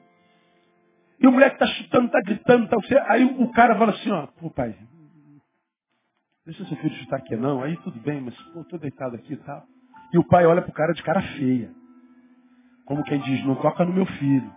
E 1.20 1.28
o 1.28 1.32
moleque 1.32 1.56
está 1.56 1.68
chutando, 1.68 2.08
está 2.08 2.22
gritando, 2.22 2.68
tá, 2.68 2.78
aí 3.08 3.26
o 3.26 3.52
cara 3.52 3.76
fala 3.78 3.92
assim, 3.92 4.12
ó, 4.12 4.28
pô 4.28 4.50
pai, 4.50 4.76
Deixa 6.46 6.64
seu 6.66 6.78
filho 6.78 6.96
chutar 6.98 7.18
aqui, 7.18 7.36
não. 7.36 7.64
Aí 7.64 7.76
tudo 7.78 8.00
bem, 8.02 8.22
mas 8.22 8.36
eu 8.54 8.62
estou 8.62 8.78
deitado 8.78 9.16
aqui 9.16 9.34
e 9.34 9.38
tal. 9.38 9.66
E 10.14 10.18
o 10.20 10.24
pai 10.24 10.46
olha 10.46 10.62
pro 10.62 10.72
cara 10.72 10.94
de 10.94 11.02
cara 11.02 11.20
feia. 11.20 11.72
Como 12.86 13.04
quem 13.04 13.20
diz, 13.20 13.44
não 13.44 13.56
toca 13.56 13.84
no 13.84 13.92
meu 13.92 14.06
filho. 14.06 14.54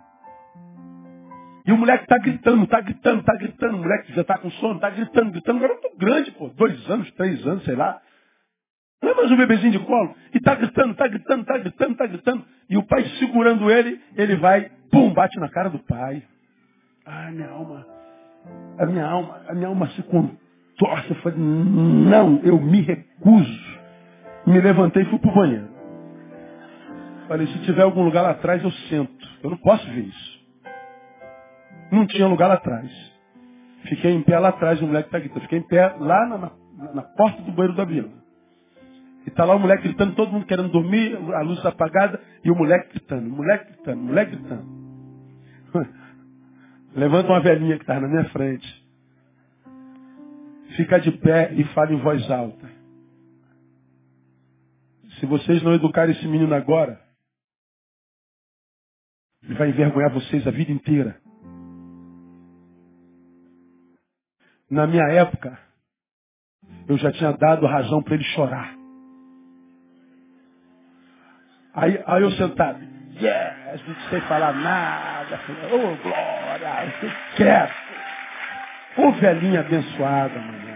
E 1.65 1.71
o 1.71 1.77
moleque 1.77 2.05
tá 2.05 2.19
gritando, 2.19 2.67
tá 2.67 2.79
gritando, 2.79 3.23
tá 3.23 3.35
gritando. 3.35 3.75
O 3.75 3.79
moleque 3.79 4.13
já 4.13 4.23
tá 4.23 4.37
com 4.37 4.51
sono, 4.51 4.79
tá 4.79 4.91
gritando, 4.91 5.31
gritando. 5.31 5.59
Garoto 5.59 5.89
grande, 5.97 6.31
pô. 6.31 6.49
Dois 6.49 6.89
anos, 6.91 7.11
três 7.13 7.45
anos, 7.47 7.63
sei 7.63 7.75
lá. 7.75 7.99
Não 9.01 9.09
é 9.09 9.15
mais 9.15 9.31
um 9.31 9.37
bebezinho 9.37 9.71
de 9.71 9.79
colo. 9.79 10.15
E 10.31 10.39
tá 10.39 10.53
gritando, 10.53 10.93
tá 10.93 11.07
gritando, 11.07 11.43
tá 11.43 11.57
gritando, 11.57 11.95
tá 11.95 12.05
gritando. 12.05 12.45
E 12.69 12.77
o 12.77 12.85
pai 12.85 13.03
segurando 13.17 13.71
ele, 13.71 13.99
ele 14.15 14.35
vai, 14.35 14.69
pum, 14.91 15.11
bate 15.11 15.39
na 15.39 15.49
cara 15.49 15.69
do 15.69 15.79
pai. 15.79 16.23
Ai, 17.09 17.31
minha 17.31 17.49
alma. 17.49 17.85
A 18.77 18.85
minha 18.85 19.05
alma, 19.05 19.41
a 19.47 19.53
minha 19.55 19.67
alma 19.67 19.87
se 19.89 20.03
contorce. 20.03 21.09
Eu 21.09 21.15
falei, 21.17 21.39
não, 21.39 22.39
eu 22.43 22.59
me 22.61 22.81
recuso. 22.81 23.79
Me 24.45 24.61
levantei 24.61 25.03
e 25.03 25.05
fui 25.05 25.17
pro 25.17 25.33
banheiro. 25.33 25.67
Falei, 27.27 27.47
se 27.47 27.59
tiver 27.59 27.81
algum 27.81 28.03
lugar 28.03 28.21
lá 28.21 28.31
atrás, 28.31 28.63
eu 28.63 28.71
sento. 28.71 29.27
Eu 29.43 29.49
não 29.49 29.57
posso 29.57 29.85
ver 29.87 30.01
isso. 30.01 30.39
Não 31.91 32.05
tinha 32.05 32.27
lugar 32.27 32.47
lá 32.47 32.55
atrás. 32.55 32.91
Fiquei 33.85 34.11
em 34.11 34.21
pé 34.21 34.37
lá 34.37 34.49
atrás, 34.49 34.79
o 34.81 34.85
moleque 34.85 35.07
está 35.07 35.19
gritando. 35.19 35.41
Fiquei 35.41 35.59
em 35.59 35.67
pé 35.67 35.95
lá 35.99 36.27
na, 36.27 36.37
na, 36.37 36.93
na 36.93 37.01
porta 37.01 37.41
do 37.41 37.51
banheiro 37.51 37.75
da 37.75 37.85
vila. 37.85 38.09
E 39.25 39.29
está 39.29 39.45
lá 39.45 39.55
o 39.55 39.59
moleque 39.59 39.83
gritando, 39.83 40.15
todo 40.15 40.31
mundo 40.31 40.45
querendo 40.45 40.69
dormir, 40.69 41.17
a 41.33 41.41
luz 41.41 41.63
apagada, 41.65 42.19
e 42.43 42.51
o 42.51 42.55
moleque 42.55 42.89
gritando, 42.89 43.27
o 43.27 43.31
moleque 43.35 43.73
gritando, 43.73 43.99
o 43.99 44.05
moleque 44.05 44.35
gritando. 44.35 44.79
Levanta 46.95 47.29
uma 47.29 47.41
velhinha 47.41 47.77
que 47.77 47.83
está 47.83 47.99
na 47.99 48.07
minha 48.07 48.25
frente. 48.29 48.87
Fica 50.75 50.99
de 50.99 51.11
pé 51.11 51.53
e 51.53 51.63
fala 51.73 51.93
em 51.93 51.99
voz 51.99 52.29
alta. 52.29 52.69
Se 55.19 55.25
vocês 55.25 55.61
não 55.63 55.73
educarem 55.73 56.15
esse 56.15 56.27
menino 56.27 56.53
agora, 56.55 56.99
ele 59.43 59.55
vai 59.55 59.69
envergonhar 59.69 60.11
vocês 60.11 60.47
a 60.47 60.51
vida 60.51 60.71
inteira. 60.71 61.19
Na 64.69 64.85
minha 64.85 65.03
época, 65.11 65.59
eu 66.87 66.97
já 66.97 67.11
tinha 67.11 67.31
dado 67.33 67.65
razão 67.65 68.01
para 68.01 68.15
ele 68.15 68.23
chorar. 68.23 68.75
Aí, 71.73 72.01
aí 72.05 72.21
eu 72.21 72.31
sentado, 72.31 72.79
yes, 73.13 73.87
não 73.87 73.95
sei 74.09 74.21
falar 74.21 74.53
nada, 74.53 75.39
ô 75.71 75.75
oh, 75.75 76.03
glória, 76.03 76.38
fiquei 76.93 77.11
quieto. 77.35 77.73
Ô 78.97 79.11
velhinha 79.13 79.61
abençoada, 79.61 80.39
mano. 80.39 80.69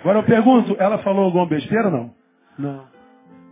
Agora 0.00 0.18
eu 0.18 0.24
pergunto, 0.24 0.76
ela 0.80 0.98
falou 0.98 1.26
alguma 1.26 1.46
besteira 1.46 1.86
ou 1.86 1.92
não? 1.92 2.14
Não. 2.58 2.86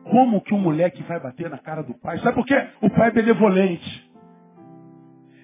Como 0.03 0.41
que 0.41 0.53
um 0.53 0.59
moleque 0.59 1.01
vai 1.05 1.21
bater 1.21 1.49
na 1.49 1.59
cara 1.59 1.83
do 1.83 1.95
pai? 1.95 2.19
Sabe 2.19 2.35
por 2.35 2.45
quê? 2.45 2.67
O 2.81 2.91
pai 2.91 3.09
é 3.09 3.13
benevolente. 3.13 4.11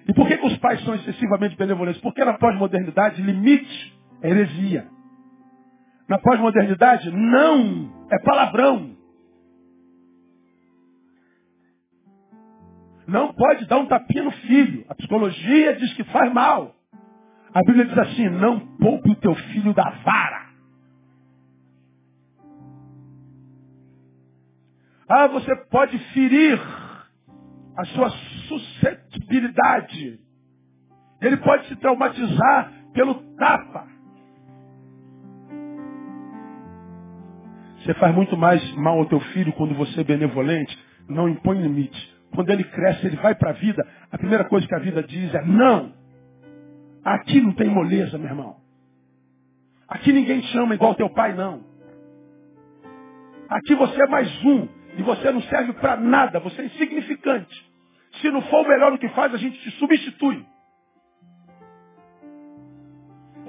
E 0.05 0.13
por 0.13 0.27
que, 0.27 0.37
que 0.37 0.47
os 0.47 0.57
pais 0.57 0.83
são 0.83 0.95
excessivamente 0.95 1.55
benevolentes? 1.55 2.01
Porque 2.01 2.23
na 2.25 2.33
pós-modernidade, 2.33 3.21
limite 3.21 3.97
é 4.21 4.29
heresia. 4.29 4.87
Na 6.09 6.17
pós-modernidade, 6.19 7.09
não 7.11 7.89
é 8.11 8.19
palavrão. 8.19 8.96
Não 13.07 13.33
pode 13.33 13.65
dar 13.67 13.77
um 13.77 13.85
tapinha 13.85 14.23
no 14.23 14.31
filho. 14.31 14.85
A 14.89 14.95
psicologia 14.95 15.77
diz 15.77 15.93
que 15.93 16.03
faz 16.05 16.31
mal. 16.33 16.75
A 17.53 17.63
Bíblia 17.63 17.85
diz 17.85 17.97
assim, 17.97 18.27
não 18.29 18.59
poupe 18.77 19.09
o 19.09 19.15
teu 19.15 19.33
filho 19.33 19.73
da 19.73 19.89
vara. 19.89 20.47
Ah, 25.09 25.27
você 25.27 25.55
pode 25.55 25.97
ferir 26.13 26.59
a 27.77 27.85
sua 27.85 28.09
suscetibilidade. 28.49 30.19
Ele 31.21 31.37
pode 31.37 31.65
se 31.67 31.77
traumatizar 31.77 32.73
pelo 32.93 33.15
tapa. 33.37 33.87
Você 37.79 37.93
faz 37.93 38.13
muito 38.13 38.35
mais 38.35 38.61
mal 38.75 38.99
ao 38.99 39.05
teu 39.05 39.21
filho 39.21 39.53
quando 39.53 39.73
você 39.75 40.01
é 40.01 40.03
benevolente, 40.03 40.77
não 41.07 41.29
impõe 41.29 41.61
limite. 41.61 42.16
Quando 42.33 42.49
ele 42.49 42.63
cresce, 42.63 43.05
ele 43.07 43.15
vai 43.17 43.35
para 43.35 43.51
a 43.51 43.53
vida, 43.53 43.85
a 44.11 44.17
primeira 44.17 44.43
coisa 44.45 44.67
que 44.67 44.75
a 44.75 44.79
vida 44.79 45.01
diz 45.03 45.33
é 45.33 45.41
não. 45.43 45.93
Aqui 47.03 47.41
não 47.41 47.53
tem 47.53 47.69
moleza, 47.69 48.17
meu 48.17 48.27
irmão. 48.27 48.57
Aqui 49.87 50.11
ninguém 50.11 50.41
chama 50.43 50.75
igual 50.75 50.95
teu 50.95 51.09
pai, 51.09 51.33
não. 51.33 51.63
Aqui 53.49 53.75
você 53.75 54.01
é 54.01 54.07
mais 54.07 54.45
um. 54.45 54.67
E 54.97 55.03
você 55.03 55.31
não 55.31 55.41
serve 55.43 55.73
para 55.73 55.95
nada, 55.95 56.39
você 56.39 56.61
é 56.61 56.65
insignificante. 56.65 57.71
Se 58.19 58.31
não 58.31 58.41
for 58.41 58.65
o 58.65 58.67
melhor 58.67 58.91
do 58.91 58.97
que 58.97 59.07
faz, 59.09 59.33
a 59.33 59.37
gente 59.37 59.59
te 59.59 59.71
substitui. 59.77 60.43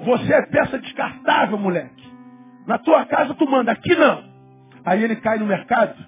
Você 0.05 0.33
é 0.33 0.45
peça 0.45 0.77
descartável, 0.77 1.57
moleque. 1.57 2.07
Na 2.67 2.77
tua 2.77 3.05
casa 3.05 3.33
tu 3.33 3.49
manda, 3.49 3.71
aqui 3.71 3.95
não. 3.95 4.23
Aí 4.85 5.03
ele 5.03 5.15
cai 5.17 5.39
no 5.39 5.45
mercado, 5.45 6.05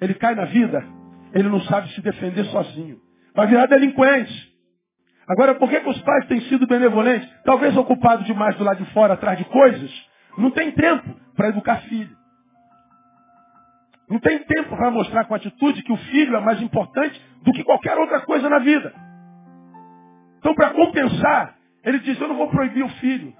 ele 0.00 0.14
cai 0.14 0.34
na 0.34 0.44
vida, 0.44 0.84
ele 1.32 1.48
não 1.48 1.60
sabe 1.62 1.92
se 1.92 2.00
defender 2.00 2.44
sozinho. 2.46 2.98
Vai 3.34 3.46
virar 3.46 3.66
delinquente. 3.66 4.50
Agora, 5.28 5.54
por 5.54 5.70
que, 5.70 5.80
que 5.80 5.88
os 5.88 6.00
pais 6.02 6.26
têm 6.26 6.40
sido 6.42 6.66
benevolentes? 6.66 7.28
Talvez 7.44 7.76
ocupados 7.76 8.26
demais 8.26 8.56
do 8.56 8.64
lado 8.64 8.82
de 8.82 8.92
fora, 8.92 9.14
atrás 9.14 9.38
de 9.38 9.44
coisas, 9.44 9.90
não 10.36 10.50
tem 10.50 10.72
tempo 10.72 11.14
para 11.36 11.48
educar 11.48 11.82
filho. 11.82 12.16
Não 14.08 14.18
tem 14.18 14.40
tempo 14.40 14.76
para 14.76 14.90
mostrar 14.90 15.24
com 15.26 15.34
atitude 15.34 15.84
que 15.84 15.92
o 15.92 15.96
filho 15.96 16.36
é 16.36 16.40
mais 16.40 16.60
importante 16.60 17.20
do 17.42 17.52
que 17.52 17.62
qualquer 17.62 17.96
outra 17.96 18.20
coisa 18.22 18.48
na 18.48 18.58
vida. 18.58 18.92
Então, 20.38 20.52
para 20.54 20.70
compensar, 20.70 21.56
ele 21.84 22.00
diz, 22.00 22.20
eu 22.20 22.26
não 22.26 22.36
vou 22.36 22.48
proibir 22.48 22.82
o 22.82 22.88
filho. 22.88 23.32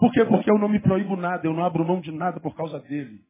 Por 0.00 0.10
quê? 0.12 0.24
Porque 0.24 0.50
eu 0.50 0.58
não 0.58 0.68
me 0.68 0.80
proíbo 0.80 1.16
nada, 1.16 1.46
eu 1.46 1.54
não 1.54 1.64
abro 1.64 1.86
mão 1.86 2.00
de 2.00 2.10
nada 2.10 2.40
por 2.40 2.56
causa 2.56 2.80
dele. 2.80 3.20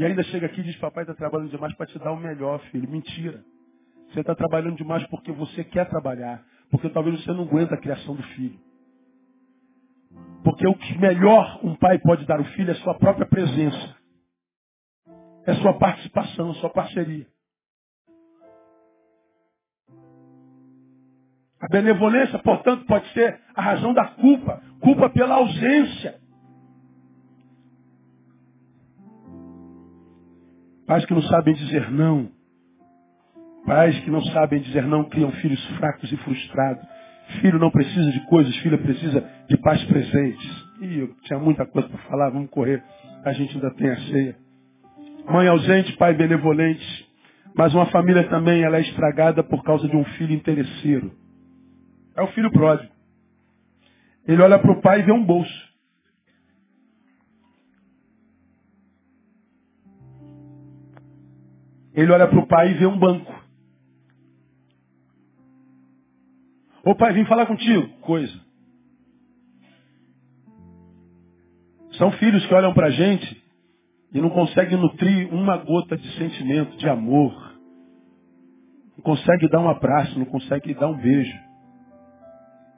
E 0.00 0.04
ainda 0.04 0.22
chega 0.22 0.46
aqui 0.46 0.60
e 0.60 0.64
diz, 0.64 0.76
papai 0.76 1.04
está 1.04 1.14
trabalhando 1.14 1.50
demais 1.50 1.74
para 1.74 1.84
te 1.84 1.98
dar 1.98 2.12
o 2.12 2.16
melhor, 2.16 2.58
filho. 2.70 2.88
Mentira. 2.88 3.44
Você 4.08 4.20
está 4.20 4.34
trabalhando 4.34 4.76
demais 4.76 5.06
porque 5.08 5.30
você 5.30 5.62
quer 5.62 5.86
trabalhar. 5.90 6.42
Porque 6.70 6.88
talvez 6.88 7.22
você 7.22 7.32
não 7.32 7.44
aguenta 7.44 7.74
a 7.74 7.78
criação 7.78 8.14
do 8.14 8.22
filho. 8.22 8.58
Porque 10.42 10.66
o 10.66 10.74
que 10.74 10.98
melhor 10.98 11.60
um 11.62 11.74
pai 11.74 11.98
pode 11.98 12.24
dar 12.24 12.38
ao 12.38 12.44
filho 12.46 12.70
é 12.70 12.74
sua 12.76 12.94
própria 12.94 13.26
presença 13.26 14.00
é 15.46 15.54
sua 15.54 15.74
participação, 15.74 16.54
sua 16.54 16.70
parceria. 16.70 17.26
A 21.60 21.68
benevolência, 21.70 22.38
portanto, 22.38 22.86
pode 22.86 23.06
ser 23.12 23.38
a 23.54 23.60
razão 23.60 23.92
da 23.92 24.06
culpa. 24.08 24.62
Culpa 24.80 25.10
pela 25.10 25.34
ausência. 25.34 26.19
Pais 30.90 31.06
que 31.06 31.14
não 31.14 31.22
sabem 31.22 31.54
dizer 31.54 31.88
não. 31.92 32.28
Pais 33.64 33.96
que 34.00 34.10
não 34.10 34.20
sabem 34.24 34.60
dizer 34.60 34.82
não 34.82 35.04
criam 35.04 35.30
filhos 35.30 35.64
fracos 35.76 36.10
e 36.10 36.16
frustrados. 36.16 36.84
Filho 37.40 37.60
não 37.60 37.70
precisa 37.70 38.10
de 38.10 38.18
coisas, 38.26 38.56
filha 38.56 38.76
precisa 38.76 39.24
de 39.48 39.56
pais 39.58 39.84
presentes. 39.84 40.66
Ih, 40.80 40.98
eu 40.98 41.14
tinha 41.22 41.38
muita 41.38 41.64
coisa 41.64 41.88
para 41.88 41.98
falar, 42.08 42.30
vamos 42.30 42.50
correr. 42.50 42.82
A 43.24 43.32
gente 43.32 43.54
ainda 43.54 43.70
tem 43.70 43.88
a 43.88 43.96
ceia. 44.00 44.36
Mãe 45.30 45.46
ausente, 45.46 45.96
pai 45.96 46.12
benevolente. 46.12 47.08
Mas 47.54 47.72
uma 47.72 47.86
família 47.86 48.28
também 48.28 48.64
ela 48.64 48.78
é 48.78 48.80
estragada 48.80 49.44
por 49.44 49.62
causa 49.62 49.86
de 49.86 49.96
um 49.96 50.04
filho 50.16 50.34
interesseiro. 50.34 51.12
É 52.16 52.22
o 52.22 52.26
filho 52.32 52.50
pródigo. 52.50 52.92
Ele 54.26 54.42
olha 54.42 54.58
para 54.58 54.72
o 54.72 54.80
pai 54.80 54.98
e 54.98 55.02
vê 55.04 55.12
um 55.12 55.24
bolso. 55.24 55.69
Ele 61.94 62.12
olha 62.12 62.28
para 62.28 62.38
o 62.38 62.46
pai 62.46 62.70
e 62.70 62.74
vê 62.74 62.86
um 62.86 62.98
banco. 62.98 63.32
Ô 66.84 66.94
pai, 66.94 67.12
vim 67.12 67.24
falar 67.26 67.46
contigo. 67.46 67.88
Coisa. 68.00 68.40
São 71.92 72.12
filhos 72.12 72.46
que 72.46 72.54
olham 72.54 72.72
para 72.72 72.86
a 72.86 72.90
gente 72.90 73.44
e 74.12 74.20
não 74.20 74.30
consegue 74.30 74.76
nutrir 74.76 75.32
uma 75.32 75.56
gota 75.58 75.96
de 75.96 76.16
sentimento, 76.16 76.76
de 76.76 76.88
amor. 76.88 77.32
Não 78.96 79.02
consegue 79.02 79.48
dar 79.48 79.60
um 79.60 79.68
abraço, 79.68 80.18
não 80.18 80.26
consegue 80.26 80.74
dar 80.74 80.88
um 80.88 80.96
beijo. 80.96 81.38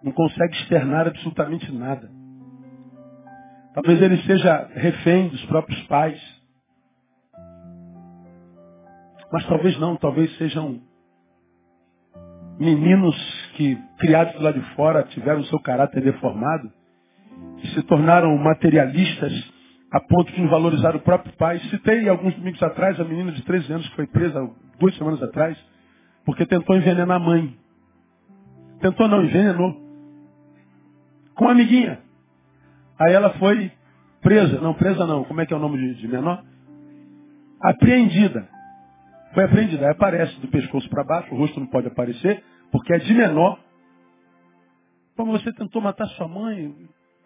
Não 0.03 0.13
consegue 0.13 0.57
externar 0.57 1.07
absolutamente 1.07 1.71
nada. 1.73 2.11
Talvez 3.75 4.03
ele 4.03 4.21
seja 4.23 4.69
refém 4.75 5.29
dos 5.29 5.45
próprios 5.47 5.81
pais. 5.87 6.21
Mas 9.33 9.47
talvez 9.47 9.79
não, 9.79 9.97
talvez 9.97 10.37
sejam 10.37 10.79
meninos 12.59 13.17
que, 13.55 13.77
criados 13.99 14.39
lá 14.41 14.53
de 14.53 14.61
fora, 14.75 15.03
tiveram 15.05 15.43
seu 15.45 15.59
caráter 15.59 16.03
deformado, 16.03 16.71
que 17.59 17.69
se 17.69 17.83
tornaram 17.85 18.37
materialistas 18.37 19.33
a 19.91 20.01
ponto 20.01 20.31
de 20.33 20.47
valorizar 20.47 20.95
o 20.95 21.01
próprio 21.01 21.35
pai. 21.37 21.59
Citei 21.71 22.09
alguns 22.09 22.35
domingos 22.35 22.63
atrás 22.63 23.01
a 23.01 23.05
menina 23.05 23.33
de 23.33 23.43
13 23.43 23.73
anos 23.73 23.89
que 23.89 23.97
foi 23.97 24.07
presa 24.07 24.51
duas 24.79 24.95
semanas 24.97 25.23
atrás, 25.23 25.57
porque 26.25 26.45
tentou 26.45 26.77
envenenar 26.77 27.17
a 27.17 27.21
mãe. 27.21 27.57
Tentou 28.81 29.09
não, 29.09 29.25
envenenou. 29.25 29.81
Com 31.35 31.45
uma 31.47 31.53
amiguinha. 31.53 32.01
Aí 32.99 33.15
ela 33.15 33.31
foi 33.35 33.73
presa. 34.21 34.61
Não, 34.61 34.75
presa 34.75 35.07
não. 35.07 35.25
Como 35.25 35.41
é 35.41 35.47
que 35.47 35.55
é 35.55 35.57
o 35.57 35.61
nome 35.61 35.79
de, 35.79 35.95
de 35.95 36.09
menor? 36.09 36.43
Apreendida. 37.63 38.49
Foi 39.35 39.45
apreendida. 39.45 39.87
Aí 39.87 39.93
aparece 39.93 40.39
do 40.41 40.49
pescoço 40.49 40.89
para 40.89 41.05
baixo, 41.05 41.35
o 41.35 41.39
rosto 41.39 41.59
não 41.59 41.67
pode 41.67 41.89
aparecer, 41.89 42.43
porque 42.71 42.93
é 42.93 42.99
de 42.99 43.15
menor. 43.15 43.59
Como 45.17 45.33
você 45.33 45.53
tentou 45.53 45.81
matar 45.81 46.07
sua 46.09 46.29
mãe, 46.29 46.75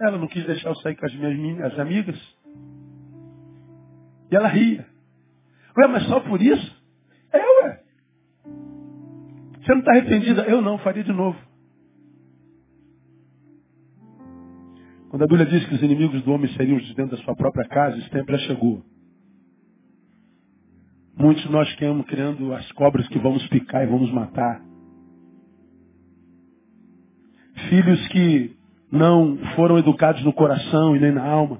ela 0.00 0.18
não 0.18 0.26
quis 0.26 0.44
deixar 0.44 0.68
eu 0.68 0.76
sair 0.76 0.96
com 0.96 1.06
as 1.06 1.14
minhas 1.14 1.72
as 1.72 1.78
amigas. 1.78 2.16
E 4.30 4.36
ela 4.36 4.48
ria. 4.48 4.86
Ué, 5.78 5.86
mas 5.88 6.04
só 6.04 6.20
por 6.20 6.40
isso? 6.40 6.84
É, 7.32 7.38
ué. 7.38 7.80
Você 9.60 9.72
não 9.72 9.80
está 9.80 9.92
arrependida? 9.92 10.42
Eu 10.42 10.60
não, 10.62 10.78
faria 10.78 11.04
de 11.04 11.12
novo. 11.12 11.38
Quando 15.10 15.22
a 15.22 15.26
Bíblia 15.26 15.46
diz 15.46 15.66
que 15.66 15.74
os 15.74 15.82
inimigos 15.82 16.22
do 16.22 16.32
homem 16.32 16.52
seriam 16.54 16.78
de 16.78 16.94
dentro 16.94 17.16
da 17.16 17.22
sua 17.22 17.34
própria 17.34 17.66
casa, 17.68 17.98
esse 17.98 18.10
tempo 18.10 18.30
já 18.32 18.38
chegou. 18.38 18.84
Muitos 21.18 21.42
de 21.44 21.50
nós 21.50 21.72
queremos 21.76 22.04
criando 22.06 22.52
as 22.52 22.70
cobras 22.72 23.08
que 23.08 23.18
vamos 23.18 23.46
picar 23.48 23.82
e 23.82 23.86
vamos 23.86 24.12
matar. 24.12 24.60
Filhos 27.70 28.06
que 28.08 28.54
não 28.92 29.38
foram 29.56 29.78
educados 29.78 30.22
no 30.22 30.32
coração 30.34 30.94
e 30.94 31.00
nem 31.00 31.12
na 31.12 31.24
alma. 31.24 31.58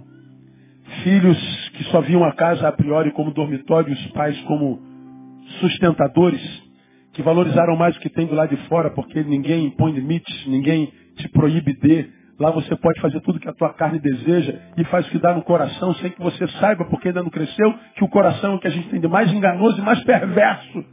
Filhos 1.02 1.38
que 1.70 1.84
só 1.84 2.02
viam 2.02 2.22
a 2.22 2.32
casa 2.32 2.68
a 2.68 2.72
priori 2.72 3.10
como 3.12 3.32
dormitório 3.32 3.88
e 3.88 3.94
os 3.94 4.06
pais 4.08 4.38
como 4.42 4.78
sustentadores, 5.60 6.42
que 7.14 7.22
valorizaram 7.22 7.76
mais 7.76 7.96
o 7.96 8.00
que 8.00 8.10
tem 8.10 8.26
do 8.26 8.34
lado 8.34 8.54
de 8.54 8.62
fora, 8.68 8.90
porque 8.90 9.22
ninguém 9.24 9.66
impõe 9.66 9.92
limites, 9.92 10.46
ninguém 10.46 10.92
te 11.16 11.28
proíbe 11.30 11.72
de. 11.72 12.10
Lá 12.38 12.50
você 12.50 12.76
pode 12.76 13.00
fazer 13.00 13.20
tudo 13.20 13.40
que 13.40 13.48
a 13.48 13.54
tua 13.54 13.72
carne 13.72 13.98
deseja 13.98 14.54
e 14.76 14.84
faz 14.84 15.06
o 15.06 15.10
que 15.10 15.18
dá 15.18 15.34
no 15.34 15.42
coração, 15.42 15.94
sem 15.94 16.10
que 16.10 16.20
você 16.20 16.46
saiba, 16.48 16.84
porque 16.84 17.08
ainda 17.08 17.22
não 17.22 17.30
cresceu, 17.30 17.74
que 17.94 18.04
o 18.04 18.08
coração 18.08 18.52
é 18.52 18.54
o 18.56 18.58
que 18.58 18.66
a 18.66 18.70
gente 18.70 18.90
tem 18.90 19.00
de 19.00 19.08
mais 19.08 19.32
enganoso 19.32 19.78
e 19.78 19.82
mais 19.82 20.02
perverso. 20.04 20.84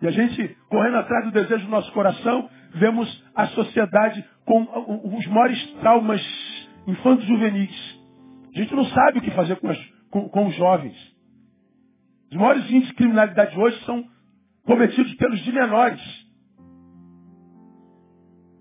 E 0.00 0.06
a 0.06 0.10
gente, 0.12 0.56
correndo 0.68 0.96
atrás 0.96 1.24
do 1.24 1.32
desejo 1.32 1.64
do 1.64 1.70
nosso 1.70 1.92
coração, 1.92 2.48
vemos 2.74 3.24
a 3.34 3.48
sociedade 3.48 4.24
com 4.44 4.62
os 5.16 5.26
maiores 5.26 5.72
traumas 5.80 6.22
infantos 6.86 7.26
juvenis. 7.26 8.00
A 8.54 8.58
gente 8.58 8.74
não 8.74 8.84
sabe 8.86 9.18
o 9.18 9.22
que 9.22 9.30
fazer 9.32 9.56
com, 9.56 9.68
as, 9.68 9.78
com, 10.10 10.28
com 10.28 10.46
os 10.46 10.54
jovens. 10.54 10.96
Os 12.30 12.36
maiores 12.36 12.64
índices 12.70 12.88
de 12.88 12.94
criminalidade 12.94 13.58
hoje 13.58 13.78
são 13.84 14.04
cometidos 14.64 15.12
pelos 15.16 15.40
de 15.40 15.52
menores. 15.52 16.00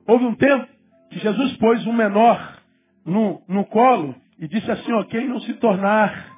Houve 0.09 0.25
um 0.25 0.33
tempo 0.33 0.67
que 1.11 1.19
Jesus 1.19 1.55
pôs 1.57 1.85
um 1.85 1.93
menor 1.93 2.57
no, 3.05 3.43
no 3.47 3.63
colo 3.65 4.15
e 4.39 4.47
disse 4.47 4.69
assim, 4.71 4.91
ó, 4.91 5.03
quem 5.03 5.27
não 5.27 5.39
se 5.41 5.53
tornar 5.53 6.31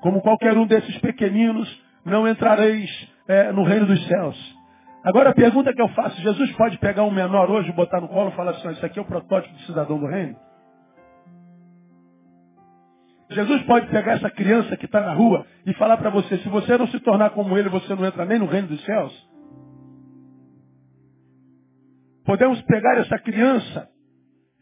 como 0.00 0.20
qualquer 0.20 0.58
um 0.58 0.66
desses 0.66 0.98
pequeninos, 0.98 1.68
não 2.04 2.26
entrareis 2.26 2.90
é, 3.28 3.52
no 3.52 3.62
reino 3.62 3.86
dos 3.86 4.04
céus. 4.08 4.56
Agora 5.04 5.30
a 5.30 5.34
pergunta 5.34 5.72
que 5.72 5.80
eu 5.80 5.86
faço, 5.90 6.20
Jesus 6.22 6.50
pode 6.56 6.76
pegar 6.78 7.04
um 7.04 7.10
menor 7.12 7.48
hoje, 7.48 7.70
botar 7.70 8.00
no 8.00 8.08
colo 8.08 8.30
e 8.30 8.32
falar 8.32 8.50
assim, 8.50 8.70
isso 8.72 8.84
aqui 8.84 8.98
é 8.98 9.02
o 9.02 9.04
protótipo 9.04 9.54
do 9.54 9.62
cidadão 9.62 9.96
do 9.96 10.06
reino? 10.06 10.34
Jesus 13.30 13.62
pode 13.62 13.86
pegar 13.90 14.14
essa 14.14 14.30
criança 14.30 14.76
que 14.76 14.86
está 14.86 15.02
na 15.02 15.12
rua 15.12 15.46
e 15.64 15.72
falar 15.74 15.98
para 15.98 16.10
você, 16.10 16.38
se 16.38 16.48
você 16.48 16.76
não 16.76 16.88
se 16.88 16.98
tornar 16.98 17.30
como 17.30 17.56
ele, 17.56 17.68
você 17.68 17.94
não 17.94 18.04
entra 18.04 18.24
nem 18.24 18.40
no 18.40 18.46
reino 18.46 18.66
dos 18.66 18.84
céus? 18.84 19.27
Podemos 22.28 22.60
pegar 22.64 22.98
essa 22.98 23.18
criança 23.18 23.88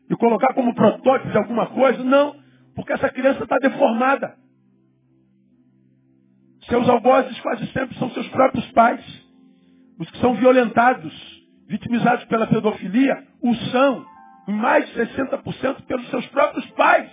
e 0.08 0.14
colocar 0.14 0.54
como 0.54 0.72
protótipo 0.72 1.32
de 1.32 1.36
alguma 1.36 1.66
coisa? 1.66 2.04
Não, 2.04 2.36
porque 2.76 2.92
essa 2.92 3.08
criança 3.08 3.42
está 3.42 3.58
deformada. 3.58 4.36
Seus 6.68 6.88
algozes 6.88 7.40
quase 7.40 7.66
sempre 7.72 7.98
são 7.98 8.08
seus 8.10 8.28
próprios 8.28 8.70
pais. 8.70 9.04
Os 9.98 10.08
que 10.08 10.18
são 10.18 10.34
violentados, 10.34 11.12
vitimizados 11.66 12.24
pela 12.26 12.46
pedofilia, 12.46 13.26
o 13.42 13.52
são, 13.72 14.06
em 14.46 14.52
mais 14.52 14.86
de 14.86 15.00
60% 15.00 15.86
pelos 15.86 16.08
seus 16.08 16.26
próprios 16.28 16.70
pais. 16.70 17.10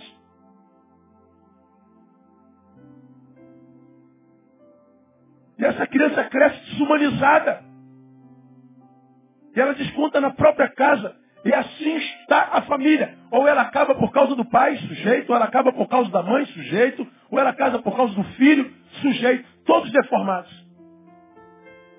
E 5.58 5.64
essa 5.64 5.84
criança 5.88 6.22
cresce 6.26 6.70
desumanizada. 6.70 7.73
E 9.54 9.60
ela 9.60 9.74
desconta 9.74 10.20
na 10.20 10.30
própria 10.30 10.68
casa. 10.68 11.14
E 11.44 11.52
assim 11.52 11.96
está 11.96 12.50
a 12.52 12.62
família. 12.62 13.16
Ou 13.30 13.46
ela 13.46 13.62
acaba 13.62 13.94
por 13.94 14.10
causa 14.10 14.34
do 14.34 14.44
pai, 14.44 14.76
sujeito, 14.76 15.30
ou 15.30 15.36
ela 15.36 15.44
acaba 15.44 15.72
por 15.72 15.86
causa 15.88 16.10
da 16.10 16.22
mãe, 16.22 16.46
sujeito, 16.46 17.06
ou 17.30 17.38
ela 17.38 17.52
casa 17.52 17.78
por 17.80 17.94
causa 17.94 18.14
do 18.14 18.24
filho, 18.36 18.72
sujeito, 19.02 19.44
todos 19.66 19.92
deformados. 19.92 20.50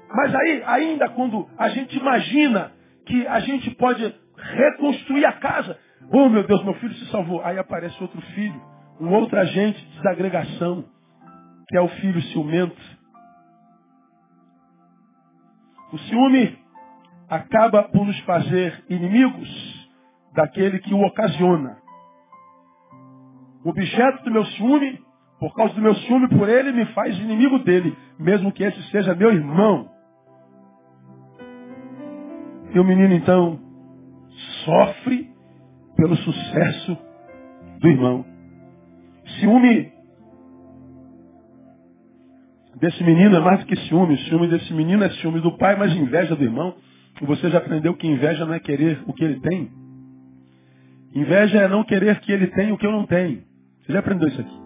Mas 0.10 0.34
aí, 0.34 0.64
ainda 0.66 1.10
quando 1.10 1.47
a 1.58 1.70
gente 1.70 1.97
imagina 1.97 2.72
que 3.06 3.28
a 3.28 3.39
gente 3.39 3.70
pode 3.72 4.16
reconstruir 4.38 5.26
a 5.26 5.34
casa, 5.34 5.78
oh 6.12 6.30
meu 6.30 6.43
Deus, 6.43 6.64
meu 6.64 6.74
filho 6.76 6.93
se 6.95 7.06
salvou. 7.12 7.43
Aí 7.43 7.58
aparece 7.60 8.01
outro 8.01 8.22
filho, 8.34 8.62
um 8.99 9.12
outro 9.14 9.39
agente 9.39 9.80
de 9.80 9.97
desagregação, 9.97 10.86
que 11.68 11.78
é 11.78 11.82
o 11.82 11.88
filho 11.88 12.22
ciumento. 12.22 12.82
O 15.91 15.97
ciúme 15.99 16.64
acaba 17.30 17.84
por 17.84 18.05
nos 18.05 18.19
fazer 18.21 18.84
inimigos 18.89 19.49
daquele 20.34 20.80
que 20.80 20.93
o 20.93 21.01
ocasiona. 21.01 21.78
O 23.63 23.69
objeto 23.69 24.23
do 24.23 24.32
meu 24.32 24.45
ciúme, 24.45 24.99
por 25.39 25.53
causa 25.55 25.73
do 25.73 25.82
meu 25.82 25.95
ciúme 25.95 26.30
por 26.30 26.47
ele, 26.47 26.71
me 26.71 26.86
faz 26.93 27.17
inimigo 27.17 27.59
dele, 27.59 27.97
mesmo 28.19 28.51
que 28.51 28.63
esse 28.63 28.82
seja 28.91 29.15
meu 29.15 29.32
irmão. 29.32 29.89
E 32.73 32.80
o 32.80 32.84
menino 32.84 33.13
então 33.13 33.59
sofre 34.65 35.32
pelo 35.95 36.15
sucesso 36.17 36.97
do 37.80 37.88
irmão. 37.88 38.26
Ciúme 39.39 39.91
desse 42.76 43.03
menino 43.03 43.38
é 43.38 43.39
mais 43.39 43.61
do 43.61 43.65
que 43.65 43.76
ciúme. 43.88 44.17
Ciúme 44.26 44.47
desse 44.47 44.73
menino 44.73 45.03
é 45.03 45.09
ciúme 45.11 45.39
do 45.39 45.57
pai, 45.57 45.76
mas 45.76 45.95
inveja 45.95 46.36
do 46.36 46.43
irmão. 46.43 46.76
Você 47.22 47.49
já 47.49 47.59
aprendeu 47.59 47.95
que 47.95 48.07
inveja 48.07 48.45
não 48.45 48.53
é 48.53 48.59
querer 48.59 49.01
o 49.07 49.13
que 49.13 49.24
ele 49.24 49.39
tem. 49.39 49.72
Inveja 51.13 51.59
é 51.59 51.68
não 51.68 51.84
querer 51.84 52.20
que 52.20 52.32
ele 52.32 52.47
tenha 52.47 52.74
o 52.74 52.78
que 52.78 52.86
eu 52.86 52.91
não 52.91 53.05
tenho. 53.05 53.43
Você 53.82 53.93
já 53.93 53.99
aprendeu 53.99 54.28
isso 54.28 54.41
aqui? 54.41 54.66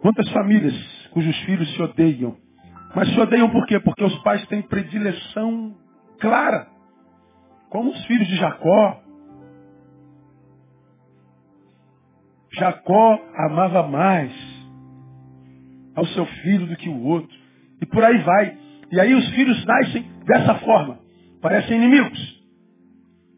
Quantas 0.00 0.30
famílias 0.30 0.74
cujos 1.10 1.36
filhos 1.40 1.74
se 1.74 1.82
odeiam 1.82 2.36
mas 2.96 3.12
se 3.12 3.20
odeiam 3.20 3.50
por 3.50 3.66
quê? 3.66 3.78
Porque 3.78 4.02
os 4.02 4.18
pais 4.22 4.46
têm 4.46 4.62
predileção 4.62 5.76
clara. 6.18 6.66
Como 7.68 7.90
os 7.90 8.06
filhos 8.06 8.26
de 8.26 8.36
Jacó. 8.36 9.02
Jacó 12.54 13.20
amava 13.34 13.86
mais 13.86 14.32
ao 15.94 16.06
seu 16.06 16.24
filho 16.24 16.66
do 16.66 16.76
que 16.76 16.88
o 16.88 17.02
outro. 17.02 17.36
E 17.82 17.84
por 17.84 18.02
aí 18.02 18.16
vai. 18.22 18.58
E 18.90 19.00
aí 19.00 19.14
os 19.14 19.28
filhos 19.30 19.64
nascem 19.64 20.02
dessa 20.24 20.54
forma. 20.56 20.98
Parecem 21.40 21.76
inimigos. 21.76 22.36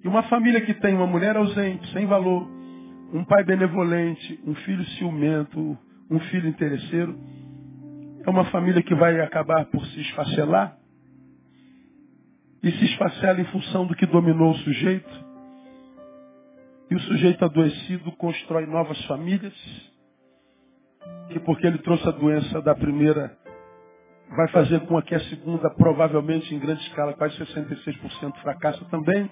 E 0.04 0.08
uma 0.08 0.22
família 0.24 0.60
que 0.60 0.74
tem 0.74 0.94
uma 0.94 1.06
mulher 1.06 1.36
ausente, 1.36 1.92
sem 1.92 2.06
valor, 2.06 2.48
um 3.12 3.24
pai 3.24 3.44
benevolente, 3.44 4.40
um 4.46 4.54
filho 4.54 4.84
ciumento, 4.90 5.76
um 6.10 6.20
filho 6.20 6.48
interesseiro, 6.48 7.18
é 8.24 8.30
uma 8.30 8.44
família 8.46 8.82
que 8.82 8.94
vai 8.94 9.20
acabar 9.20 9.64
por 9.66 9.84
se 9.86 10.00
esfacelar 10.00 10.76
e 12.62 12.70
se 12.70 12.84
esfacela 12.84 13.40
em 13.40 13.44
função 13.46 13.86
do 13.86 13.94
que 13.94 14.06
dominou 14.06 14.50
o 14.50 14.58
sujeito. 14.58 15.26
E 16.90 16.94
o 16.94 17.00
sujeito 17.00 17.44
adoecido 17.44 18.12
constrói 18.12 18.66
novas 18.66 19.02
famílias, 19.06 19.54
que 21.30 21.40
porque 21.40 21.66
ele 21.66 21.78
trouxe 21.78 22.06
a 22.08 22.12
doença 22.12 22.60
da 22.62 22.74
primeira, 22.74 23.36
vai 24.36 24.48
fazer 24.48 24.80
com 24.80 25.00
que 25.02 25.14
a 25.14 25.20
segunda, 25.20 25.70
provavelmente 25.70 26.54
em 26.54 26.58
grande 26.58 26.82
escala, 26.82 27.14
quase 27.14 27.36
66% 27.38 28.34
fracassa 28.42 28.84
também. 28.86 29.30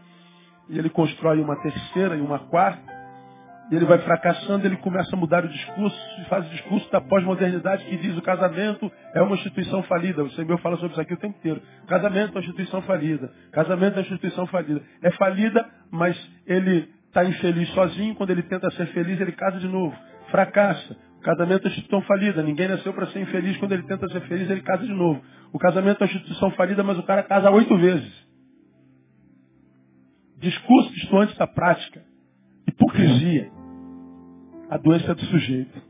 E 0.68 0.78
ele 0.78 0.90
constrói 0.90 1.40
uma 1.40 1.56
terceira 1.56 2.16
e 2.16 2.20
uma 2.20 2.38
quarta. 2.38 2.96
E 3.70 3.74
ele 3.74 3.84
vai 3.84 3.98
fracassando, 3.98 4.64
ele 4.64 4.76
começa 4.76 5.14
a 5.14 5.18
mudar 5.18 5.44
o 5.44 5.48
discurso, 5.48 5.98
faz 6.28 6.46
o 6.46 6.50
discurso 6.50 6.90
da 6.90 7.00
pós-modernidade 7.00 7.84
que 7.84 7.96
diz 7.96 8.16
o 8.16 8.22
casamento 8.22 8.90
é 9.12 9.20
uma 9.20 9.34
instituição 9.34 9.82
falida. 9.82 10.22
O 10.22 10.30
Senhor 10.30 10.56
fala 10.58 10.76
sobre 10.76 10.92
isso 10.92 11.00
aqui 11.00 11.14
o 11.14 11.16
tempo 11.16 11.36
inteiro. 11.36 11.60
Casamento 11.88 12.28
é 12.28 12.32
uma 12.36 12.40
instituição 12.40 12.80
falida. 12.82 13.30
Casamento 13.50 13.94
é 13.94 13.96
uma 13.96 14.02
instituição 14.02 14.46
falida. 14.46 14.80
É 15.02 15.10
falida, 15.12 15.68
mas 15.90 16.16
ele 16.46 16.88
está 17.08 17.24
infeliz 17.24 17.68
sozinho. 17.70 18.14
Quando 18.14 18.30
ele 18.30 18.44
tenta 18.44 18.70
ser 18.70 18.86
feliz, 18.88 19.20
ele 19.20 19.32
casa 19.32 19.58
de 19.58 19.66
novo. 19.66 19.96
Fracassa. 20.30 20.96
Casamento 21.26 21.66
é 21.66 21.70
instituição 21.70 22.00
falida. 22.02 22.40
Ninguém 22.40 22.68
nasceu 22.68 22.94
para 22.94 23.08
ser 23.08 23.20
infeliz. 23.20 23.56
Quando 23.56 23.72
ele 23.72 23.82
tenta 23.82 24.08
ser 24.08 24.20
feliz, 24.22 24.48
ele 24.48 24.62
casa 24.62 24.84
de 24.84 24.92
novo. 24.92 25.20
O 25.52 25.58
casamento 25.58 26.02
é 26.02 26.06
instituição 26.06 26.52
falida, 26.52 26.84
mas 26.84 26.96
o 26.98 27.02
cara 27.02 27.24
casa 27.24 27.50
oito 27.50 27.76
vezes. 27.76 28.26
Discurso 30.38 30.92
distante 30.92 31.36
da 31.36 31.46
prática. 31.48 32.00
Hipocrisia. 32.68 33.50
A 34.70 34.78
doença 34.78 35.10
é 35.10 35.14
do 35.14 35.24
sujeito. 35.24 35.82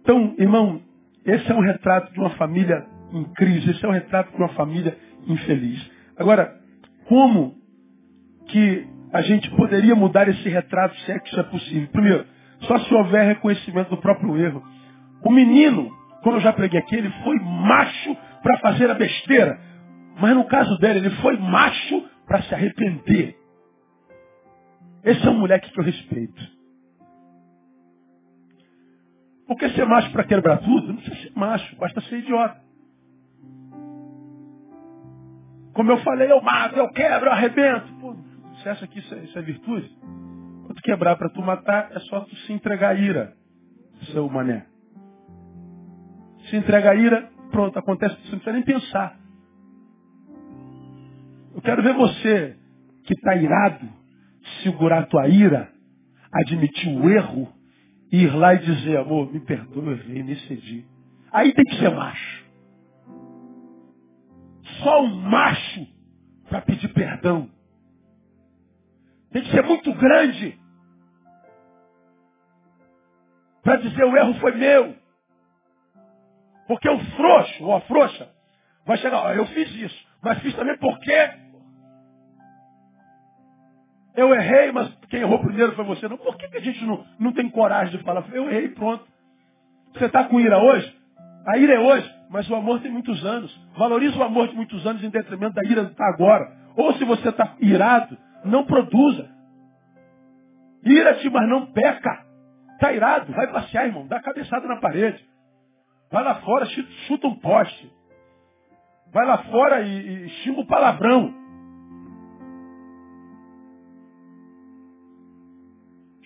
Então, 0.00 0.34
irmão, 0.38 0.80
esse 1.24 1.50
é 1.50 1.54
um 1.54 1.60
retrato 1.60 2.10
de 2.14 2.18
uma 2.18 2.30
família 2.30 2.86
em 3.12 3.24
crise. 3.34 3.70
Esse 3.70 3.84
é 3.84 3.88
um 3.88 3.92
retrato 3.92 4.30
de 4.30 4.38
uma 4.38 4.48
família 4.50 4.96
infeliz. 5.26 5.86
Agora, 6.16 6.58
como 7.06 7.56
que 8.48 8.86
a 9.12 9.20
gente 9.20 9.50
poderia 9.50 9.94
mudar 9.94 10.28
esse 10.28 10.48
retrato 10.48 10.96
se 11.00 11.12
é 11.12 11.18
que 11.18 11.28
isso 11.28 11.40
é 11.40 11.42
possível? 11.42 11.88
Primeiro, 11.88 12.24
só 12.60 12.78
se 12.78 12.94
houver 12.94 13.26
reconhecimento 13.26 13.90
do 13.90 13.98
próprio 13.98 14.34
erro. 14.38 14.77
O 15.24 15.30
menino, 15.30 15.90
como 16.22 16.36
eu 16.36 16.40
já 16.40 16.52
preguei 16.52 16.80
aqui, 16.80 16.96
ele 16.96 17.10
foi 17.24 17.38
macho 17.40 18.16
para 18.42 18.58
fazer 18.58 18.90
a 18.90 18.94
besteira. 18.94 19.58
Mas 20.20 20.34
no 20.34 20.44
caso 20.44 20.76
dele, 20.78 21.00
ele 21.00 21.10
foi 21.16 21.36
macho 21.36 22.08
para 22.26 22.42
se 22.42 22.54
arrepender. 22.54 23.36
Esse 25.04 25.26
é 25.26 25.30
um 25.30 25.38
moleque 25.38 25.70
que 25.70 25.80
eu 25.80 25.84
respeito. 25.84 26.58
Porque 29.46 29.68
ser 29.70 29.86
macho 29.86 30.12
para 30.12 30.24
quebrar 30.24 30.58
tudo, 30.58 30.88
não 30.88 30.96
precisa 30.96 31.22
ser 31.22 31.32
macho, 31.34 31.76
basta 31.76 32.00
ser 32.02 32.18
idiota. 32.18 32.60
Como 35.72 35.92
eu 35.92 35.98
falei, 35.98 36.30
eu 36.30 36.42
mato, 36.42 36.76
eu 36.76 36.88
quebro, 36.90 37.28
eu 37.28 37.32
arrebento. 37.32 37.92
Pô, 38.00 38.12
você 38.12 38.68
acha 38.68 38.86
que 38.86 38.98
isso 38.98 39.14
é, 39.14 39.24
isso 39.24 39.38
é 39.38 39.42
virtude? 39.42 39.88
Quando 40.66 40.82
quebrar 40.82 41.16
para 41.16 41.30
tu 41.30 41.40
matar, 41.40 41.90
é 41.92 42.00
só 42.00 42.20
tu 42.20 42.34
se 42.36 42.52
entregar 42.52 42.90
a 42.90 42.94
ira, 42.94 43.32
seu 44.12 44.28
mané. 44.28 44.66
Se 46.48 46.56
entrega 46.56 46.90
a 46.90 46.94
ira, 46.94 47.30
pronto, 47.50 47.78
acontece, 47.78 48.14
você 48.14 48.32
não 48.32 48.38
precisa 48.38 48.52
nem 48.52 48.62
pensar. 48.62 49.18
Eu 51.54 51.62
quero 51.62 51.82
ver 51.82 51.94
você 51.94 52.56
que 53.04 53.14
está 53.14 53.36
irado, 53.36 53.88
segurar 54.62 55.00
a 55.00 55.06
tua 55.06 55.28
ira, 55.28 55.72
admitir 56.32 56.96
o 56.96 57.08
erro, 57.10 57.52
e 58.10 58.22
ir 58.22 58.34
lá 58.34 58.54
e 58.54 58.58
dizer, 58.58 58.98
amor, 58.98 59.32
me 59.32 59.40
perdoa, 59.40 59.84
eu 59.84 59.92
errei, 59.92 60.22
me 60.22 60.36
cedi. 60.40 60.86
Aí 61.32 61.52
tem 61.52 61.64
que 61.64 61.76
ser 61.76 61.90
macho. 61.90 62.46
Só 64.82 65.02
um 65.02 65.14
macho 65.14 65.86
para 66.48 66.62
pedir 66.62 66.88
perdão. 66.94 67.50
Tem 69.30 69.42
que 69.42 69.50
ser 69.50 69.62
muito 69.62 69.92
grande 69.94 70.58
para 73.62 73.76
dizer 73.76 74.04
o 74.04 74.16
erro 74.16 74.34
foi 74.40 74.52
meu. 74.52 74.96
Porque 76.68 76.88
o 76.88 76.98
frouxo 77.16 77.64
ou 77.64 77.74
a 77.74 77.80
frouxa 77.80 78.28
vai 78.86 78.98
chegar, 78.98 79.24
ó, 79.24 79.32
eu 79.32 79.46
fiz 79.46 79.74
isso, 79.74 80.06
mas 80.22 80.38
fiz 80.40 80.54
também 80.54 80.76
porque 80.78 81.30
eu 84.14 84.34
errei, 84.34 84.72
mas 84.72 84.92
quem 85.08 85.20
errou 85.20 85.38
primeiro 85.38 85.72
foi 85.76 85.84
você. 85.84 86.08
Não, 86.08 86.18
por 86.18 86.36
que, 86.36 86.48
que 86.48 86.56
a 86.56 86.60
gente 86.60 86.84
não, 86.84 87.06
não 87.18 87.32
tem 87.32 87.48
coragem 87.48 87.96
de 87.96 88.04
falar? 88.04 88.24
Eu 88.32 88.50
errei 88.50 88.68
pronto. 88.70 89.06
Você 89.94 90.06
está 90.06 90.24
com 90.24 90.40
ira 90.40 90.58
hoje? 90.58 90.92
A 91.46 91.56
ira 91.56 91.74
é 91.74 91.78
hoje, 91.78 92.14
mas 92.28 92.50
o 92.50 92.54
amor 92.56 92.80
tem 92.80 92.90
muitos 92.90 93.24
anos. 93.24 93.56
Valorize 93.76 94.18
o 94.18 94.22
amor 94.22 94.48
de 94.48 94.56
muitos 94.56 94.84
anos 94.86 95.02
em 95.04 95.08
detrimento 95.08 95.54
da 95.54 95.62
ira 95.64 95.84
de 95.84 95.94
agora. 96.02 96.52
Ou 96.76 96.92
se 96.94 97.04
você 97.04 97.28
está 97.28 97.54
irado, 97.60 98.18
não 98.44 98.64
produza. 98.64 99.30
Ira-te, 100.84 101.30
mas 101.30 101.48
não 101.48 101.66
peca. 101.66 102.26
Está 102.72 102.92
irado, 102.92 103.32
vai 103.32 103.46
passear, 103.52 103.86
irmão. 103.86 104.06
Dá 104.06 104.20
cabeçada 104.20 104.66
na 104.66 104.76
parede. 104.76 105.27
Vai 106.10 106.24
lá 106.24 106.36
fora, 106.36 106.66
chuta 107.06 107.26
um 107.26 107.34
poste. 107.34 107.92
Vai 109.12 109.26
lá 109.26 109.38
fora 109.44 109.80
e, 109.82 110.26
e 110.26 110.28
xinga 110.28 110.60
o 110.60 110.66
palavrão. 110.66 111.34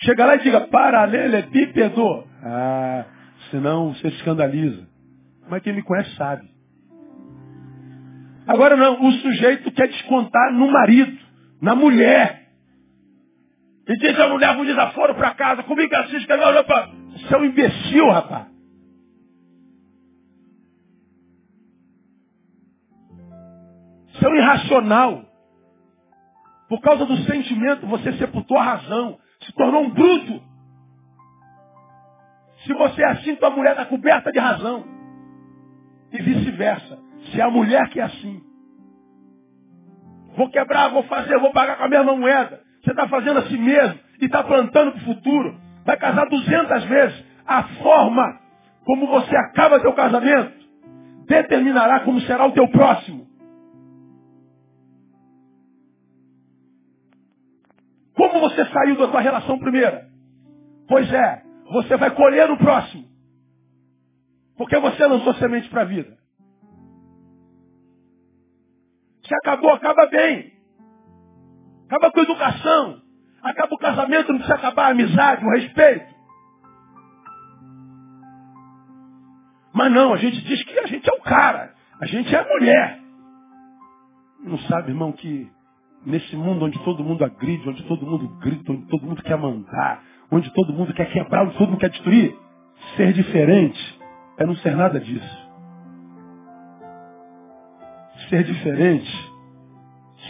Chega 0.04 0.26
lá 0.26 0.36
e 0.36 0.40
diga, 0.40 0.62
paralelepípedo. 0.62 2.26
Ah, 2.42 3.04
senão 3.50 3.94
você 3.94 4.08
escandaliza. 4.08 4.88
Mas 5.48 5.62
quem 5.62 5.72
me 5.72 5.82
conhece 5.82 6.14
sabe. 6.16 6.50
Agora 8.46 8.76
não, 8.76 9.00
o 9.06 9.12
sujeito 9.12 9.70
quer 9.70 9.86
descontar 9.88 10.52
no 10.52 10.70
marido, 10.70 11.16
na 11.60 11.76
mulher. 11.76 12.48
E 13.86 13.96
diz, 13.96 14.16
não 14.18 14.36
levo 14.36 14.62
um 14.62 14.64
desaforo 14.64 15.14
para 15.14 15.34
casa, 15.34 15.62
comigo 15.62 15.94
assiste, 15.94 16.26
que 16.26 16.32
olha 16.32 16.64
para... 16.64 16.88
Você 17.12 17.34
é 17.34 17.38
um 17.38 17.44
imbecil, 17.44 18.08
rapaz. 18.10 18.51
É 24.24 24.36
irracional. 24.36 25.24
Por 26.68 26.80
causa 26.80 27.04
do 27.04 27.16
sentimento, 27.18 27.86
você 27.86 28.12
sepultou 28.14 28.56
a 28.58 28.62
razão 28.62 29.18
se 29.44 29.52
tornou 29.52 29.82
um 29.82 29.90
bruto. 29.90 30.42
Se 32.64 32.72
você 32.74 33.02
é 33.02 33.06
assim, 33.06 33.34
tua 33.36 33.50
mulher 33.50 33.72
está 33.72 33.84
coberta 33.86 34.30
de 34.30 34.38
razão. 34.38 34.84
E 36.12 36.22
vice-versa. 36.22 36.98
Se 37.30 37.40
é 37.40 37.44
a 37.44 37.50
mulher 37.50 37.88
que 37.90 38.00
é 38.00 38.04
assim. 38.04 38.40
Vou 40.36 40.48
quebrar, 40.50 40.88
vou 40.88 41.02
fazer, 41.04 41.38
vou 41.38 41.52
pagar 41.52 41.76
com 41.76 41.84
a 41.84 41.88
mesma 41.88 42.16
moeda. 42.16 42.60
Você 42.82 42.90
está 42.90 43.08
fazendo 43.08 43.38
assim 43.40 43.58
mesmo 43.58 43.98
e 44.20 44.26
está 44.26 44.42
plantando 44.42 44.92
para 44.92 45.00
o 45.00 45.04
futuro. 45.04 45.60
Vai 45.84 45.96
casar 45.96 46.28
duzentas 46.28 46.84
vezes. 46.84 47.24
A 47.46 47.64
forma 47.64 48.40
como 48.84 49.06
você 49.08 49.36
acaba 49.36 49.80
teu 49.80 49.92
casamento 49.92 50.62
determinará 51.26 52.00
como 52.00 52.20
será 52.22 52.46
o 52.46 52.52
teu 52.52 52.68
próximo. 52.68 53.26
Como 58.32 58.48
você 58.48 58.64
saiu 58.64 58.96
da 58.96 59.10
sua 59.10 59.20
relação 59.20 59.58
primeira? 59.58 60.08
Pois 60.88 61.12
é, 61.12 61.42
você 61.70 61.98
vai 61.98 62.10
colher 62.12 62.48
no 62.48 62.56
próximo. 62.56 63.04
Porque 64.56 64.78
você 64.78 65.06
lançou 65.06 65.34
semente 65.34 65.68
para 65.68 65.82
a 65.82 65.84
vida. 65.84 66.16
Se 69.22 69.34
acabou, 69.34 69.70
acaba 69.74 70.06
bem. 70.06 70.50
Acaba 71.86 72.10
com 72.10 72.20
a 72.20 72.22
educação. 72.22 73.02
Acaba 73.42 73.74
o 73.74 73.78
casamento, 73.78 74.32
não 74.32 74.38
precisa 74.38 74.54
acabar 74.54 74.86
a 74.86 74.90
amizade, 74.92 75.44
o 75.44 75.50
respeito. 75.50 76.14
Mas 79.74 79.92
não, 79.92 80.14
a 80.14 80.16
gente 80.16 80.40
diz 80.42 80.64
que 80.64 80.78
a 80.78 80.86
gente 80.86 81.06
é 81.06 81.12
o 81.12 81.20
cara. 81.20 81.74
A 82.00 82.06
gente 82.06 82.34
é 82.34 82.38
a 82.38 82.48
mulher. 82.48 82.98
Não 84.40 84.58
sabe, 84.60 84.90
irmão, 84.90 85.12
que 85.12 85.50
Nesse 86.04 86.34
mundo 86.36 86.64
onde 86.64 86.78
todo 86.80 87.04
mundo 87.04 87.24
agride, 87.24 87.68
onde 87.68 87.82
todo 87.84 88.04
mundo 88.04 88.28
grita, 88.40 88.72
onde 88.72 88.86
todo 88.86 89.06
mundo 89.06 89.22
quer 89.22 89.38
mandar, 89.38 90.02
onde 90.30 90.52
todo 90.52 90.72
mundo 90.72 90.92
quer 90.94 91.10
quebrar, 91.12 91.44
onde 91.44 91.56
todo 91.56 91.68
mundo 91.68 91.80
quer 91.80 91.90
destruir, 91.90 92.36
ser 92.96 93.12
diferente 93.12 94.00
é 94.38 94.46
não 94.46 94.56
ser 94.56 94.76
nada 94.76 94.98
disso. 94.98 95.42
Ser 98.28 98.44
diferente, 98.44 99.32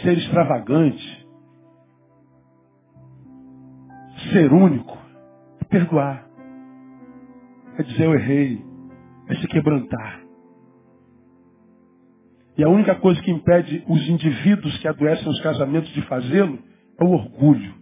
ser 0.01 0.17
extravagante, 0.17 1.27
ser 4.31 4.51
único, 4.51 4.97
é 5.61 5.65
perdoar. 5.65 6.27
É 7.77 7.83
dizer 7.83 8.05
eu 8.05 8.13
errei, 8.13 8.63
é 9.29 9.35
se 9.35 9.47
quebrantar. 9.47 10.22
E 12.57 12.63
a 12.63 12.69
única 12.69 12.95
coisa 12.95 13.21
que 13.21 13.31
impede 13.31 13.83
os 13.87 14.07
indivíduos 14.07 14.77
que 14.77 14.87
adoecem 14.87 15.27
os 15.27 15.41
casamentos 15.41 15.91
de 15.93 16.01
fazê-lo 16.03 16.59
é 16.99 17.03
o 17.03 17.11
orgulho. 17.11 17.73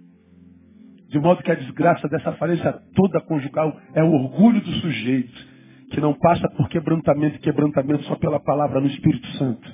De 1.10 1.20
modo 1.20 1.44
que 1.44 1.52
a 1.52 1.56
desgraça 1.56 2.08
dessa 2.08 2.32
falência 2.34 2.72
toda 2.96 3.20
conjugal 3.22 3.78
é 3.94 4.02
o 4.02 4.14
orgulho 4.14 4.62
do 4.62 4.72
sujeito, 4.76 5.48
que 5.92 6.00
não 6.00 6.14
passa 6.14 6.48
por 6.56 6.70
quebrantamento 6.70 7.36
e 7.36 7.40
quebrantamento 7.40 8.04
só 8.06 8.16
pela 8.16 8.40
palavra 8.40 8.80
no 8.80 8.88
Espírito 8.88 9.28
Santo. 9.38 9.70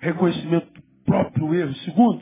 Reconhecimento 0.00 0.66
do 0.72 0.82
próprio 1.04 1.54
erro. 1.54 1.74
Segundo, 1.76 2.20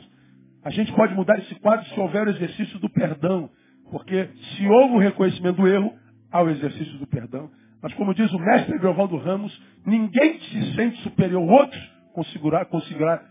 a 0.63 0.69
gente 0.69 0.93
pode 0.93 1.15
mudar 1.15 1.39
esse 1.39 1.55
quadro 1.55 1.85
se 1.87 1.99
houver 1.99 2.27
o 2.27 2.29
exercício 2.29 2.77
do 2.79 2.89
perdão. 2.89 3.49
Porque 3.89 4.29
se 4.55 4.67
houve 4.67 4.95
o 4.95 4.99
reconhecimento 4.99 5.57
do 5.57 5.67
erro, 5.67 5.91
há 6.31 6.41
o 6.43 6.49
exercício 6.49 6.99
do 6.99 7.07
perdão. 7.07 7.49
Mas 7.83 7.93
como 7.95 8.15
diz 8.15 8.31
o 8.31 8.39
mestre 8.39 8.79
Grovaldo 8.79 9.17
Ramos, 9.17 9.61
ninguém 9.85 10.39
se 10.39 10.75
sente 10.75 11.01
superior 11.03 11.41
ao 11.41 11.47
outro 11.49 11.79
conseguirá, 12.13 12.63
conseguirá 12.63 13.21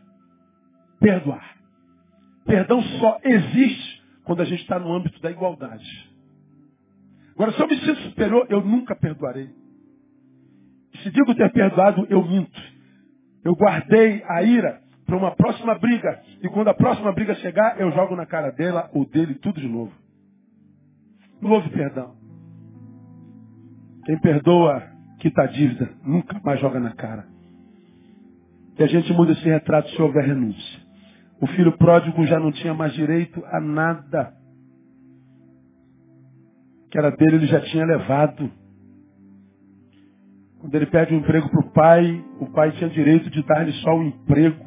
perdoar. 1.01 1.57
Perdão 2.45 2.83
só 2.83 3.19
existe 3.25 4.03
quando 4.25 4.43
a 4.43 4.45
gente 4.45 4.61
está 4.61 4.79
no 4.79 4.93
âmbito 4.93 5.21
da 5.23 5.31
igualdade. 5.31 6.13
Agora, 7.35 7.53
se 7.53 7.61
eu 7.61 7.67
me 7.67 7.79
sinto 7.79 8.01
superior, 8.03 8.47
eu 8.51 8.61
nunca 8.61 8.95
perdoarei. 8.95 9.49
Se 11.03 11.11
digo 11.11 11.35
ter 11.35 11.51
perdoado, 11.51 12.07
eu 12.11 12.23
minto. 12.23 12.63
Eu 13.43 13.55
guardei 13.55 14.23
a 14.29 14.43
ira 14.43 14.83
para 15.07 15.17
uma 15.17 15.35
próxima 15.35 15.75
briga. 15.77 16.23
E 16.43 16.49
quando 16.49 16.69
a 16.69 16.75
próxima 16.75 17.11
briga 17.13 17.35
chegar, 17.37 17.81
eu 17.81 17.91
jogo 17.93 18.15
na 18.15 18.27
cara 18.27 18.51
dela 18.51 18.91
ou 18.93 19.07
dele 19.07 19.35
tudo 19.37 19.61
de 19.61 19.69
novo. 19.69 19.93
Não 21.41 21.51
houve 21.53 21.71
perdão. 21.71 22.22
Quem 24.05 24.19
perdoa, 24.19 24.83
quita 25.21 25.43
a 25.43 25.47
dívida, 25.47 25.89
nunca 26.05 26.41
mais 26.45 26.61
joga 26.61 26.81
na 26.81 26.93
cara. 26.93 27.25
Que 28.75 28.83
a 28.83 28.87
gente 28.87 29.13
muda 29.13 29.33
esse 29.33 29.45
retrato 29.45 29.91
se 29.91 30.03
houver 30.03 30.25
renúncia. 30.25 30.81
O 31.41 31.47
filho 31.49 31.77
pródigo 31.77 32.27
já 32.27 32.39
não 32.41 32.51
tinha 32.51 32.75
mais 32.75 32.93
direito 32.95 33.45
a 33.47 33.61
nada. 33.61 34.35
Que 36.91 36.99
era 36.99 37.11
dele, 37.11 37.37
ele 37.37 37.47
já 37.47 37.61
tinha 37.61 37.85
levado. 37.85 38.51
Quando 40.59 40.75
ele 40.75 40.87
pede 40.87 41.15
um 41.15 41.19
emprego 41.19 41.49
para 41.49 41.61
o 41.61 41.71
pai, 41.71 42.25
o 42.41 42.47
pai 42.47 42.73
tinha 42.73 42.91
direito 42.91 43.31
de 43.31 43.43
dar-lhe 43.45 43.73
só 43.83 43.95
um 43.97 44.05
emprego. 44.05 44.65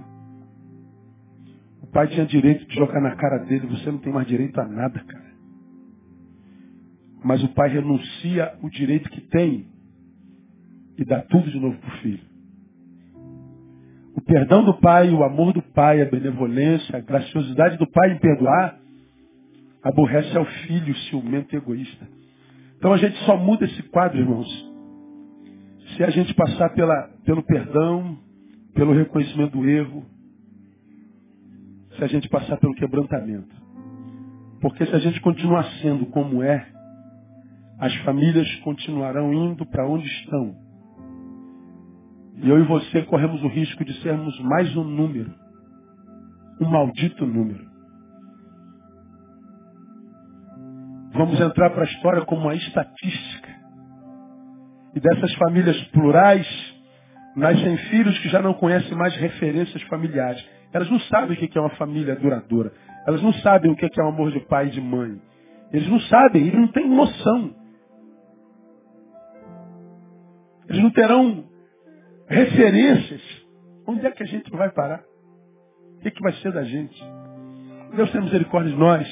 O 1.82 1.88
pai 1.88 2.08
tinha 2.08 2.26
direito 2.26 2.66
de 2.68 2.76
jogar 2.76 3.02
na 3.02 3.16
cara 3.16 3.40
dele, 3.40 3.68
você 3.68 3.92
não 3.92 4.00
tem 4.00 4.12
mais 4.12 4.28
direito 4.28 4.60
a 4.60 4.68
nada, 4.68 5.00
cara. 5.00 5.25
Mas 7.26 7.44
o 7.44 7.48
pai 7.48 7.70
renuncia 7.70 8.54
o 8.62 8.70
direito 8.70 9.10
que 9.10 9.20
tem 9.20 9.66
e 10.96 11.04
dá 11.04 11.22
tudo 11.22 11.50
de 11.50 11.60
novo 11.60 11.76
para 11.80 11.90
o 11.90 11.98
filho. 11.98 12.24
O 14.16 14.22
perdão 14.22 14.64
do 14.64 14.76
pai, 14.76 15.10
o 15.10 15.24
amor 15.24 15.52
do 15.52 15.62
pai, 15.62 16.04
a 16.04 16.06
benevolência, 16.06 16.96
a 16.96 17.02
graciosidade 17.02 17.78
do 17.78 17.88
pai 17.88 18.12
em 18.12 18.20
perdoar, 18.20 18.80
aborrece 19.82 20.38
ao 20.38 20.46
filho 20.46 20.96
ciumento 21.10 21.56
e 21.56 21.58
egoísta. 21.58 22.08
Então 22.78 22.94
a 22.94 22.98
gente 22.98 23.18
só 23.26 23.36
muda 23.36 23.66
esse 23.66 23.82
quadro, 23.90 24.20
irmãos, 24.20 24.74
se 25.98 26.04
a 26.04 26.12
gente 26.12 26.32
passar 26.36 26.76
pela, 26.76 27.10
pelo 27.26 27.42
perdão, 27.42 28.20
pelo 28.76 28.94
reconhecimento 28.94 29.58
do 29.58 29.68
erro, 29.68 30.06
se 31.98 32.04
a 32.04 32.08
gente 32.08 32.30
passar 32.30 32.58
pelo 32.58 32.76
quebrantamento. 32.76 33.56
Porque 34.62 34.86
se 34.86 34.94
a 34.94 35.00
gente 35.00 35.20
continuar 35.22 35.64
sendo 35.82 36.06
como 36.06 36.44
é, 36.44 36.75
as 37.80 37.94
famílias 38.04 38.54
continuarão 38.58 39.34
indo 39.34 39.66
para 39.66 39.88
onde 39.88 40.06
estão. 40.06 40.56
E 42.38 42.50
eu 42.50 42.60
e 42.60 42.64
você 42.64 43.02
corremos 43.04 43.42
o 43.44 43.48
risco 43.48 43.84
de 43.84 43.94
sermos 44.02 44.38
mais 44.42 44.76
um 44.76 44.84
número. 44.84 45.34
Um 46.62 46.70
maldito 46.70 47.26
número. 47.26 47.66
Vamos 51.14 51.40
entrar 51.40 51.70
para 51.70 51.82
a 51.82 51.86
história 51.86 52.26
como 52.26 52.42
uma 52.42 52.56
estatística. 52.56 53.50
E 54.94 55.00
dessas 55.00 55.34
famílias 55.36 55.82
plurais, 55.88 56.48
nascem 57.36 57.78
filhos 57.90 58.18
que 58.20 58.30
já 58.30 58.42
não 58.42 58.54
conhecem 58.54 58.98
mais 58.98 59.16
referências 59.16 59.82
familiares. 59.84 60.46
Elas 60.74 60.90
não 60.90 61.00
sabem 61.02 61.38
o 61.38 61.50
que 61.50 61.58
é 61.58 61.62
uma 61.62 61.76
família 61.78 62.16
duradoura. 62.16 62.72
Elas 63.08 63.22
não 63.22 63.34
sabem 63.34 63.72
o 63.72 63.76
que 63.76 63.86
é 63.86 64.04
o 64.04 64.08
amor 64.08 64.32
de 64.32 64.40
pai 64.42 64.68
e 64.68 64.72
de 64.72 64.82
mãe. 64.82 65.20
Eles 65.72 65.88
não 65.90 66.00
sabem, 66.02 66.48
eles 66.48 66.60
não 66.60 66.68
têm 66.68 66.88
noção. 66.90 67.65
Eles 70.70 70.84
não 70.84 70.92
terão 70.92 71.46
referências. 72.28 73.22
Onde 73.88 74.06
é 74.06 74.12
que 74.12 74.24
a 74.24 74.26
gente 74.26 74.50
vai 74.52 74.72
parar? 74.72 75.02
O 75.98 76.00
que, 76.02 76.08
é 76.08 76.12
que 76.12 76.22
vai 76.22 76.34
ser 76.34 76.52
da 76.52 76.64
gente? 76.64 76.96
Que 77.90 77.98
Deus 77.98 78.12
tenha 78.12 78.24
misericórdia 78.24 78.72
de 78.72 78.78
nós. 78.78 79.08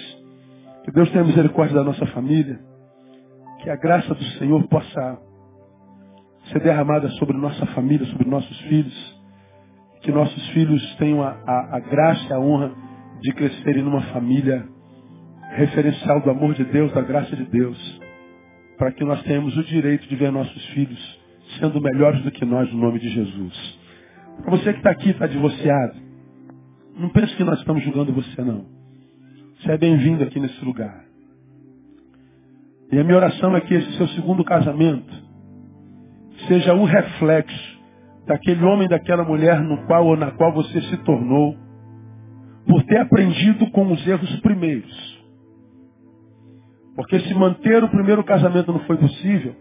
Que 0.84 0.92
Deus 0.92 1.10
tenha 1.12 1.24
misericórdia 1.24 1.76
da 1.76 1.84
nossa 1.84 2.06
família. 2.08 2.60
Que 3.62 3.70
a 3.70 3.76
graça 3.76 4.14
do 4.14 4.24
Senhor 4.38 4.68
possa 4.68 5.20
ser 6.52 6.60
derramada 6.60 7.08
sobre 7.12 7.38
nossa 7.38 7.66
família, 7.68 8.06
sobre 8.08 8.28
nossos 8.28 8.60
filhos. 8.62 9.22
Que 10.02 10.12
nossos 10.12 10.50
filhos 10.50 10.96
tenham 10.96 11.22
a, 11.22 11.30
a, 11.30 11.78
a 11.78 11.80
graça 11.80 12.28
e 12.30 12.34
a 12.34 12.40
honra 12.40 12.72
de 13.22 13.32
crescerem 13.34 13.84
numa 13.84 14.02
família 14.12 14.68
referencial 15.52 16.20
do 16.22 16.32
amor 16.32 16.56
de 16.56 16.66
Deus, 16.66 16.92
da 16.94 17.02
graça 17.02 17.36
de 17.36 17.46
Deus. 17.46 18.02
Para 18.78 18.92
que 18.92 19.06
nós 19.06 19.22
tenhamos 19.24 19.56
o 19.56 19.64
direito 19.64 20.08
de 20.08 20.16
ver 20.16 20.32
nossos 20.32 20.66
filhos 20.70 21.23
sendo 21.60 21.82
melhores 21.82 22.22
do 22.24 22.32
que 22.32 22.46
nós 22.46 22.72
no 22.72 22.80
nome 22.80 23.00
de 23.00 23.10
Jesus. 23.10 23.80
Para 24.42 24.52
você 24.52 24.74
que 24.74 24.80
está 24.80 24.92
aqui, 24.92 25.10
está 25.10 25.28
divorciado, 25.28 25.96
não 26.98 27.10
pense 27.10 27.36
que 27.36 27.44
nós 27.44 27.60
estamos 27.60 27.84
julgando 27.84 28.14
você, 28.14 28.42
não. 28.42 28.66
Você 29.60 29.72
é 29.72 29.78
bem-vindo 29.78 30.24
aqui 30.24 30.40
nesse 30.40 30.64
lugar. 30.64 31.04
E 32.92 33.00
a 33.00 33.04
minha 33.04 33.18
oração 33.18 33.56
é 33.56 33.62
que 33.62 33.74
esse 33.74 33.98
seu 33.98 34.08
segundo 34.10 34.44
casamento 34.44 35.12
seja 36.48 36.74
o 36.74 36.86
reflexo 36.86 37.80
daquele 38.28 38.64
homem, 38.64 38.88
daquela 38.88 39.24
mulher 39.24 39.62
no 39.62 39.86
qual 39.86 40.06
ou 40.06 40.18
na 40.18 40.32
qual 40.32 40.54
você 40.54 40.82
se 40.82 40.98
tornou, 40.98 41.58
por 42.68 42.84
ter 42.84 43.00
aprendido 43.00 43.70
com 43.72 43.92
os 43.92 44.08
erros 44.08 44.40
primeiros. 44.42 45.24
Porque 46.96 47.20
se 47.22 47.34
manter 47.34 47.84
o 47.84 47.90
primeiro 47.90 48.24
casamento 48.24 48.72
não 48.72 48.80
foi 48.82 48.98
possível, 48.98 49.56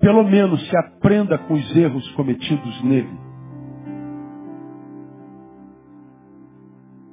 pelo 0.00 0.24
menos 0.24 0.66
se 0.68 0.76
aprenda 0.76 1.38
com 1.38 1.54
os 1.54 1.76
erros 1.76 2.08
cometidos 2.12 2.82
nele. 2.82 3.18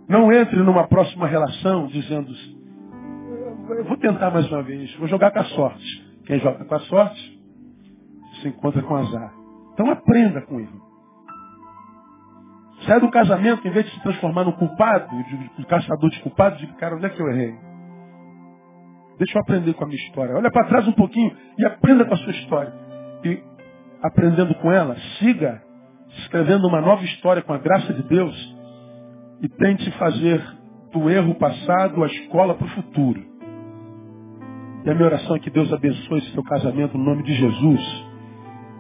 Não 0.08 0.32
entre 0.32 0.58
numa 0.64 0.88
próxima 0.88 1.28
relação 1.28 1.88
dizendo, 1.88 2.32
eu 3.70 3.84
vou 3.84 3.98
tentar 3.98 4.32
mais 4.32 4.50
uma 4.50 4.64
vez, 4.64 4.96
vou 4.96 5.08
jogar 5.08 5.32
com 5.32 5.40
a 5.40 5.46
sorte. 5.46 6.08
Quem 6.26 6.40
joga 6.40 6.64
com 6.64 6.76
a 6.76 6.80
sorte 6.80 7.42
se 8.42 8.48
encontra 8.48 8.82
com 8.82 8.96
azar. 8.96 9.34
Então 9.74 9.92
aprenda 9.92 10.42
com 10.42 10.60
ele. 10.60 10.88
Sai 12.86 13.02
do 13.02 13.12
casamento, 13.12 13.68
em 13.68 13.72
vez 13.72 13.86
de 13.86 13.92
se 13.92 14.02
transformar 14.02 14.46
no 14.46 14.54
culpado, 14.54 15.10
de, 15.24 15.50
de 15.58 15.66
caçador 15.66 16.10
de 16.10 16.22
culpados, 16.22 16.60
diga, 16.60 16.74
cara, 16.74 16.96
onde 16.96 17.06
é 17.06 17.10
que 17.10 17.22
eu 17.22 17.28
errei? 17.28 17.67
Deixa 19.18 19.38
eu 19.38 19.42
aprender 19.42 19.74
com 19.74 19.84
a 19.84 19.88
minha 19.88 20.00
história. 20.00 20.36
Olha 20.36 20.52
para 20.52 20.68
trás 20.68 20.88
um 20.88 20.94
pouquinho 20.94 21.32
e 21.58 21.66
aprenda 21.66 22.06
com 22.06 22.14
a 22.14 22.18
sua 22.18 22.32
história. 22.32 22.74
E 23.24 23.42
aprendendo 24.02 24.54
com 24.56 24.72
ela, 24.72 24.96
siga 25.18 25.62
escrevendo 26.20 26.68
uma 26.68 26.82
nova 26.82 27.04
história 27.04 27.42
com 27.42 27.54
a 27.54 27.58
graça 27.58 27.94
de 27.94 28.04
Deus 28.04 28.56
e 29.42 29.50
tente 29.50 29.90
fazer 29.92 30.42
do 30.92 31.10
erro 31.10 31.36
passado 31.36 32.04
a 32.04 32.08
escola 32.08 32.56
para 32.56 32.66
o 32.66 32.70
futuro. 32.70 33.26
E 34.86 34.90
a 34.90 34.94
minha 34.94 35.08
oração 35.08 35.36
é 35.36 35.40
que 35.40 35.50
Deus 35.50 35.72
abençoe 35.74 36.22
seu 36.32 36.44
casamento 36.44 36.98
no 36.98 37.04
nome 37.04 37.24
de 37.24 37.34
Jesus. 37.34 38.06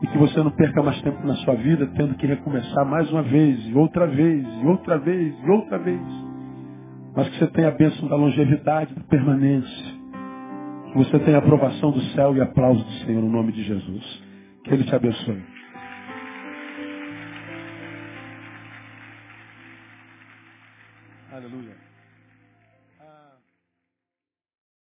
E 0.01 0.07
que 0.07 0.17
você 0.17 0.41
não 0.43 0.51
perca 0.51 0.81
mais 0.83 1.01
tempo 1.01 1.25
na 1.25 1.33
sua 1.37 1.55
vida 1.55 1.87
tendo 1.95 2.15
que 2.15 2.27
recomeçar 2.27 2.85
mais 2.85 3.11
uma 3.11 3.23
vez, 3.23 3.59
e 3.67 3.73
outra 3.73 4.05
vez, 4.05 4.45
e 4.61 4.67
outra 4.67 4.97
vez, 4.99 5.35
e 5.43 5.49
outra 5.49 5.79
vez. 5.79 6.01
Mas 7.15 7.27
que 7.29 7.39
você 7.39 7.47
tenha 7.47 7.69
a 7.69 7.71
bênção 7.71 8.07
da 8.07 8.15
longevidade, 8.15 8.93
da 8.93 9.01
permanência. 9.01 9.96
Que 10.91 10.97
você 10.97 11.19
tenha 11.19 11.37
aprovação 11.37 11.91
do 11.91 12.01
céu 12.13 12.35
e 12.35 12.41
aplauso 12.41 12.83
do 12.83 12.91
Senhor 13.05 13.21
no 13.21 13.29
nome 13.29 13.51
de 13.51 13.63
Jesus. 13.63 14.23
Que 14.63 14.73
Ele 14.73 14.83
te 14.83 14.95
abençoe. 14.95 15.56